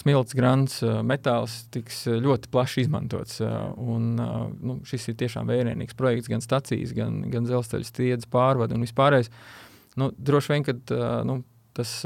smilts, 0.01 0.37
grants, 0.39 0.79
metāls 1.05 1.59
tiks 1.75 2.07
ļoti 2.09 2.49
plaši 2.55 2.87
izmantots. 2.87 3.43
Un, 3.45 4.15
nu, 4.17 4.79
šis 4.89 5.11
ir 5.13 5.19
tiešām 5.21 5.51
vērienīgs 5.51 5.99
projekts, 5.99 6.31
gan 6.33 6.45
stacijas, 6.45 6.97
gan, 6.97 7.21
gan 7.33 7.45
dzelzceļa 7.49 7.91
stiedzes 7.91 8.33
pārvade 8.33 8.79
un 8.79 8.87
vispārējais. 8.87 9.29
Nu, 10.01 10.09
droši 10.17 10.55
vien, 10.55 10.65
ka 10.65 11.03
nu, 11.29 11.43
tas 11.77 12.01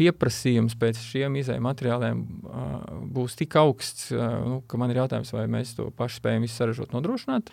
pieprasījums 0.00 0.76
pēc 0.80 1.00
šiem 1.00 1.38
izējuma 1.40 1.70
materiāliem 1.70 2.22
uh, 2.24 2.72
būs 3.14 3.36
tik 3.38 3.56
augsts, 3.60 4.08
uh, 4.14 4.24
nu, 4.44 4.56
ka 4.68 4.80
man 4.80 4.92
ir 4.92 5.02
jautājums, 5.02 5.32
vai 5.34 5.46
mēs 5.50 5.76
to 5.78 5.90
paši 5.94 6.20
spējam 6.20 6.46
visu 6.46 6.58
saražot, 6.58 6.94
nodrošināt. 6.96 7.52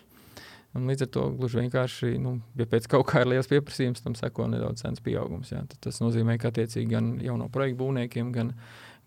Un 0.72 0.88
līdz 0.88 1.04
ar 1.04 1.10
to 1.12 1.26
gluži 1.36 1.60
vienkārši, 1.60 2.14
nu, 2.22 2.38
ja 2.56 2.64
pēc 2.68 2.86
kaut 2.88 3.04
kā 3.10 3.22
ir 3.22 3.34
liels 3.34 3.50
pieprasījums, 3.50 4.00
tam 4.04 4.16
seko 4.16 4.46
nedaudz 4.48 4.80
cenas 4.80 5.04
pieaugums. 5.04 5.50
Jā. 5.52 5.60
Tad 5.68 5.82
tas 5.84 6.00
nozīmē, 6.00 6.38
ka 6.40 6.48
attiecīgi 6.48 6.88
gan 6.94 7.10
jauno 7.20 7.50
projektu 7.52 7.82
būvniekiem, 7.82 8.30
gan, 8.32 8.54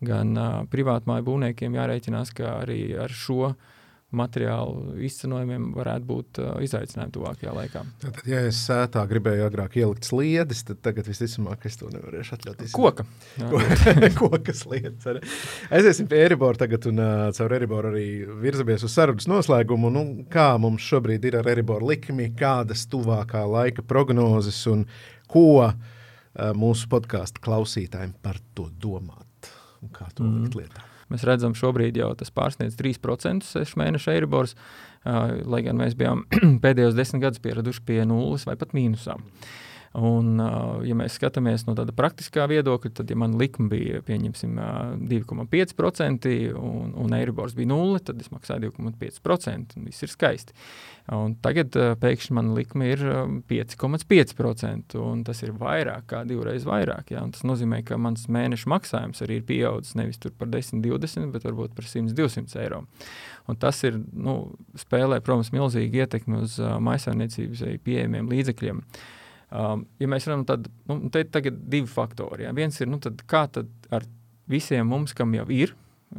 gan 0.06 0.36
uh, 0.38 0.60
privātmāju 0.70 1.26
būvniekiem 1.26 1.74
jārēķinās, 1.80 2.30
ka 2.38 2.60
arī 2.60 2.80
ar 3.02 3.10
šo 3.10 3.40
uh, 3.50 3.74
materiālu 4.16 4.96
izcenojumiem 5.06 5.68
varētu 5.76 6.08
būt 6.08 6.40
uh, 6.42 6.52
izaicinājumi 6.64 7.14
tuvākajā 7.14 7.54
laikā. 7.56 7.82
Tad, 8.02 8.20
ja 8.28 8.42
es 8.48 8.60
sētā 8.66 9.04
gribēju 9.10 9.46
agrāk 9.46 9.76
ielikt 9.80 10.08
sliedes, 10.08 10.62
tad 10.68 10.80
tagad 10.84 11.08
visticamāk 11.10 11.66
es 11.68 11.78
to 11.80 11.90
nevarēšu 11.92 12.36
atļauties. 12.38 12.74
Koka. 12.76 13.06
Koka 14.20 14.54
sliedes. 14.56 15.06
Arī. 15.10 15.22
Aiziesim 15.78 16.08
pie 16.10 16.22
Eriboru 16.24 16.60
tagad 16.60 16.88
un 16.90 17.02
uh, 17.02 17.26
caur 17.36 17.56
Eriboru 17.58 17.92
arī 17.92 18.06
virzamies 18.42 18.86
uz 18.86 18.96
sarunas 18.96 19.28
noslēgumu. 19.30 19.92
Nu, 19.92 20.06
kā 20.32 20.48
mums 20.62 20.86
šobrīd 20.86 21.28
ir 21.28 21.40
ar 21.42 21.52
Eriboru 21.52 21.92
likmi, 21.92 22.32
kādas 22.38 22.86
tuvākā 22.92 23.44
laika 23.50 23.84
prognozes 23.86 24.62
un 24.72 24.86
ko 25.30 25.48
uh, 25.68 25.76
mūsu 26.56 26.90
podkāstu 26.92 27.42
klausītājiem 27.44 28.16
par 28.22 28.40
to 28.56 28.70
domāt 28.82 29.52
un 29.82 29.92
kā 29.94 30.08
to 30.14 30.24
mm. 30.24 30.44
likt 30.44 30.60
lietā? 30.60 30.84
Mēs 31.12 31.26
redzam, 31.28 31.54
šobrīd 31.54 32.00
jau 32.00 32.10
tas 32.18 32.32
pārsniedz 32.34 32.74
3% 32.78 33.46
sešu 33.46 33.78
mēnešu 33.78 34.10
eiribors, 34.14 34.56
uh, 34.56 35.36
lai 35.46 35.62
gan 35.66 35.78
mēs 35.78 35.94
bijām 35.98 36.24
pēdējos 36.64 36.96
desmit 36.98 37.26
gadus 37.28 37.42
pieraduši 37.44 37.84
pie 37.86 38.00
nulles 38.08 38.46
vai 38.48 38.56
pat 38.58 38.74
mīnusām. 38.76 39.22
Un, 39.96 40.34
uh, 40.42 40.82
ja 40.84 40.92
mēs 40.98 41.14
skatāmies 41.16 41.62
no 41.64 41.72
tāda 41.76 41.94
praktiskā 41.96 42.44
viedokļa, 42.50 42.90
tad, 42.98 43.08
ja 43.08 43.16
man 43.16 43.38
likme 43.40 43.70
bija 43.72 44.02
pieņemsim, 44.04 44.58
uh, 44.60 44.90
2,5% 45.08 46.32
un, 46.60 46.92
un 47.00 47.16
eiribors 47.16 47.54
bija 47.56 47.70
0, 47.70 48.02
tad 48.04 48.20
es 48.20 48.28
maksāju 48.28 48.74
2,5%. 48.76 49.78
Viss 49.86 50.04
ir 50.04 50.12
skaisti. 50.12 50.52
Un 51.16 51.38
tagad 51.40 51.78
uh, 51.80 51.94
pēkšņi 52.02 52.36
man 52.36 52.52
likme 52.58 52.90
ir 52.92 53.06
5,5%, 53.48 55.00
un 55.00 55.24
tas 55.24 55.40
ir 55.46 55.56
vairāk 55.56 56.10
kā 56.12 56.22
divreiz 56.28 56.68
vairāk. 56.68 57.14
Ja? 57.16 57.24
Tas 57.32 57.48
nozīmē, 57.48 57.80
ka 57.86 57.96
mans 57.96 58.28
mēneša 58.28 58.68
maksājums 58.76 59.24
arī 59.24 59.40
ir 59.40 59.48
pieaudzis 59.48 59.96
nevis 59.96 60.20
par 60.36 60.52
10, 60.52 60.84
20, 60.84 61.32
bet 61.32 61.48
varbūt 61.48 61.72
par 61.78 61.88
100, 61.88 62.12
200 62.18 62.64
eiro. 62.66 62.84
Un 63.48 63.56
tas 63.56 63.80
ir, 63.86 63.96
nu, 64.12 64.42
spēlē, 64.76 65.22
protams, 65.24 65.54
milzīgi 65.56 66.04
ietekmi 66.04 66.42
uz 66.44 66.60
uh, 66.60 66.76
maisaimniecības 66.84 67.68
pieejamiem 67.86 68.28
līdzekļiem. 68.28 68.84
Um, 69.46 69.84
ja 70.02 70.08
mēs 70.10 70.26
runājam, 70.26 70.46
tad 70.48 70.68
nu, 70.90 70.98
te 71.14 71.22
ir 71.22 71.54
divi 71.54 71.86
faktori. 71.86 72.46
Ja? 72.48 72.54
Viens 72.56 72.80
ir, 72.80 72.90
nu, 72.90 72.98
tad 73.02 73.20
kā 73.30 73.44
tad 73.52 73.70
ar 73.94 74.06
visiem 74.50 74.88
mums, 74.90 75.14
kam 75.14 75.34
jau 75.36 75.46
ir 75.54 75.74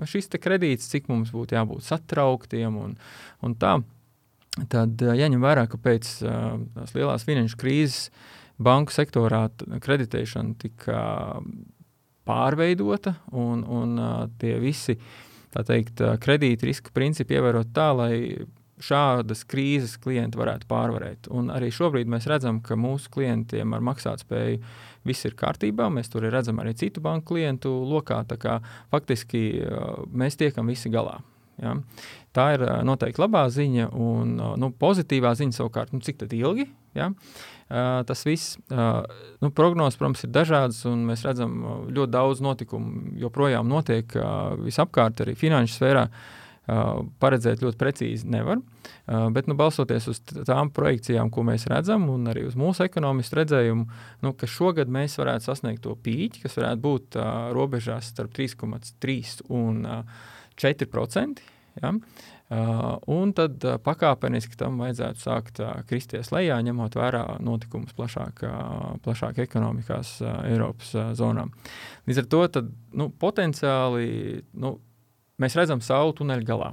šis 0.07 0.29
kredīts, 0.39 0.87
cik 0.91 1.07
mums 1.11 1.31
būtu 1.35 1.55
jābūt 1.55 1.85
satrauktiem 1.87 2.75
un, 2.79 2.95
un 3.43 3.55
tā 3.59 3.77
tad 4.71 5.03
uh, 5.03 5.13
jāņem 5.17 5.43
vērā, 5.43 5.67
ka 5.69 5.79
pēc 5.81 6.09
uh, 6.25 6.57
tās 6.75 6.95
lielās 6.97 7.27
finanšu 7.27 7.59
krīzes 7.59 8.09
banku 8.57 8.95
sektorā 8.95 9.47
kreditēšana 9.83 10.55
tika 10.57 11.01
pārveidota 12.27 13.17
un, 13.31 13.63
un 13.63 13.97
uh, 13.99 14.21
tie 14.41 14.57
visi 14.63 14.97
teikt, 15.57 16.03
kredīta 16.21 16.67
riska 16.67 16.91
principi 16.93 17.33
ievērot 17.37 17.71
tā, 17.73 17.87
lai 17.97 18.15
šādas 18.83 19.43
krīzes 19.49 19.95
klienti 20.01 20.37
varētu 20.39 20.67
pārvarēt. 20.69 21.29
Un 21.33 21.49
arī 21.53 21.71
šobrīd 21.73 22.09
mēs 22.11 22.27
redzam, 22.29 22.59
ka 22.63 22.77
mūsu 22.79 23.11
klientiem 23.13 23.73
ar 23.73 23.85
maksātspēju 23.85 24.59
viss 25.07 25.25
ir 25.27 25.37
kārtībā. 25.39 25.89
Mēs 25.93 26.11
tur 26.13 26.27
redzam 26.29 26.61
arī 26.61 26.75
citu 26.77 27.01
banku 27.03 27.33
klientu 27.33 27.73
lokā. 27.89 28.21
Faktiski 28.93 29.43
mēs 30.13 30.39
tiekam 30.39 30.69
visi 30.69 30.93
galā. 30.93 31.19
Ja? 31.61 31.73
Tā 32.37 32.51
ir 32.53 32.65
noteikti 32.85 33.21
labā 33.23 33.47
ziņa, 33.49 33.89
un 33.97 34.37
nu, 34.61 34.71
pozitīvā 34.77 35.33
ziņa 35.39 35.57
savukārt, 35.57 35.93
nu, 35.95 36.03
cik 36.05 36.27
ilgi. 36.29 36.67
Ja? 36.97 37.11
Uh, 37.67 37.99
tas 38.07 38.21
viss, 38.23 38.55
uh, 38.71 39.01
nu, 39.43 39.49
prognozes, 39.51 39.97
protams, 39.99 40.21
ir 40.23 40.31
dažādas, 40.31 40.85
un 40.87 41.01
mēs 41.09 41.25
redzam, 41.27 41.57
ļoti 41.91 42.13
daudz 42.13 42.41
notikumu 42.45 43.17
joprojām 43.19 43.67
notiek 43.67 44.15
uh, 44.15 44.53
visapkārt, 44.61 45.25
arī 45.25 45.35
finanšu 45.35 45.75
sfērā. 45.75 46.05
Uh, 46.07 46.45
paredzēt 46.67 47.63
ļoti 47.63 47.79
precīzi 47.79 48.27
nevar. 48.27 48.59
Uh, 49.07 49.27
bet, 49.31 49.47
nu, 49.47 49.55
balstoties 49.59 50.09
uz 50.11 50.21
tām 50.27 50.71
projekcijām, 50.75 51.31
ko 51.31 51.45
mēs 51.47 51.67
redzam, 51.71 52.09
un 52.11 52.27
arī 52.27 52.43
uz 52.47 52.57
mūsu 52.59 52.83
ekonomistu 52.83 53.39
redzējumu, 53.39 53.85
nu, 54.23 54.33
ka 54.35 54.49
šogad 54.51 54.91
mēs 54.91 55.15
varētu 55.19 55.47
sasniegt 55.47 55.85
to 55.85 55.95
pīķi, 55.95 56.43
kas 56.43 56.57
varētu 56.59 56.83
būt 56.83 57.19
uh, 57.19 57.51
robežās 57.55 58.11
starp 58.11 58.35
3,3 58.35 59.45
un 59.47 59.85
uh, 59.87 60.25
4%. 60.59 61.53
Ja? 61.81 61.93
Uh, 62.47 62.95
un 63.11 63.33
tad 63.35 63.63
uh, 63.67 63.75
pakāpeniski 63.83 64.55
tam 64.59 64.79
vajadzētu 64.79 65.19
sākt 65.19 65.57
uh, 65.59 65.81
kristies 65.87 66.31
lejā, 66.31 66.55
ņemot 66.63 66.95
vērā 66.95 67.23
notikumus 67.43 67.95
plašāk, 67.95 68.43
uh, 68.47 68.93
plašāk 69.03 69.41
ekonomikās 69.43 70.13
uh, 70.23 70.37
Eiropas 70.47 70.93
uh, 70.95 71.09
zonām. 71.15 71.51
Līdz 72.07 72.21
ar 72.23 72.29
to 72.31 72.41
tad, 72.59 72.69
nu, 72.95 73.09
potenciāli 73.11 74.45
nu, 74.63 74.77
mēs 75.41 75.55
redzam 75.57 75.81
saulu 75.83 76.15
tuneļa 76.17 76.47
galā. 76.47 76.71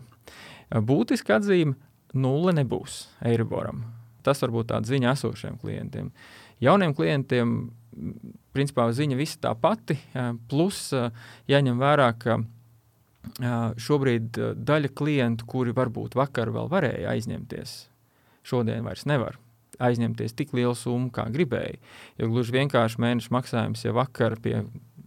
Būtiski 0.75 1.35
atzīme- 1.37 1.75
nulle 2.25 2.53
nebūs 2.53 3.07
Eiriboram. 3.25 3.85
Tas 4.23 4.41
var 4.41 4.51
būt 4.51 4.67
tāds 4.67 4.89
ziņa 4.89 5.12
esošiem 5.12 5.59
klientiem. 5.61 6.11
Jauniem 6.61 6.95
klientiem, 6.95 7.71
principā, 8.55 8.89
ziņa 8.91 9.17
visa 9.17 9.39
tā 9.39 9.55
pati, 9.55 9.99
plus 10.49 10.93
jāņem 11.49 11.79
vērā, 11.79 12.19
ka 12.19 12.39
šobrīd 13.77 14.33
daļa 14.65 14.95
klientu, 14.95 15.47
kuri 15.47 15.73
varbūt 15.73 16.15
vakar 16.15 16.51
vēl 16.51 16.69
varēja 16.69 17.11
aizņemties, 17.11 17.89
šodien 18.45 18.85
vairs 18.85 19.05
nevar 19.05 19.39
aizņemties 19.83 20.37
tik 20.39 20.53
lielu 20.55 20.75
summu, 20.75 21.11
kā 21.11 21.27
gribēja. 21.35 21.79
Jo 22.19 22.29
gluži 22.31 22.53
vienkārši 22.55 23.01
mēneša 23.03 23.33
maksājums 23.35 23.85
jau 23.85 23.95
vakar 23.97 24.37
pie 24.41 24.61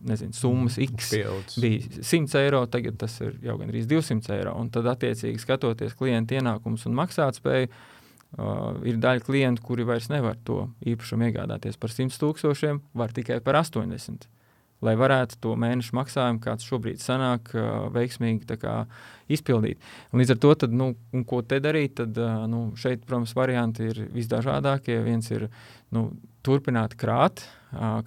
nezinu, 0.05 0.35
summas 0.37 0.77
X 0.83 1.11
Pilds. 1.13 1.59
bija 1.61 2.03
100 2.05 2.41
eiro, 2.43 2.63
tagad 2.71 2.99
tas 3.01 3.19
ir 3.23 3.35
jau 3.43 3.57
gandrīz 3.59 3.89
200 3.89 4.33
eiro. 4.37 4.55
Un 4.59 4.71
tad, 4.73 4.89
attiecīgi, 4.93 5.41
skatoties 5.41 5.97
klienta 5.97 6.37
ienākumus 6.37 6.85
un 6.89 6.97
maksātspēju, 6.99 7.69
uh, 7.71 8.79
ir 8.87 9.01
daļa 9.03 9.25
klientu, 9.25 9.65
kuri 9.65 9.87
vairs 9.87 10.09
nevar 10.13 10.39
to 10.47 10.67
īpašumu 10.85 11.29
iegādāties 11.29 11.79
par 11.79 11.93
100 11.93 12.19
tūkstošiem, 12.21 12.81
var 12.97 13.15
tikai 13.15 13.39
par 13.43 13.61
80 13.63 14.29
lai 14.85 14.93
varētu 14.97 15.39
to 15.41 15.55
mēnešu 15.57 15.95
maksājumu, 15.97 16.41
kāds 16.43 16.67
šobrīd 16.67 17.01
sanāk, 17.01 17.49
veiksmīgi 17.95 18.57
kā, 18.61 18.75
izpildīt. 19.31 19.81
Un 20.11 20.21
līdz 20.21 20.35
ar 20.35 20.41
to, 20.43 20.53
tad, 20.63 20.75
nu, 20.77 20.91
ko 21.29 21.41
te 21.41 21.59
darīt, 21.63 21.97
tad 22.01 22.19
nu, 22.51 22.67
šeit, 22.79 23.05
protams, 23.07 23.33
varianti 23.37 23.89
ir 23.89 24.03
visdažādākie. 24.13 24.99
Viens 25.05 25.31
ir 25.33 25.47
nu, 25.95 26.11
turpināt 26.47 26.95
krāt, 26.99 27.43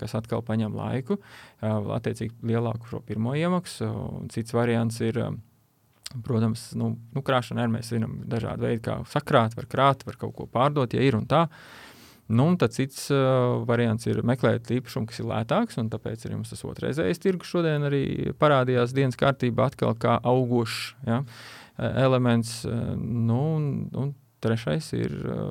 kas 0.01 0.17
atkal 0.17 0.43
paņem 0.47 0.75
laiku, 0.77 1.21
attiecīgi 1.61 2.51
lielāku 2.51 2.89
šo 2.91 3.03
pirmo 3.07 3.37
iemaksu. 3.39 3.93
Cits 4.33 4.57
variants 4.57 5.01
ir. 5.05 5.23
Protams, 6.27 6.73
nu, 6.75 6.89
nu, 7.15 7.21
krāšana 7.23 7.63
arī 7.63 7.77
mēs 7.77 7.93
zinām 7.93 8.17
dažādi 8.27 8.65
veidi, 8.65 8.81
kā 8.83 8.97
sakrāt, 9.07 9.53
var 9.55 9.69
krāt, 9.71 10.01
var 10.03 10.17
kaut 10.19 10.33
ko 10.35 10.49
pārdot, 10.51 10.97
ja 10.97 11.05
ir 11.07 11.15
un 11.15 11.29
tā. 11.31 11.45
Uh, 11.45 11.91
Nu, 12.31 12.45
un 12.47 12.57
tad 12.57 12.71
cits 12.71 13.09
uh, 13.11 13.59
variants 13.67 14.07
ir 14.07 14.21
meklēt 14.23 14.69
īpašumu, 14.71 15.09
kas 15.11 15.19
ir 15.19 15.27
lētāks, 15.27 15.81
un 15.83 15.89
tāpēc 15.91 16.29
arī 16.29 16.37
mums 16.37 16.53
tas 16.53 16.63
otrreizējais 16.63 17.19
tirgus 17.19 17.51
šodien 17.51 17.83
arī 17.89 18.05
parādījās 18.39 18.95
dienas 18.95 19.19
kārtībā 19.19 19.67
atkal 19.67 19.97
kā 19.99 20.15
augošs 20.31 20.93
ja, 21.09 21.25
elements. 21.91 22.61
Nu, 23.01 23.41
un, 23.57 23.67
un 23.99 24.13
trešais 24.47 24.93
ir 24.95 25.17
uh, 25.25 25.49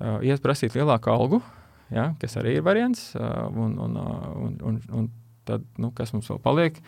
uh, 0.00 0.16
iet 0.24 0.40
prasīt 0.40 0.78
lielāku 0.78 1.12
algu, 1.12 1.42
ja, 1.94 2.10
kas 2.20 2.36
arī 2.40 2.58
ir 2.58 2.66
variants, 2.66 3.12
un, 3.18 3.78
un, 3.84 3.96
un, 3.98 4.58
un, 4.70 4.82
un 5.00 5.08
tad, 5.48 5.64
nu, 5.80 5.92
kas 5.96 6.12
mums 6.16 6.28
vēl 6.32 6.42
paliek? 6.44 6.82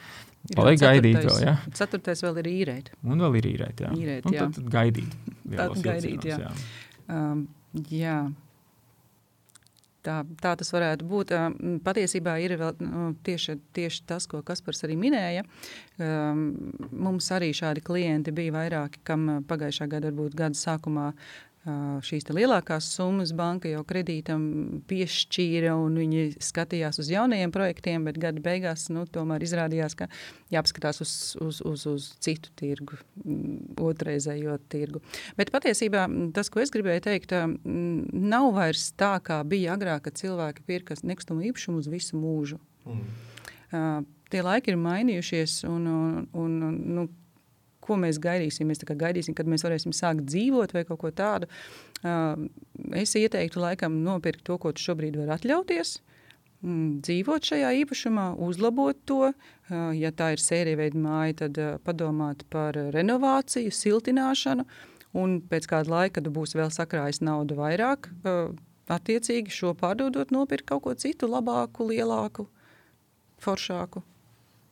Paliek 0.56 0.80
gaidīt 0.80 1.18
vēl, 1.20 1.40
ja? 1.44 1.56
Ceturtais 1.76 2.22
vēl 2.24 2.40
ir 2.42 2.52
īrēt. 2.54 2.92
Un 3.04 3.20
vēl 3.20 3.40
ir 3.42 3.50
īrēt, 3.54 3.82
jā. 3.84 3.90
Īrēt, 3.96 4.28
jā. 4.32 4.46
tad, 4.46 4.54
tad 4.56 4.70
gaidīt. 4.72 5.18
Tad 5.50 5.74
gaidīt, 5.84 6.30
jā. 6.30 6.38
jā. 6.46 6.52
Um, 7.10 7.42
jā. 7.92 8.20
Tā, 10.00 10.22
tā 10.40 10.54
tas 10.56 10.70
varētu 10.72 11.04
būt. 11.04 11.34
Patiesībā 11.84 12.38
ir 12.40 12.54
vēl, 12.60 12.78
nu, 12.86 13.10
tieši, 13.26 13.58
tieši 13.76 14.06
tas, 14.08 14.24
ko 14.30 14.40
Kaspars 14.46 14.80
arī 14.86 14.96
minēja. 14.96 15.44
Mums 16.00 17.28
arī 17.36 17.50
šādi 17.56 17.84
klienti 17.84 18.32
bija 18.32 18.54
vairāki, 18.56 19.02
kam 19.04 19.28
pagājušā 19.50 19.90
gada, 19.92 20.08
varbūt 20.08 20.38
gada 20.40 20.56
sākumā 20.56 21.10
šīs 21.60 22.24
lielākās 22.32 22.86
summas 22.94 23.34
banka 23.36 23.68
jau 23.68 23.82
kredītam 23.84 24.42
piešķīra, 24.88 25.74
un 25.76 25.98
viņi 26.00 26.22
skatījās 26.40 27.00
uz 27.02 27.10
jaunajiem 27.12 27.52
projektiem, 27.52 28.06
bet 28.08 28.16
gada 28.20 28.40
beigās 28.40 28.86
nu, 28.88 29.04
tomēr 29.04 29.44
izrādījās, 29.44 29.96
ka 29.98 30.08
jāpaskatās 30.54 31.02
uz, 31.04 31.12
uz, 31.44 31.60
uz, 31.68 31.84
uz 31.90 32.06
citu 32.24 32.52
tirgu, 32.56 32.96
otrreizējo 33.76 34.56
tirgu. 34.72 35.02
Bet 35.36 35.52
patiesībā 35.52 36.06
tas, 36.36 36.48
ko 36.48 36.64
es 36.64 36.72
gribēju 36.72 37.04
teikt, 37.10 37.36
nav 37.66 38.50
vairs 38.56 38.88
tā, 38.96 39.18
kā 39.24 39.42
bija 39.44 39.76
agrāk, 39.76 40.06
kad 40.08 40.16
cilvēki 40.20 40.64
pirka 40.64 40.96
nekustamo 41.04 41.44
īpašumu 41.50 41.84
uz 41.84 41.92
visu 41.92 42.16
mūžu. 42.20 42.60
Mm. 42.88 43.04
Uh, 43.70 44.00
tie 44.32 44.40
laiki 44.42 44.72
ir 44.72 44.80
mainījušies, 44.80 45.60
un, 45.68 45.84
un, 45.86 46.28
un 46.40 46.56
nu, 46.96 47.08
ko 47.90 47.98
mēs 48.00 48.20
gaidīsim. 48.22 48.70
Mēs 48.70 48.84
gaidīsim, 48.86 49.36
kad 49.36 49.50
mēs 49.50 49.66
varēsim 49.66 49.94
sākt 49.96 50.24
dzīvot 50.30 50.74
vai 50.76 50.86
kaut 50.88 51.02
ko 51.02 51.10
tādu. 51.14 51.50
Es 52.96 53.16
ieteiktu 53.18 53.60
laikam 53.60 54.00
nopirkt 54.06 54.46
to, 54.46 54.56
ko 54.62 54.72
tu 54.72 54.86
šobrīd 54.86 55.18
vari 55.20 55.34
atļauties. 55.36 55.98
Mm, 56.60 57.00
dzīvot 57.00 57.46
šajā 57.48 57.70
īpašumā, 57.82 58.26
uzlabot 58.44 58.98
to. 59.08 59.32
Ja 59.96 60.10
tā 60.12 60.34
ir 60.34 60.42
sērija 60.44 60.76
veida 60.82 61.00
māja, 61.00 61.36
tad 61.44 61.60
padomāt 61.86 62.44
par 62.52 62.76
renovāciju, 62.94 63.72
siltināšanu. 63.72 64.66
Un 65.20 65.40
pēc 65.50 65.66
kāda 65.70 65.90
laika, 65.90 66.20
kad 66.20 66.28
būs 66.30 66.54
vēl 66.54 66.70
sakrājis 66.70 67.22
naudu 67.26 67.56
vairāk, 67.58 68.10
attiecīgi 68.90 69.50
šo 69.54 69.72
pārdodot, 69.78 70.30
nopirkt 70.34 70.68
kaut 70.70 70.84
ko 70.84 70.94
citu, 70.94 71.30
labāku, 71.30 71.88
lielāku, 71.90 72.46
foršāku. 73.42 74.04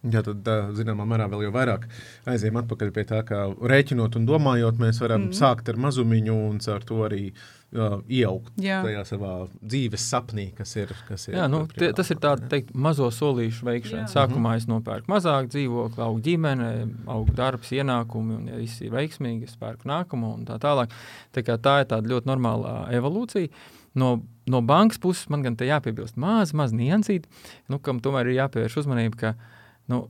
Jā, 0.07 0.21
tad, 0.23 0.47
zināmā 0.79 1.03
mērā, 1.11 1.25
vēl 1.27 1.49
jau 1.49 1.55
vairāk 1.57 1.89
aizējām 2.31 2.61
atpakaļ 2.61 2.91
pie 2.95 3.03
tā, 3.09 3.19
kā 3.27 3.41
rēķinot 3.51 4.15
un 4.21 4.29
domājot, 4.29 4.77
mēs 4.79 5.01
varam 5.03 5.25
mm. 5.25 5.35
sākt 5.35 5.73
ar 5.73 5.81
mazumiņu 5.83 6.37
un 6.53 6.61
ar 6.71 6.85
to 6.87 7.01
arī 7.03 7.23
uh, 7.33 7.97
iejaukt 8.07 8.61
Jā. 8.63 8.77
tajā 8.87 9.03
savā 9.09 9.33
dzīves 9.59 10.05
sapnī, 10.13 10.45
kas 10.55 10.77
ir. 10.79 10.93
Kas 11.09 11.27
ir 11.27 11.41
Jā, 11.41 11.49
nu, 11.51 11.65
tie, 11.73 11.91
tas 11.99 12.15
ir 12.15 12.21
tāds 12.23 12.47
teikt, 12.53 12.71
mazo 12.79 13.11
solīšu 13.11 13.67
veikšana. 13.67 14.05
Jā. 14.05 14.13
Sākumā 14.15 14.55
mm. 14.55 14.63
es 14.63 14.69
nopērku 14.71 15.11
mazāk 15.11 15.51
dzīvokli, 15.57 16.05
augu 16.07 16.23
ģimene, 16.29 16.71
augu 17.11 17.35
darbs, 17.43 17.75
ienākumi, 17.75 18.39
un 18.39 18.49
ja 18.53 18.63
viss 18.63 18.79
ir 18.87 18.95
veiksmīgi, 18.95 19.51
es 19.51 19.59
pērku 19.59 19.91
nākamo 19.91 20.37
un 20.39 20.47
tā 20.47 20.63
tālāk. 20.63 20.95
Tā, 21.35 21.43
tā 21.43 21.77
ir 21.83 21.91
tāda 21.91 22.15
ļoti 22.15 22.31
normāla 22.31 22.79
evolūcija. 22.95 23.51
No, 23.99 24.15
no 24.47 24.63
bankas 24.63 25.03
puses 25.03 25.27
man 25.33 25.43
gan 25.43 25.59
te 25.59 25.67
jāpiebilst 25.67 26.15
maz, 26.21 26.55
maz 26.55 26.71
niansīt, 26.71 27.27
nu, 27.67 27.83
kam 27.83 27.99
tomēr 28.05 28.31
ir 28.31 28.45
jāpievērš 28.45 28.85
uzmanība, 28.85 29.19
ka 29.19 29.58
nu, 29.93 30.07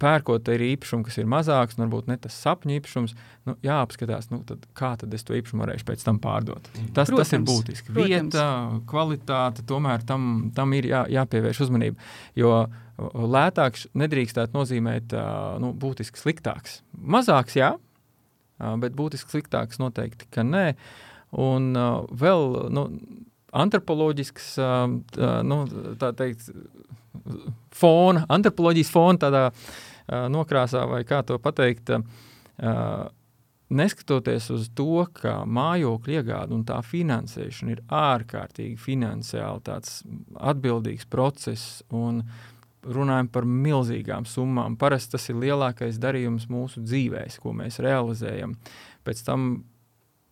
pērkot 0.00 0.48
ir 0.54 0.62
īpašumu, 0.64 1.04
kas 1.06 1.18
ir 1.20 1.28
mazāks, 1.28 1.76
un 1.76 1.84
varbūt 1.84 2.08
ne 2.08 2.16
tas 2.20 2.36
sapņu 2.40 2.76
īpašums, 2.78 3.14
nu, 3.48 3.54
jāapskatās, 3.64 4.30
nu, 4.32 4.40
tad 4.48 4.64
kā 4.76 4.94
tad 5.00 5.12
es 5.16 5.26
to 5.26 5.36
īpašumu 5.36 5.64
varēšu 5.66 5.86
pēc 5.90 6.04
tam 6.06 6.20
pārdot. 6.22 6.70
Tas, 6.96 7.10
protams, 7.10 7.18
tas 7.18 7.34
ir 7.36 7.44
būtiski. 7.48 7.92
Protams. 7.92 8.08
Vieta, 8.08 8.46
kvalitāte, 8.90 9.64
tomēr 9.68 10.04
tam, 10.08 10.48
tam 10.56 10.72
ir 10.78 10.88
jā, 10.88 11.04
jāpievērš 11.18 11.64
uzmanība. 11.66 12.00
Jo 12.38 12.54
lētāks 13.00 13.88
nedrīkstētu 13.96 14.56
nozīmēt 14.56 15.16
nu, 15.60 15.72
būtiski 15.80 16.20
sliktāks. 16.20 16.80
Mazāks, 16.96 17.56
jā, 17.60 17.74
bet 18.80 18.96
būtiski 18.96 19.36
sliktāks 19.36 19.80
noteikti, 19.80 20.28
ka 20.32 20.44
nē. 20.46 20.66
Un 21.40 21.72
vēl 22.20 22.46
nu, 22.74 22.86
antropoloģisks, 23.56 24.52
uh, 24.62 25.42
nu, 25.46 25.60
tā 26.00 26.10
teikt, 26.18 26.50
fona, 27.74 28.24
antropoloģijas 28.30 28.92
fona 28.92 29.22
tādā 29.24 29.46
uh, 29.50 30.26
nokrāsā, 30.32 30.84
vai 30.90 31.02
kā 31.08 31.22
to 31.26 31.38
pateikt. 31.42 31.90
Uh, 31.90 33.08
neskatoties 33.70 34.50
uz 34.50 34.68
to, 34.74 35.04
ka 35.14 35.40
mājokļu 35.46 36.16
iegāde 36.18 36.56
un 36.56 36.64
tā 36.66 36.80
finansēšana 36.82 37.76
ir 37.76 37.82
ārkārtīgi 37.86 38.78
finansiāli 38.82 39.62
tāds 39.66 40.00
atbildīgs 40.34 41.06
process 41.10 41.84
un 41.94 42.24
runājam 42.82 43.28
par 43.30 43.46
milzīgām 43.46 44.26
summām. 44.26 44.76
Parasti 44.80 45.14
tas 45.14 45.28
ir 45.30 45.38
lielākais 45.38 46.00
darījums 46.02 46.48
mūsu 46.50 46.82
dzīvēs, 46.82 47.38
ko 47.42 47.52
mēs 47.54 47.78
realizējam. 47.84 48.56
Pēc 49.06 49.22
tam 49.26 49.50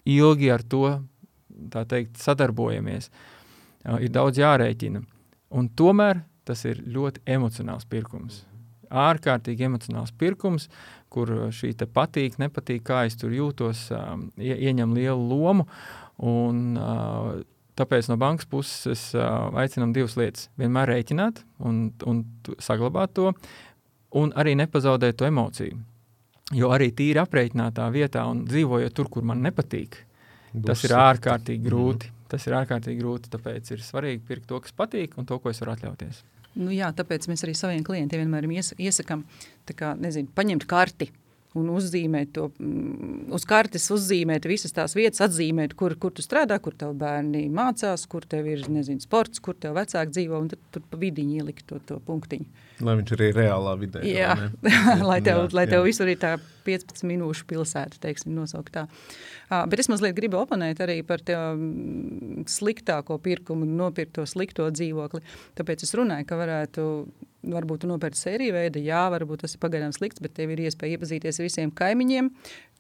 ilgi 0.08 0.50
ar 0.50 0.64
to 0.64 0.84
teikt, 1.88 2.18
sadarbojamies. 2.18 3.10
Uh, 3.84 3.98
ir 4.02 4.10
daudz 4.12 4.40
jārēķina. 4.40 5.02
Un 5.58 5.70
tomēr 5.78 6.22
tas 6.48 6.64
ir 6.68 6.80
ļoti 6.88 7.24
emocionāls 7.36 7.86
pirkums. 7.88 8.42
Ārkārtīgi 8.88 9.66
emocionāls 9.66 10.14
pirkums, 10.16 10.68
kur 11.12 11.30
šī 11.52 11.74
patīk, 11.92 12.38
nepatīk, 12.40 12.86
kā 12.88 13.04
es 13.08 13.18
tur 13.20 13.34
jūtos, 13.36 13.88
um, 13.92 14.30
ie, 14.40 14.54
ieņem 14.56 14.94
lielu 14.96 15.28
lomu. 15.28 15.68
Un, 16.24 16.72
uh, 16.80 17.36
tāpēc 17.78 18.08
no 18.10 18.16
bankas 18.18 18.48
puses 18.50 19.10
uh, 19.14 19.52
aicinām 19.60 19.92
divas 19.94 20.16
lietas. 20.18 20.48
Vienmēr 20.58 20.94
rēķināt 20.94 21.44
un, 21.68 21.88
un 22.08 22.24
saglabāt 22.64 23.14
to, 23.18 23.32
un 24.18 24.32
arī 24.40 24.56
nepazaudēt 24.58 25.20
to 25.20 25.28
emociju. 25.28 25.78
Jo 26.56 26.72
arī 26.72 26.88
tīri 26.96 27.20
aprēķinātā 27.20 27.90
vietā 27.92 28.24
un 28.24 28.46
dzīvojot 28.48 28.94
tur, 28.96 29.10
kur 29.12 29.26
man 29.28 29.44
nepatīk, 29.44 30.00
Būs 30.54 30.64
tas 30.70 30.84
ir 30.88 30.96
ārkārtīgi 30.96 31.64
grūti. 31.66 32.08
Mm. 32.08 32.16
Tas 32.28 32.44
ir 32.44 32.56
ārkārtīgi 32.58 33.00
grūti, 33.00 33.30
tāpēc 33.32 33.70
ir 33.72 33.84
svarīgi 33.84 34.20
pirkt 34.28 34.48
to, 34.50 34.58
kas 34.60 34.74
patīk, 34.76 35.14
un 35.20 35.28
to, 35.28 35.38
ko 35.40 35.52
es 35.52 35.60
varu 35.62 35.72
atļauties. 35.76 36.20
Nu, 36.56 36.72
jā, 36.74 36.88
tāpēc 36.96 37.28
mēs 37.30 37.44
arī 37.44 37.54
saviem 37.58 37.84
klientiem 37.86 38.24
vienmēr 38.24 38.48
ies, 38.56 38.72
iesakām 38.80 39.24
kā, 39.76 39.92
nezinu, 40.00 40.30
paņemt 40.34 40.64
karti. 40.68 41.10
Un 41.56 41.70
uzzīmēt 41.72 42.34
to, 42.36 42.48
mm, 42.60 43.30
uz 43.34 43.44
kartes 43.48 43.88
uzzīmēt 43.94 44.44
visas 44.48 44.74
tās 44.76 44.94
vietas, 44.96 45.22
atzīmēt, 45.24 45.74
kur, 45.78 45.94
kur 46.00 46.12
tu 46.14 46.24
strādā, 46.24 46.58
kur 46.60 46.76
tev 46.76 46.92
bērni 46.98 47.46
mācās, 47.52 48.04
kur 48.10 48.26
tev 48.28 48.50
ir, 48.50 48.66
nezinu, 48.72 49.00
sports, 49.04 49.40
kur 49.40 49.56
tev 49.56 49.78
vecāki 49.78 50.12
dzīvo, 50.12 50.42
un 50.44 50.50
tad 50.52 50.62
tur 50.74 50.84
pa 50.90 51.00
vidiņu 51.00 51.40
ielikt 51.40 51.66
to, 51.70 51.80
to 51.88 51.98
punktiņu. 52.04 52.66
Lai 52.84 52.94
viņš 53.00 53.14
arī 53.16 53.30
reālā 53.34 53.74
vidē. 53.80 54.04
Jā, 54.06 54.36
lai 55.10 55.18
tev, 55.24 55.46
jā, 55.46 55.54
lai 55.56 55.66
tev 55.70 55.80
jā. 55.80 55.86
visur 55.88 56.12
ir 56.12 56.20
tā 56.20 56.36
15 56.68 57.06
minūšu 57.08 57.48
pilsēta, 57.48 57.98
teiksim, 58.02 58.34
nosaukt 58.36 58.74
tā. 58.74 58.84
Uh, 59.48 59.64
bet 59.70 59.80
es 59.80 59.88
mazliet 59.90 60.14
gribu 60.18 60.38
oponēt 60.42 60.82
arī 60.84 61.00
par 61.06 61.24
to 61.24 61.38
mm, 61.38 62.44
sliktāko 62.50 63.16
pirkumu, 63.24 63.66
nopirkt 63.66 64.18
to 64.18 64.26
slikto 64.28 64.68
dzīvokli. 64.68 65.24
Tāpēc 65.58 65.88
es 65.88 65.96
runāju, 65.96 66.28
ka 66.28 66.38
varētu 66.38 66.84
varbūt 67.54 67.86
nopērts 67.88 68.24
sēriju 68.26 68.56
veidu, 68.56 68.82
jā, 68.84 69.04
varbūt 69.14 69.44
tas 69.44 69.54
ir 69.56 69.62
pagaidām 69.62 69.94
slikts, 69.96 70.22
bet 70.24 70.34
tev 70.36 70.52
ir 70.54 70.64
iespēja 70.66 70.98
iepazīties 70.98 71.40
ar 71.40 71.48
visiem 71.48 71.72
kaimiņiem, 71.78 72.30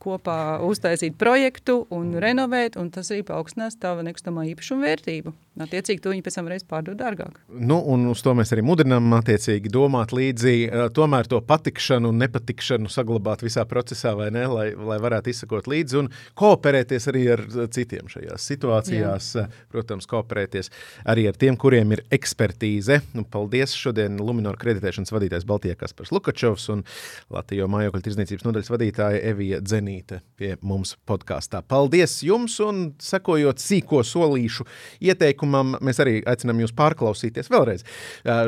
kopā 0.02 0.58
uztaisīt 0.64 1.18
projektu 1.18 1.82
un 1.94 2.14
renovēt, 2.22 2.78
un 2.80 2.90
tas 2.94 3.10
arī 3.12 3.24
paaugstinās 3.26 3.78
tavu 3.80 4.06
nekustamā 4.06 4.46
īpašuma 4.54 4.88
vērtību. 4.88 5.34
Attiecīgi, 5.58 5.98
to 6.02 6.12
viņi 6.12 6.22
pēc 6.22 6.36
tam 6.38 6.48
reiz 6.50 6.62
pārdod 6.66 6.94
dārgāk. 7.00 7.40
Nu, 7.50 7.80
un 7.90 8.04
uz 8.12 8.20
to 8.22 8.30
mēs 8.38 8.52
arī 8.54 8.62
mudinām, 8.62 9.10
attiecīgi, 9.16 9.72
domāt 9.74 10.12
līdzi, 10.14 10.52
tomēr 10.94 11.26
to 11.30 11.40
patikšanu 11.42 12.12
un 12.12 12.20
nepatikšanu 12.22 12.90
saglabāt 12.92 13.42
visā 13.42 13.64
procesā, 13.66 14.12
vai 14.18 14.28
ne, 14.34 14.44
lai, 14.52 14.68
lai 14.78 15.00
varētu 15.02 15.32
izsakot 15.32 15.66
līdzi 15.70 15.98
un 15.98 16.10
kooperēties 16.38 17.10
arī 17.10 17.24
ar 17.34 17.42
citiem 17.74 18.10
šajās 18.12 18.46
situācijās. 18.52 19.32
Jā. 19.40 19.46
Protams, 19.74 20.06
kooperēties 20.10 20.70
arī 21.10 21.26
ar 21.30 21.38
tiem, 21.40 21.58
kuriem 21.58 21.96
ir 21.96 22.04
ekspertīze. 22.14 23.00
Nu, 23.18 23.26
paldies 23.26 23.74
šodien 23.74 24.20
Luminor 24.22 24.60
kreditēšanas 24.62 25.10
vadītājs 25.14 25.48
Baltijā 25.48 25.74
Kaspars 25.80 26.14
Lukačovs 26.14 26.68
un 26.76 26.86
Latvijas 27.34 27.72
mājokļu 27.74 28.04
tirdzniecības 28.06 28.46
nodaļas 28.46 28.72
vadītāja 28.76 29.24
Evija 29.32 29.58
Dzeni. 29.64 29.87
Zenīte 29.88 30.18
pie 30.36 30.50
mums 30.60 30.96
podkāstā. 31.08 31.62
Paldies 31.64 32.18
jums, 32.22 32.58
un 32.60 32.90
sekojot 33.00 33.60
sīko 33.62 34.02
solīšu 34.04 34.66
ieteikumam, 35.00 35.78
mēs 35.80 36.00
arī 36.04 36.18
aicinām 36.28 36.60
jūs 36.60 36.74
pārklausīties 36.76 37.48
vēlreiz 37.48 37.86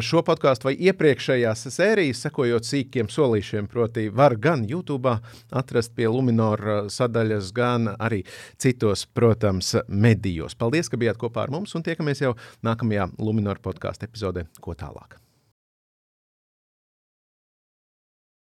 šo 0.05 0.21
podkāstu 0.27 0.69
vai 0.69 0.75
iepriekšējās 0.91 1.65
sērijas, 1.73 2.21
sekojot 2.27 2.69
sīkiem 2.69 3.09
solīšiem. 3.09 3.71
Proti, 3.73 4.11
var 4.13 4.37
gan 4.37 4.67
YouTube 4.69 5.17
atrast 5.63 5.97
pie 5.97 6.11
Luminora 6.13 6.83
sadaļas, 6.93 7.55
gan 7.57 7.95
arī 7.97 8.21
citos, 8.61 9.07
protams, 9.09 9.73
medijos. 9.89 10.59
Paldies, 10.61 10.93
ka 10.93 11.01
bijāt 11.01 11.23
kopā 11.23 11.47
ar 11.47 11.57
mums, 11.57 11.73
un 11.73 11.89
tiekamies 11.89 12.21
jau 12.27 12.37
nākamajā 12.67 13.09
Luminora 13.17 13.65
podkāstu 13.65 14.11
epizodē. 14.11 14.45
Ko 14.61 14.77
tālāk? 14.77 15.17